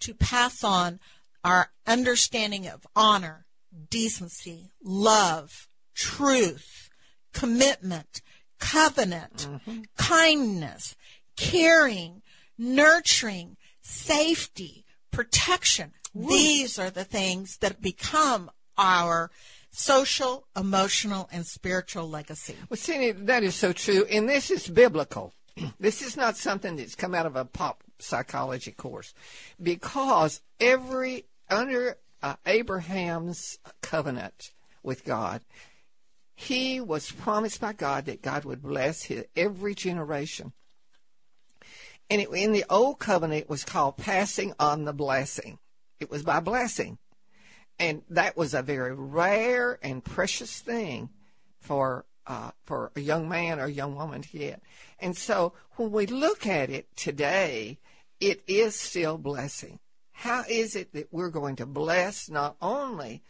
to 0.00 0.14
pass 0.14 0.64
on 0.64 1.00
our 1.44 1.70
understanding 1.86 2.66
of 2.66 2.86
honor, 2.96 3.46
decency, 3.90 4.72
love, 4.82 5.68
truth, 5.94 6.90
commitment, 7.32 8.20
covenant, 8.58 9.48
mm-hmm. 9.50 9.80
kindness, 9.96 10.96
caring, 11.36 12.22
nurturing, 12.56 13.56
safety, 13.80 14.84
protection. 15.10 15.92
Woo. 16.14 16.28
These 16.28 16.78
are 16.78 16.90
the 16.90 17.04
things 17.04 17.58
that 17.58 17.80
become 17.80 18.50
our 18.76 19.30
social, 19.70 20.46
emotional, 20.56 21.28
and 21.32 21.46
spiritual 21.46 22.08
legacy. 22.08 22.56
Well, 22.68 22.76
Cindy, 22.76 23.12
that 23.12 23.42
is 23.42 23.54
so 23.54 23.72
true. 23.72 24.04
And 24.10 24.28
this 24.28 24.50
is 24.50 24.68
biblical. 24.68 25.32
this 25.80 26.02
is 26.02 26.16
not 26.16 26.36
something 26.36 26.76
that's 26.76 26.94
come 26.94 27.14
out 27.14 27.26
of 27.26 27.36
a 27.36 27.44
pop 27.44 27.82
psychology 27.98 28.72
course 28.72 29.14
because 29.62 30.40
every, 30.60 31.24
under 31.50 31.96
uh, 32.22 32.36
Abraham's 32.46 33.58
covenant 33.82 34.52
with 34.82 35.04
God, 35.04 35.42
he 36.40 36.80
was 36.80 37.10
promised 37.10 37.60
by 37.60 37.72
God 37.72 38.06
that 38.06 38.22
God 38.22 38.44
would 38.44 38.62
bless 38.62 39.02
his, 39.02 39.24
every 39.34 39.74
generation. 39.74 40.52
And 42.08 42.22
it, 42.22 42.28
in 42.30 42.52
the 42.52 42.64
old 42.70 43.00
covenant, 43.00 43.42
it 43.42 43.50
was 43.50 43.64
called 43.64 43.96
passing 43.96 44.54
on 44.60 44.84
the 44.84 44.92
blessing. 44.92 45.58
It 45.98 46.08
was 46.08 46.22
by 46.22 46.38
blessing. 46.38 46.98
And 47.80 48.02
that 48.10 48.36
was 48.36 48.54
a 48.54 48.62
very 48.62 48.94
rare 48.94 49.80
and 49.82 50.04
precious 50.04 50.60
thing 50.60 51.10
for 51.58 52.06
uh, 52.24 52.52
for 52.64 52.92
a 52.94 53.00
young 53.00 53.28
man 53.28 53.58
or 53.58 53.64
a 53.64 53.72
young 53.72 53.96
woman 53.96 54.22
to 54.22 54.28
get. 54.28 54.62
And 55.00 55.16
so 55.16 55.54
when 55.72 55.90
we 55.90 56.06
look 56.06 56.46
at 56.46 56.70
it 56.70 56.86
today, 56.94 57.80
it 58.20 58.44
is 58.46 58.76
still 58.76 59.18
blessing. 59.18 59.80
How 60.12 60.44
is 60.48 60.76
it 60.76 60.92
that 60.92 61.12
we're 61.12 61.30
going 61.30 61.56
to 61.56 61.66
bless 61.66 62.30
not 62.30 62.56
only 62.62 63.24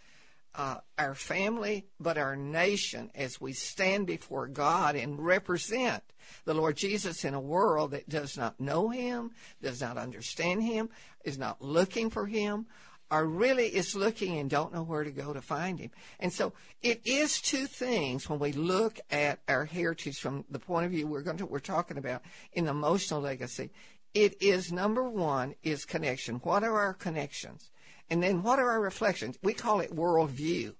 uh, 0.55 0.79
our 0.99 1.15
family, 1.15 1.87
but 2.01 2.19
our 2.19 2.37
nation 2.37 3.11
as 3.15 3.41
we 3.41 3.53
stand 3.53 4.07
before 4.07 4.47
God 4.47 4.97
and 4.97 5.19
represent 5.19 6.03
the 6.45 6.55
Lord 6.55 6.77
Jesus 6.77 7.25
in 7.25 7.35
a 7.35 7.41
world 7.41 7.93
that 7.93 8.09
does 8.09 8.37
not 8.37 8.61
know 8.61 8.89
Him, 8.89 9.31
does 9.63 9.81
not 9.81 9.97
understand 9.97 10.63
Him, 10.63 10.89
is 11.25 11.39
not 11.39 11.63
looking 11.63 12.11
for 12.11 12.27
Him, 12.27 12.67
or 13.11 13.25
really 13.25 13.67
is 13.67 13.95
looking 13.95 14.39
and 14.39 14.51
don't 14.51 14.73
know 14.73 14.83
where 14.83 15.05
to 15.05 15.11
go 15.11 15.33
to 15.33 15.41
find 15.41 15.79
Him. 15.79 15.91
And 16.21 16.33
so 16.33 16.53
it 16.83 17.01
is 17.05 17.41
two 17.41 17.67
things 17.67 18.29
when 18.29 18.39
we 18.39 18.53
look 18.53 19.01
at 19.11 19.41
our 19.49 19.65
heritage 19.65 20.19
from 20.19 20.45
the 20.51 20.59
point 20.59 20.87
of 20.87 20.93
view 20.93 21.07
we're 21.07 21.23
going 21.23 21.39
to 21.39 21.47
we're 21.47 21.59
talking 21.61 21.99
about 21.99 22.23
in 22.53 22.67
emotional 22.67 23.21
legacy. 23.21 23.71
It 24.15 24.43
is 24.43 24.73
number 24.73 25.09
one 25.09 25.55
is 25.63 25.85
connection. 25.85 26.37
What 26.37 26.65
are 26.65 26.79
our 26.79 26.95
connections? 26.95 27.71
And 28.11 28.23
then 28.23 28.43
what 28.43 28.59
are 28.59 28.71
our 28.71 28.81
reflections? 28.81 29.39
We 29.43 29.53
call 29.53 29.81
it 29.81 29.95
worldview. 29.95 30.75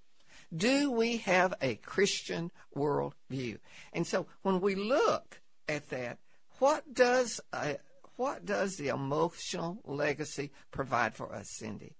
Do 0.55 0.91
we 0.91 1.17
have 1.17 1.53
a 1.61 1.75
Christian 1.75 2.51
worldview? 2.75 3.59
And 3.93 4.07
so 4.07 4.25
when 4.41 4.61
we 4.61 4.75
look 4.75 5.41
at 5.67 5.89
that, 5.89 6.17
what 6.57 6.93
does 6.93 7.39
uh, 7.53 7.73
what 8.15 8.45
does 8.45 8.75
the 8.75 8.89
emotional 8.89 9.79
legacy 9.85 10.51
provide 10.71 11.15
for 11.15 11.33
us, 11.33 11.49
Cindy? 11.51 11.95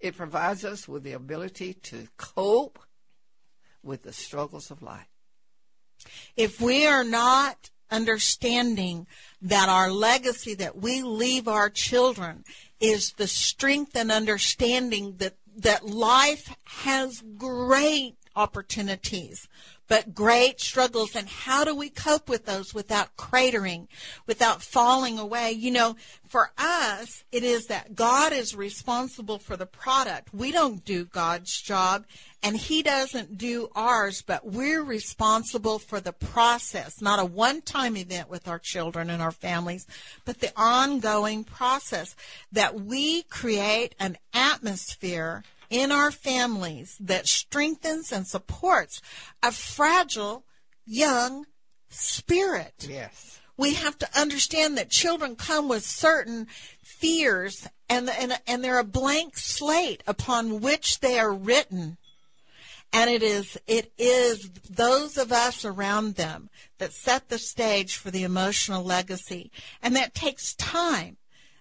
It 0.00 0.16
provides 0.16 0.64
us 0.64 0.88
with 0.88 1.04
the 1.04 1.12
ability 1.12 1.74
to 1.74 2.08
cope 2.16 2.80
with 3.82 4.02
the 4.02 4.12
struggles 4.12 4.70
of 4.70 4.82
life. 4.82 5.06
If 6.36 6.60
we 6.60 6.86
are 6.86 7.04
not 7.04 7.70
understanding 7.92 9.06
that 9.42 9.68
our 9.68 9.92
legacy 9.92 10.54
that 10.54 10.76
we 10.76 11.02
leave 11.02 11.46
our 11.46 11.68
children 11.68 12.42
is 12.82 13.12
the 13.12 13.26
strength 13.26 13.96
and 13.96 14.10
understanding 14.10 15.16
that 15.18 15.34
that 15.56 15.86
life 15.86 16.54
has 16.64 17.22
great 17.36 18.16
opportunities 18.34 19.48
but 19.92 20.14
great 20.14 20.58
struggles 20.58 21.14
and 21.14 21.28
how 21.28 21.64
do 21.64 21.74
we 21.74 21.90
cope 21.90 22.26
with 22.26 22.46
those 22.46 22.72
without 22.72 23.14
cratering 23.18 23.86
without 24.26 24.62
falling 24.62 25.18
away? 25.18 25.52
You 25.52 25.70
know 25.70 25.96
for 26.26 26.50
us 26.56 27.24
it 27.30 27.44
is 27.44 27.66
that 27.66 27.94
god 27.94 28.32
is 28.32 28.56
responsible 28.56 29.38
for 29.38 29.54
the 29.54 29.66
product. 29.66 30.32
We 30.32 30.50
don't 30.50 30.82
do 30.82 31.04
god's 31.04 31.60
job 31.60 32.06
and 32.42 32.56
he 32.56 32.82
doesn't 32.82 33.36
do 33.36 33.68
ours 33.74 34.22
but 34.26 34.46
we're 34.46 34.82
responsible 34.82 35.78
for 35.78 36.00
the 36.00 36.14
process 36.14 37.02
not 37.02 37.20
a 37.20 37.26
one-time 37.26 37.98
event 37.98 38.30
with 38.30 38.48
our 38.48 38.58
children 38.58 39.10
and 39.10 39.20
our 39.20 39.30
families 39.30 39.86
but 40.24 40.40
the 40.40 40.54
ongoing 40.56 41.44
process 41.44 42.16
that 42.50 42.80
we 42.80 43.24
create 43.24 43.94
an 44.00 44.16
atmosphere 44.32 45.44
in 45.72 45.90
our 45.90 46.10
families 46.10 46.96
that 47.00 47.26
strengthens 47.26 48.12
and 48.12 48.26
supports 48.26 49.00
a 49.42 49.50
fragile 49.50 50.44
young 50.84 51.46
spirit. 51.88 52.86
Yes. 52.88 53.40
We 53.56 53.74
have 53.74 53.98
to 53.98 54.08
understand 54.18 54.76
that 54.76 54.90
children 54.90 55.34
come 55.34 55.68
with 55.68 55.82
certain 55.82 56.46
fears 56.82 57.66
and, 57.88 58.10
and, 58.10 58.38
and 58.46 58.62
they're 58.62 58.78
a 58.78 58.84
blank 58.84 59.38
slate 59.38 60.02
upon 60.06 60.60
which 60.60 61.00
they 61.00 61.18
are 61.18 61.32
written. 61.32 61.96
And 62.92 63.08
it 63.08 63.22
is, 63.22 63.58
it 63.66 63.92
is 63.96 64.50
those 64.68 65.16
of 65.16 65.32
us 65.32 65.64
around 65.64 66.16
them 66.16 66.50
that 66.76 66.92
set 66.92 67.30
the 67.30 67.38
stage 67.38 67.96
for 67.96 68.10
the 68.10 68.24
emotional 68.24 68.84
legacy. 68.84 69.50
And 69.82 69.96
that 69.96 70.14
takes 70.14 70.54
time. 70.54 71.16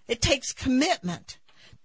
It 0.10 0.22
takes 0.22 0.52
commitment 0.52 1.38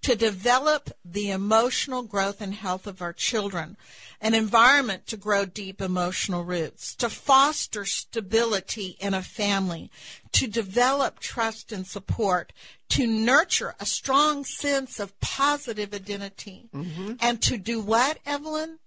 to 0.07 0.15
develop 0.15 0.91
the 1.05 1.33
emotional 1.33 2.05
growth 2.05 2.41
and 2.41 2.55
health 2.55 2.87
of 2.87 3.03
our 3.03 3.13
children, 3.13 3.77
an 4.21 4.35
environment 4.35 5.05
to 5.05 5.17
grow 5.17 5.45
deep 5.45 5.83
emotional 5.83 6.45
roots, 6.45 6.95
to 6.95 7.09
foster 7.09 7.85
stability 7.85 8.97
in 9.01 9.15
a 9.15 9.21
family, 9.21 9.91
to 10.31 10.47
develop 10.47 11.19
trust 11.19 11.73
and 11.73 11.89
support, 11.89 12.53
to 12.89 13.05
nurture 13.05 13.75
a 13.81 13.85
strong 13.85 14.45
sense 14.45 15.01
of 15.01 15.19
positive 15.19 15.93
identity, 15.93 16.69
mm-hmm. 16.73 17.15
and 17.19 17.43
to 17.43 17.59
do 17.59 17.81
what, 17.81 18.21
Evelyn? 18.25 18.79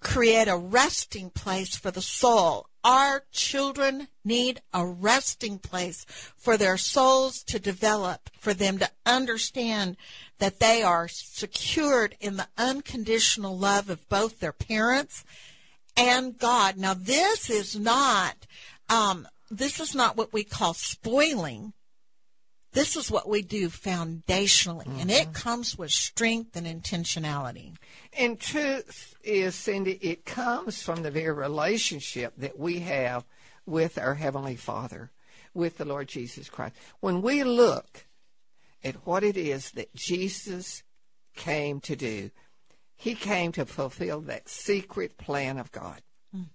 Create 0.00 0.46
a 0.46 0.58
resting 0.58 1.30
place 1.30 1.74
for 1.74 1.90
the 1.90 2.02
soul 2.02 2.66
Our 2.82 3.24
children 3.30 4.08
need 4.24 4.62
a 4.72 4.86
resting 4.86 5.58
place 5.58 6.06
for 6.36 6.56
their 6.56 6.78
souls 6.78 7.42
to 7.44 7.58
develop, 7.58 8.30
for 8.38 8.54
them 8.54 8.78
to 8.78 8.90
understand 9.04 9.96
that 10.40 10.58
they 10.58 10.82
are 10.82 11.06
secured 11.06 12.16
in 12.20 12.36
the 12.36 12.48
unconditional 12.58 13.56
love 13.56 13.88
of 13.88 14.08
both 14.08 14.40
their 14.40 14.52
parents 14.52 15.24
and 15.96 16.36
God. 16.36 16.76
Now, 16.76 16.94
this 16.94 17.48
is 17.48 17.78
not, 17.78 18.46
um, 18.88 19.28
this 19.50 19.78
is 19.80 19.94
not 19.94 20.16
what 20.16 20.32
we 20.32 20.44
call 20.44 20.74
spoiling. 20.74 21.72
This 22.72 22.96
is 22.96 23.10
what 23.10 23.28
we 23.28 23.42
do 23.42 23.68
foundationally, 23.68 24.86
mm-hmm. 24.86 25.00
and 25.00 25.10
it 25.10 25.24
mm-hmm. 25.24 25.32
comes 25.32 25.76
with 25.76 25.90
strength 25.90 26.56
and 26.56 26.66
intentionality. 26.66 27.74
And 28.12 28.38
truth 28.38 29.16
is, 29.24 29.56
Cindy, 29.56 29.98
it 30.00 30.24
comes 30.24 30.80
from 30.80 31.02
the 31.02 31.10
very 31.10 31.32
relationship 31.32 32.32
that 32.38 32.58
we 32.58 32.78
have 32.80 33.24
with 33.66 33.98
our 33.98 34.14
Heavenly 34.14 34.54
Father, 34.54 35.10
with 35.52 35.78
the 35.78 35.84
Lord 35.84 36.08
Jesus 36.08 36.48
Christ. 36.48 36.76
When 37.00 37.22
we 37.22 37.42
look 37.42 38.06
at 38.82 39.06
what 39.06 39.22
it 39.22 39.36
is 39.36 39.70
that 39.72 39.94
Jesus 39.94 40.82
came 41.34 41.80
to 41.80 41.96
do, 41.96 42.30
He 42.96 43.14
came 43.14 43.52
to 43.52 43.66
fulfill 43.66 44.20
that 44.22 44.48
secret 44.48 45.16
plan 45.18 45.58
of 45.58 45.72
God. 45.72 46.02
Mm. 46.34 46.46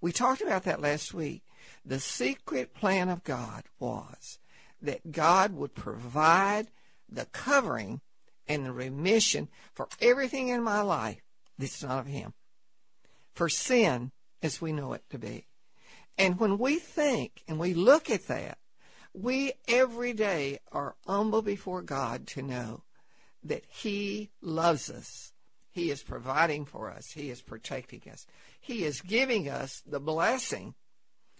We 0.00 0.12
talked 0.12 0.40
about 0.40 0.64
that 0.64 0.80
last 0.80 1.12
week. 1.12 1.42
The 1.84 2.00
secret 2.00 2.74
plan 2.74 3.08
of 3.08 3.24
God 3.24 3.64
was 3.78 4.38
that 4.80 5.12
God 5.12 5.52
would 5.54 5.74
provide 5.74 6.68
the 7.08 7.26
covering 7.26 8.00
and 8.46 8.64
the 8.64 8.72
remission 8.72 9.48
for 9.74 9.88
everything 10.00 10.48
in 10.48 10.62
my 10.62 10.80
life 10.80 11.20
that's 11.58 11.82
not 11.82 12.00
of 12.00 12.06
Him, 12.06 12.32
for 13.34 13.48
sin 13.48 14.12
as 14.42 14.60
we 14.60 14.72
know 14.72 14.92
it 14.92 15.02
to 15.10 15.18
be. 15.18 15.46
And 16.16 16.38
when 16.40 16.58
we 16.58 16.78
think 16.78 17.42
and 17.46 17.58
we 17.58 17.74
look 17.74 18.10
at 18.10 18.26
that, 18.26 18.58
we 19.14 19.52
every 19.66 20.12
day 20.12 20.58
are 20.72 20.94
humble 21.06 21.42
before 21.42 21.82
God 21.82 22.26
to 22.28 22.42
know 22.42 22.82
that 23.44 23.64
He 23.68 24.30
loves 24.40 24.90
us. 24.90 25.32
He 25.70 25.90
is 25.90 26.02
providing 26.02 26.64
for 26.64 26.90
us. 26.90 27.12
He 27.12 27.30
is 27.30 27.40
protecting 27.40 28.02
us. 28.10 28.26
He 28.60 28.84
is 28.84 29.00
giving 29.00 29.48
us 29.48 29.82
the 29.86 30.00
blessing 30.00 30.74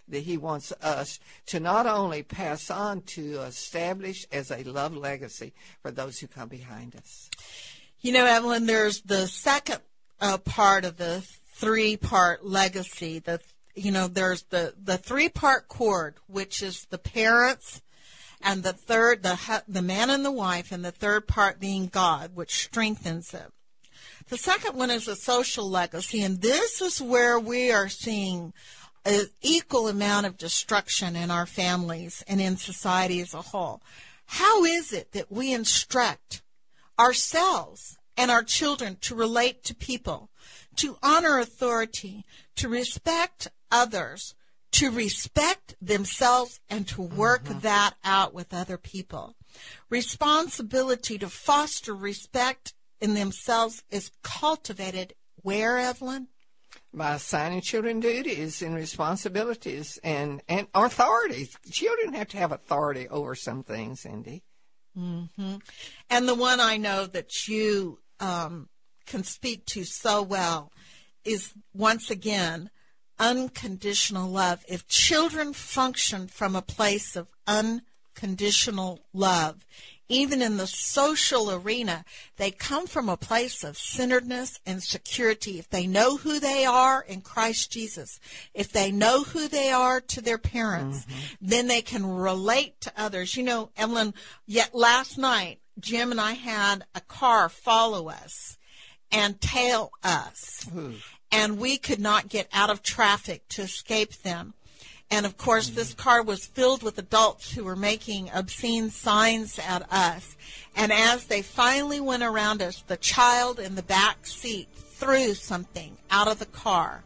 that 0.09 0.21
he 0.21 0.37
wants 0.37 0.73
us 0.83 1.19
to 1.47 1.61
not 1.61 1.87
only 1.87 2.23
pass 2.23 2.71
on 2.71 3.03
to 3.03 3.41
establish 3.41 4.27
as 4.33 4.51
a 4.51 4.65
love 4.65 4.97
legacy 4.97 5.53
for 5.83 5.91
those 5.91 6.19
who 6.19 6.27
come 6.27 6.49
behind 6.49 6.97
us. 6.97 7.31
You 8.01 8.13
know, 8.13 8.25
Evelyn, 8.25 8.67
there's 8.67 9.03
the 9.03 9.27
second 9.27 9.81
uh, 10.21 10.39
part 10.39 10.85
of 10.85 10.97
the 10.97 11.23
three 11.53 11.97
part 11.97 12.45
legacy. 12.45 13.19
The 13.19 13.41
you 13.79 13.93
know, 13.93 14.09
there's 14.09 14.43
the 14.45 14.75
the 14.83 14.99
three 14.99 15.29
part 15.29 15.69
cord, 15.69 16.17
which 16.27 16.63
is 16.63 16.87
the 16.87 16.99
parents, 16.99 17.83
and 18.41 18.63
the 18.63 18.73
third 18.73 19.23
the 19.23 19.63
the 19.69 19.83
man 19.83 20.11
and 20.11 20.25
the 20.25 20.33
wife, 20.33 20.73
and 20.73 20.85
the 20.85 20.93
third 20.93 21.27
part 21.27 21.61
being 21.61 21.87
God, 21.87 22.35
which 22.35 22.65
strengthens 22.65 23.33
it. 23.35 23.53
The 24.29 24.37
second 24.37 24.77
one 24.77 24.91
is 24.91 25.09
a 25.09 25.17
social 25.17 25.69
legacy, 25.69 26.23
and 26.23 26.43
this 26.43 26.83
is 26.83 27.01
where 27.01 27.39
we 27.39 27.71
are 27.73 27.89
seeing 27.89 28.53
an 29.05 29.27
equal 29.41 29.89
amount 29.89 30.27
of 30.27 30.37
destruction 30.37 31.17
in 31.17 31.31
our 31.31 31.47
families 31.47 32.23
and 32.29 32.41
in 32.41 32.57
society 32.59 33.21
as 33.21 33.33
a 33.33 33.41
whole. 33.41 33.81
How 34.27 34.65
is 34.65 34.93
it 34.93 35.13
that 35.13 35.33
we 35.33 35.55
instruct 35.55 36.43
ourselves 36.99 37.97
and 38.19 38.31
our 38.31 38.43
children 38.43 38.99
to 39.01 39.15
relate 39.15 39.65
to 39.65 39.75
people, 39.75 40.29
to 40.77 40.99
honor 41.03 41.39
authority, 41.39 42.25
to 42.57 42.69
respect 42.69 43.49
others, 43.71 44.35
to 44.73 44.91
respect 44.91 45.75
themselves, 45.81 46.61
and 46.69 46.87
to 46.89 47.03
work 47.03 47.45
mm-hmm. 47.45 47.61
that 47.61 47.95
out 48.05 48.35
with 48.35 48.53
other 48.53 48.79
people? 48.79 49.35
Responsibility 49.89 51.19
to 51.19 51.29
foster 51.29 51.95
respect 51.95 52.75
in 53.01 53.15
themselves 53.15 53.83
is 53.91 54.11
cultivated 54.23 55.15
where, 55.43 55.79
Evelyn? 55.79 56.29
by 56.93 57.15
assigning 57.15 57.61
children 57.61 58.01
duties 58.01 58.63
and 58.63 58.75
responsibilities 58.75 59.99
and, 60.03 60.43
and 60.49 60.67
authorities. 60.75 61.57
Children 61.71 62.15
have 62.15 62.29
to 62.29 62.39
have 62.39 62.53
authority 62.53 63.09
over 63.09 63.35
some 63.35 63.63
things, 63.63 64.01
Cindy. 64.01 64.43
Mm-hmm. 64.97 65.57
And 66.11 66.29
the 66.29 66.35
one 66.35 66.61
I 66.61 66.77
know 66.77 67.07
that 67.07 67.47
you 67.47 68.01
um, 68.21 68.69
can 69.07 69.23
speak 69.23 69.65
to 69.67 69.85
so 69.85 70.23
well 70.23 70.73
is 71.25 71.53
once 71.75 72.11
again 72.11 72.71
unconditional 73.19 74.31
love. 74.31 74.65
If 74.69 74.87
children 74.89 75.53
function 75.53 76.27
from 76.27 76.55
a 76.55 76.63
place 76.63 77.17
of 77.17 77.29
unconditional 77.47 79.01
love, 79.13 79.65
even 80.09 80.41
in 80.41 80.57
the 80.57 80.67
social 80.67 81.51
arena, 81.51 82.05
they 82.37 82.51
come 82.51 82.87
from 82.87 83.09
a 83.09 83.17
place 83.17 83.63
of 83.63 83.77
centeredness 83.77 84.59
and 84.65 84.83
security. 84.83 85.59
If 85.59 85.69
they 85.69 85.87
know 85.87 86.17
who 86.17 86.41
they 86.41 86.65
are 86.65 87.03
in 87.03 87.21
Christ 87.21 87.71
Jesus, 87.71 88.19
if 88.55 88.73
they 88.73 88.91
know 88.91 89.25
who 89.25 89.49
they 89.49 89.71
are 89.71 90.01
to 90.01 90.23
their 90.23 90.39
parents, 90.39 91.05
mm-hmm. 91.05 91.21
then 91.43 91.67
they 91.67 91.83
can 91.83 92.07
relate 92.07 92.81
to 92.83 92.93
others. 92.97 93.37
You 93.37 93.43
know, 93.43 93.71
Evelyn, 93.77 94.15
yet 94.47 94.75
last 94.75 95.19
night, 95.19 95.61
Jim 95.79 96.11
and 96.11 96.21
I 96.21 96.33
had 96.33 96.85
a 96.95 97.01
car 97.03 97.49
follow 97.49 98.09
us 98.09 98.57
and 99.13 99.41
tail 99.41 99.91
us. 100.03 100.67
And 101.31 101.59
we 101.59 101.77
could 101.77 102.01
not 102.01 102.29
get 102.29 102.49
out 102.53 102.71
of 102.71 102.83
traffic 102.83 103.47
to 103.51 103.63
escape 103.63 104.23
them. 104.23 104.55
And 105.11 105.25
of 105.25 105.39
course, 105.39 105.71
this 105.71 105.95
car 105.95 106.23
was 106.23 106.47
filled 106.47 106.83
with 106.83 106.99
adults 106.99 107.53
who 107.53 107.65
were 107.65 107.77
making 107.77 108.31
obscene 108.33 108.91
signs 108.91 109.59
at 109.59 109.91
us. 109.91 110.37
And 110.77 110.93
as 110.93 111.27
they 111.27 111.43
finally 111.43 112.01
went 112.01 112.23
around 112.23 112.61
us, 112.61 112.83
the 112.87 112.97
child 112.97 113.59
in 113.59 113.75
the 113.75 113.83
back 113.83 114.27
seat 114.27 114.69
threw 114.75 115.35
something 115.35 115.97
out 116.11 116.29
of 116.29 116.39
the 116.39 116.47
car 116.47 117.05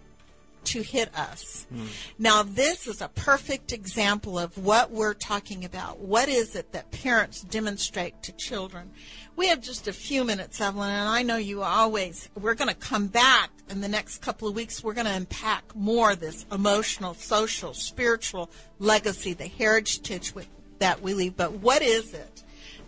to 0.64 0.82
hit 0.82 1.14
us. 1.16 1.66
Mm. 1.72 1.86
Now, 2.18 2.42
this 2.42 2.86
is 2.86 3.00
a 3.00 3.08
perfect 3.08 3.72
example 3.72 4.38
of 4.38 4.56
what 4.56 4.90
we're 4.90 5.14
talking 5.14 5.64
about. 5.64 5.98
What 5.98 6.28
is 6.28 6.54
it 6.54 6.72
that 6.72 6.90
parents 6.90 7.42
demonstrate 7.42 8.22
to 8.22 8.32
children? 8.32 8.90
We 9.34 9.48
have 9.48 9.62
just 9.62 9.88
a 9.88 9.92
few 9.92 10.24
minutes, 10.24 10.60
Evelyn, 10.60 10.90
and 10.90 11.08
I 11.08 11.22
know 11.22 11.36
you 11.36 11.62
always, 11.62 12.28
we're 12.38 12.54
going 12.54 12.68
to 12.68 12.74
come 12.74 13.06
back 13.06 13.50
in 13.70 13.80
the 13.80 13.88
next 13.88 14.18
couple 14.18 14.46
of 14.46 14.54
weeks. 14.54 14.84
We're 14.84 14.92
going 14.92 15.06
to 15.06 15.14
unpack 15.14 15.74
more 15.74 16.12
of 16.12 16.20
this 16.20 16.44
emotional, 16.52 17.14
social, 17.14 17.72
spiritual 17.72 18.50
legacy, 18.78 19.32
the 19.32 19.46
heritage 19.46 20.34
that 20.78 21.00
we 21.00 21.14
leave. 21.14 21.36
But 21.36 21.52
what 21.52 21.80
is 21.80 22.12
it 22.12 22.42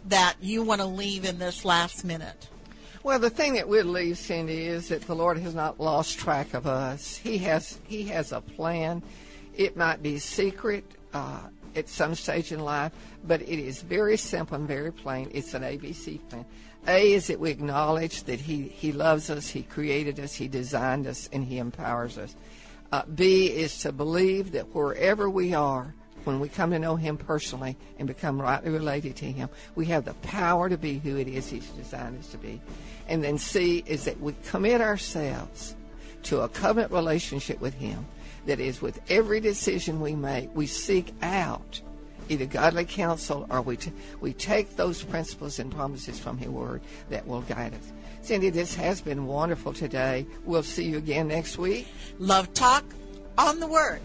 that 0.07 0.37
you 0.41 0.63
want 0.63 0.83
to 0.83 0.87
leave 0.87 1.25
in 1.25 1.39
this 1.39 1.65
last 1.65 2.05
minute? 2.05 2.49
Well, 3.03 3.19
the 3.19 3.31
thing 3.31 3.55
that 3.55 3.69
we'll 3.69 3.87
leave, 3.87 4.19
Cindy, 4.19 4.67
is 4.67 4.89
that 4.89 5.03
the 5.03 5.15
Lord 5.15 5.39
has 5.39 5.55
not 5.55 5.81
lost 5.81 6.19
track 6.19 6.55
of 6.55 6.67
us. 6.67 7.17
He 7.17 7.39
has 7.39 7.79
He 7.85 8.05
has 8.05 8.33
a 8.33 8.41
plan. 8.41 9.03
It 9.55 9.77
might 9.77 10.03
be 10.03 10.19
secret. 10.19 10.85
Uh, 11.13 11.41
at 11.77 11.89
some 11.89 12.15
stage 12.15 12.53
in 12.53 12.61
life, 12.61 12.93
but 13.25 13.43
it 13.43 13.59
is 13.59 13.83
very 13.83 14.17
simple 14.17 14.57
and 14.57 14.69
very 14.69 14.93
plain. 14.93 15.31
It's 15.33 15.55
an 15.55 15.63
ABC 15.63 16.21
plan. 16.29 16.45
A 16.87 17.13
is 17.13 17.29
that 17.29 17.41
we 17.41 17.51
acknowledge 17.51 18.25
that 18.25 18.41
He, 18.41 18.63
he 18.69 18.93
loves 18.93 19.31
us, 19.31 19.49
He 19.49 19.63
created 19.63 20.21
us, 20.21 20.35
He 20.35 20.49
designed 20.49 21.07
us, 21.07 21.29
and 21.33 21.45
He 21.45 21.59
empowers 21.59 22.19
us. 22.19 22.35
Uh, 22.93 23.03
B 23.15 23.47
is 23.47 23.79
to 23.79 23.93
believe 23.93 24.53
that 24.53 24.75
wherever 24.75 25.29
we 25.29 25.55
are, 25.55 25.95
when 26.25 26.41
we 26.41 26.49
come 26.49 26.71
to 26.71 26.79
know 26.79 26.97
Him 26.97 27.17
personally 27.17 27.77
and 27.99 28.07
become 28.07 28.41
rightly 28.41 28.71
related 28.71 29.17
to 29.17 29.25
Him, 29.25 29.49
we 29.75 29.87
have 29.87 30.05
the 30.05 30.15
power 30.15 30.69
to 30.69 30.77
be 30.77 30.99
who 30.99 31.17
it 31.17 31.29
is 31.29 31.49
He's 31.49 31.67
designed 31.71 32.19
us 32.19 32.29
to 32.29 32.39
be. 32.39 32.61
And 33.09 33.25
then 33.25 33.39
C 33.39 33.83
is 33.87 34.05
that 34.05 34.21
we 34.21 34.35
commit 34.45 34.81
ourselves 34.81 35.75
to 36.25 36.41
a 36.41 36.49
covenant 36.49 36.93
relationship 36.93 37.61
with 37.61 37.75
Him 37.75 38.07
that 38.47 38.61
is, 38.61 38.81
with 38.83 39.01
every 39.11 39.41
decision 39.41 40.01
we 40.01 40.15
make, 40.15 40.55
we 40.55 40.67
seek 40.67 41.15
out 41.23 41.81
either 42.29 42.47
godly 42.47 42.85
counsel 42.85 43.47
or 43.51 43.61
we, 43.61 43.77
t- 43.77 43.93
we 44.21 44.33
take 44.33 44.77
those 44.77 45.03
principles 45.03 45.59
and 45.59 45.71
promises 45.71 46.19
from 46.19 46.39
His 46.39 46.49
Word 46.49 46.83
that 47.11 47.27
will 47.27 47.43
guide 47.43 47.75
us. 47.75 47.93
Cindy, 48.23 48.51
this 48.51 48.75
has 48.77 49.01
been 49.01 49.27
wonderful 49.27 49.73
today. 49.73 50.27
We'll 50.45 50.63
see 50.63 50.85
you 50.85 50.97
again 50.97 51.29
next 51.29 51.59
week. 51.59 51.87
Love 52.19 52.53
Talk 52.55 52.85
on 53.37 53.61
the 53.61 53.67
Word. 53.67 54.01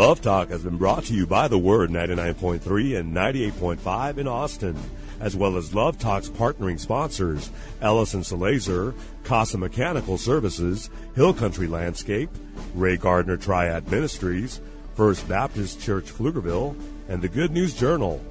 Love 0.00 0.22
Talk 0.22 0.48
has 0.48 0.64
been 0.64 0.78
brought 0.78 1.04
to 1.04 1.14
you 1.14 1.26
by 1.26 1.46
The 1.46 1.58
Word 1.58 1.90
99.3 1.90 2.98
and 2.98 3.14
98.5 3.14 4.16
in 4.16 4.26
Austin, 4.26 4.74
as 5.20 5.36
well 5.36 5.58
as 5.58 5.74
Love 5.74 5.98
Talk's 5.98 6.30
partnering 6.30 6.80
sponsors, 6.80 7.50
Ellison 7.82 8.22
Salazer, 8.22 8.94
Casa 9.24 9.58
Mechanical 9.58 10.16
Services, 10.16 10.88
Hill 11.14 11.34
Country 11.34 11.66
Landscape, 11.66 12.30
Ray 12.74 12.96
Gardner 12.96 13.36
Triad 13.36 13.90
Ministries, 13.90 14.62
First 14.94 15.28
Baptist 15.28 15.82
Church 15.82 16.06
Pflugerville, 16.06 16.74
and 17.10 17.20
the 17.20 17.28
Good 17.28 17.50
News 17.50 17.74
Journal. 17.74 18.24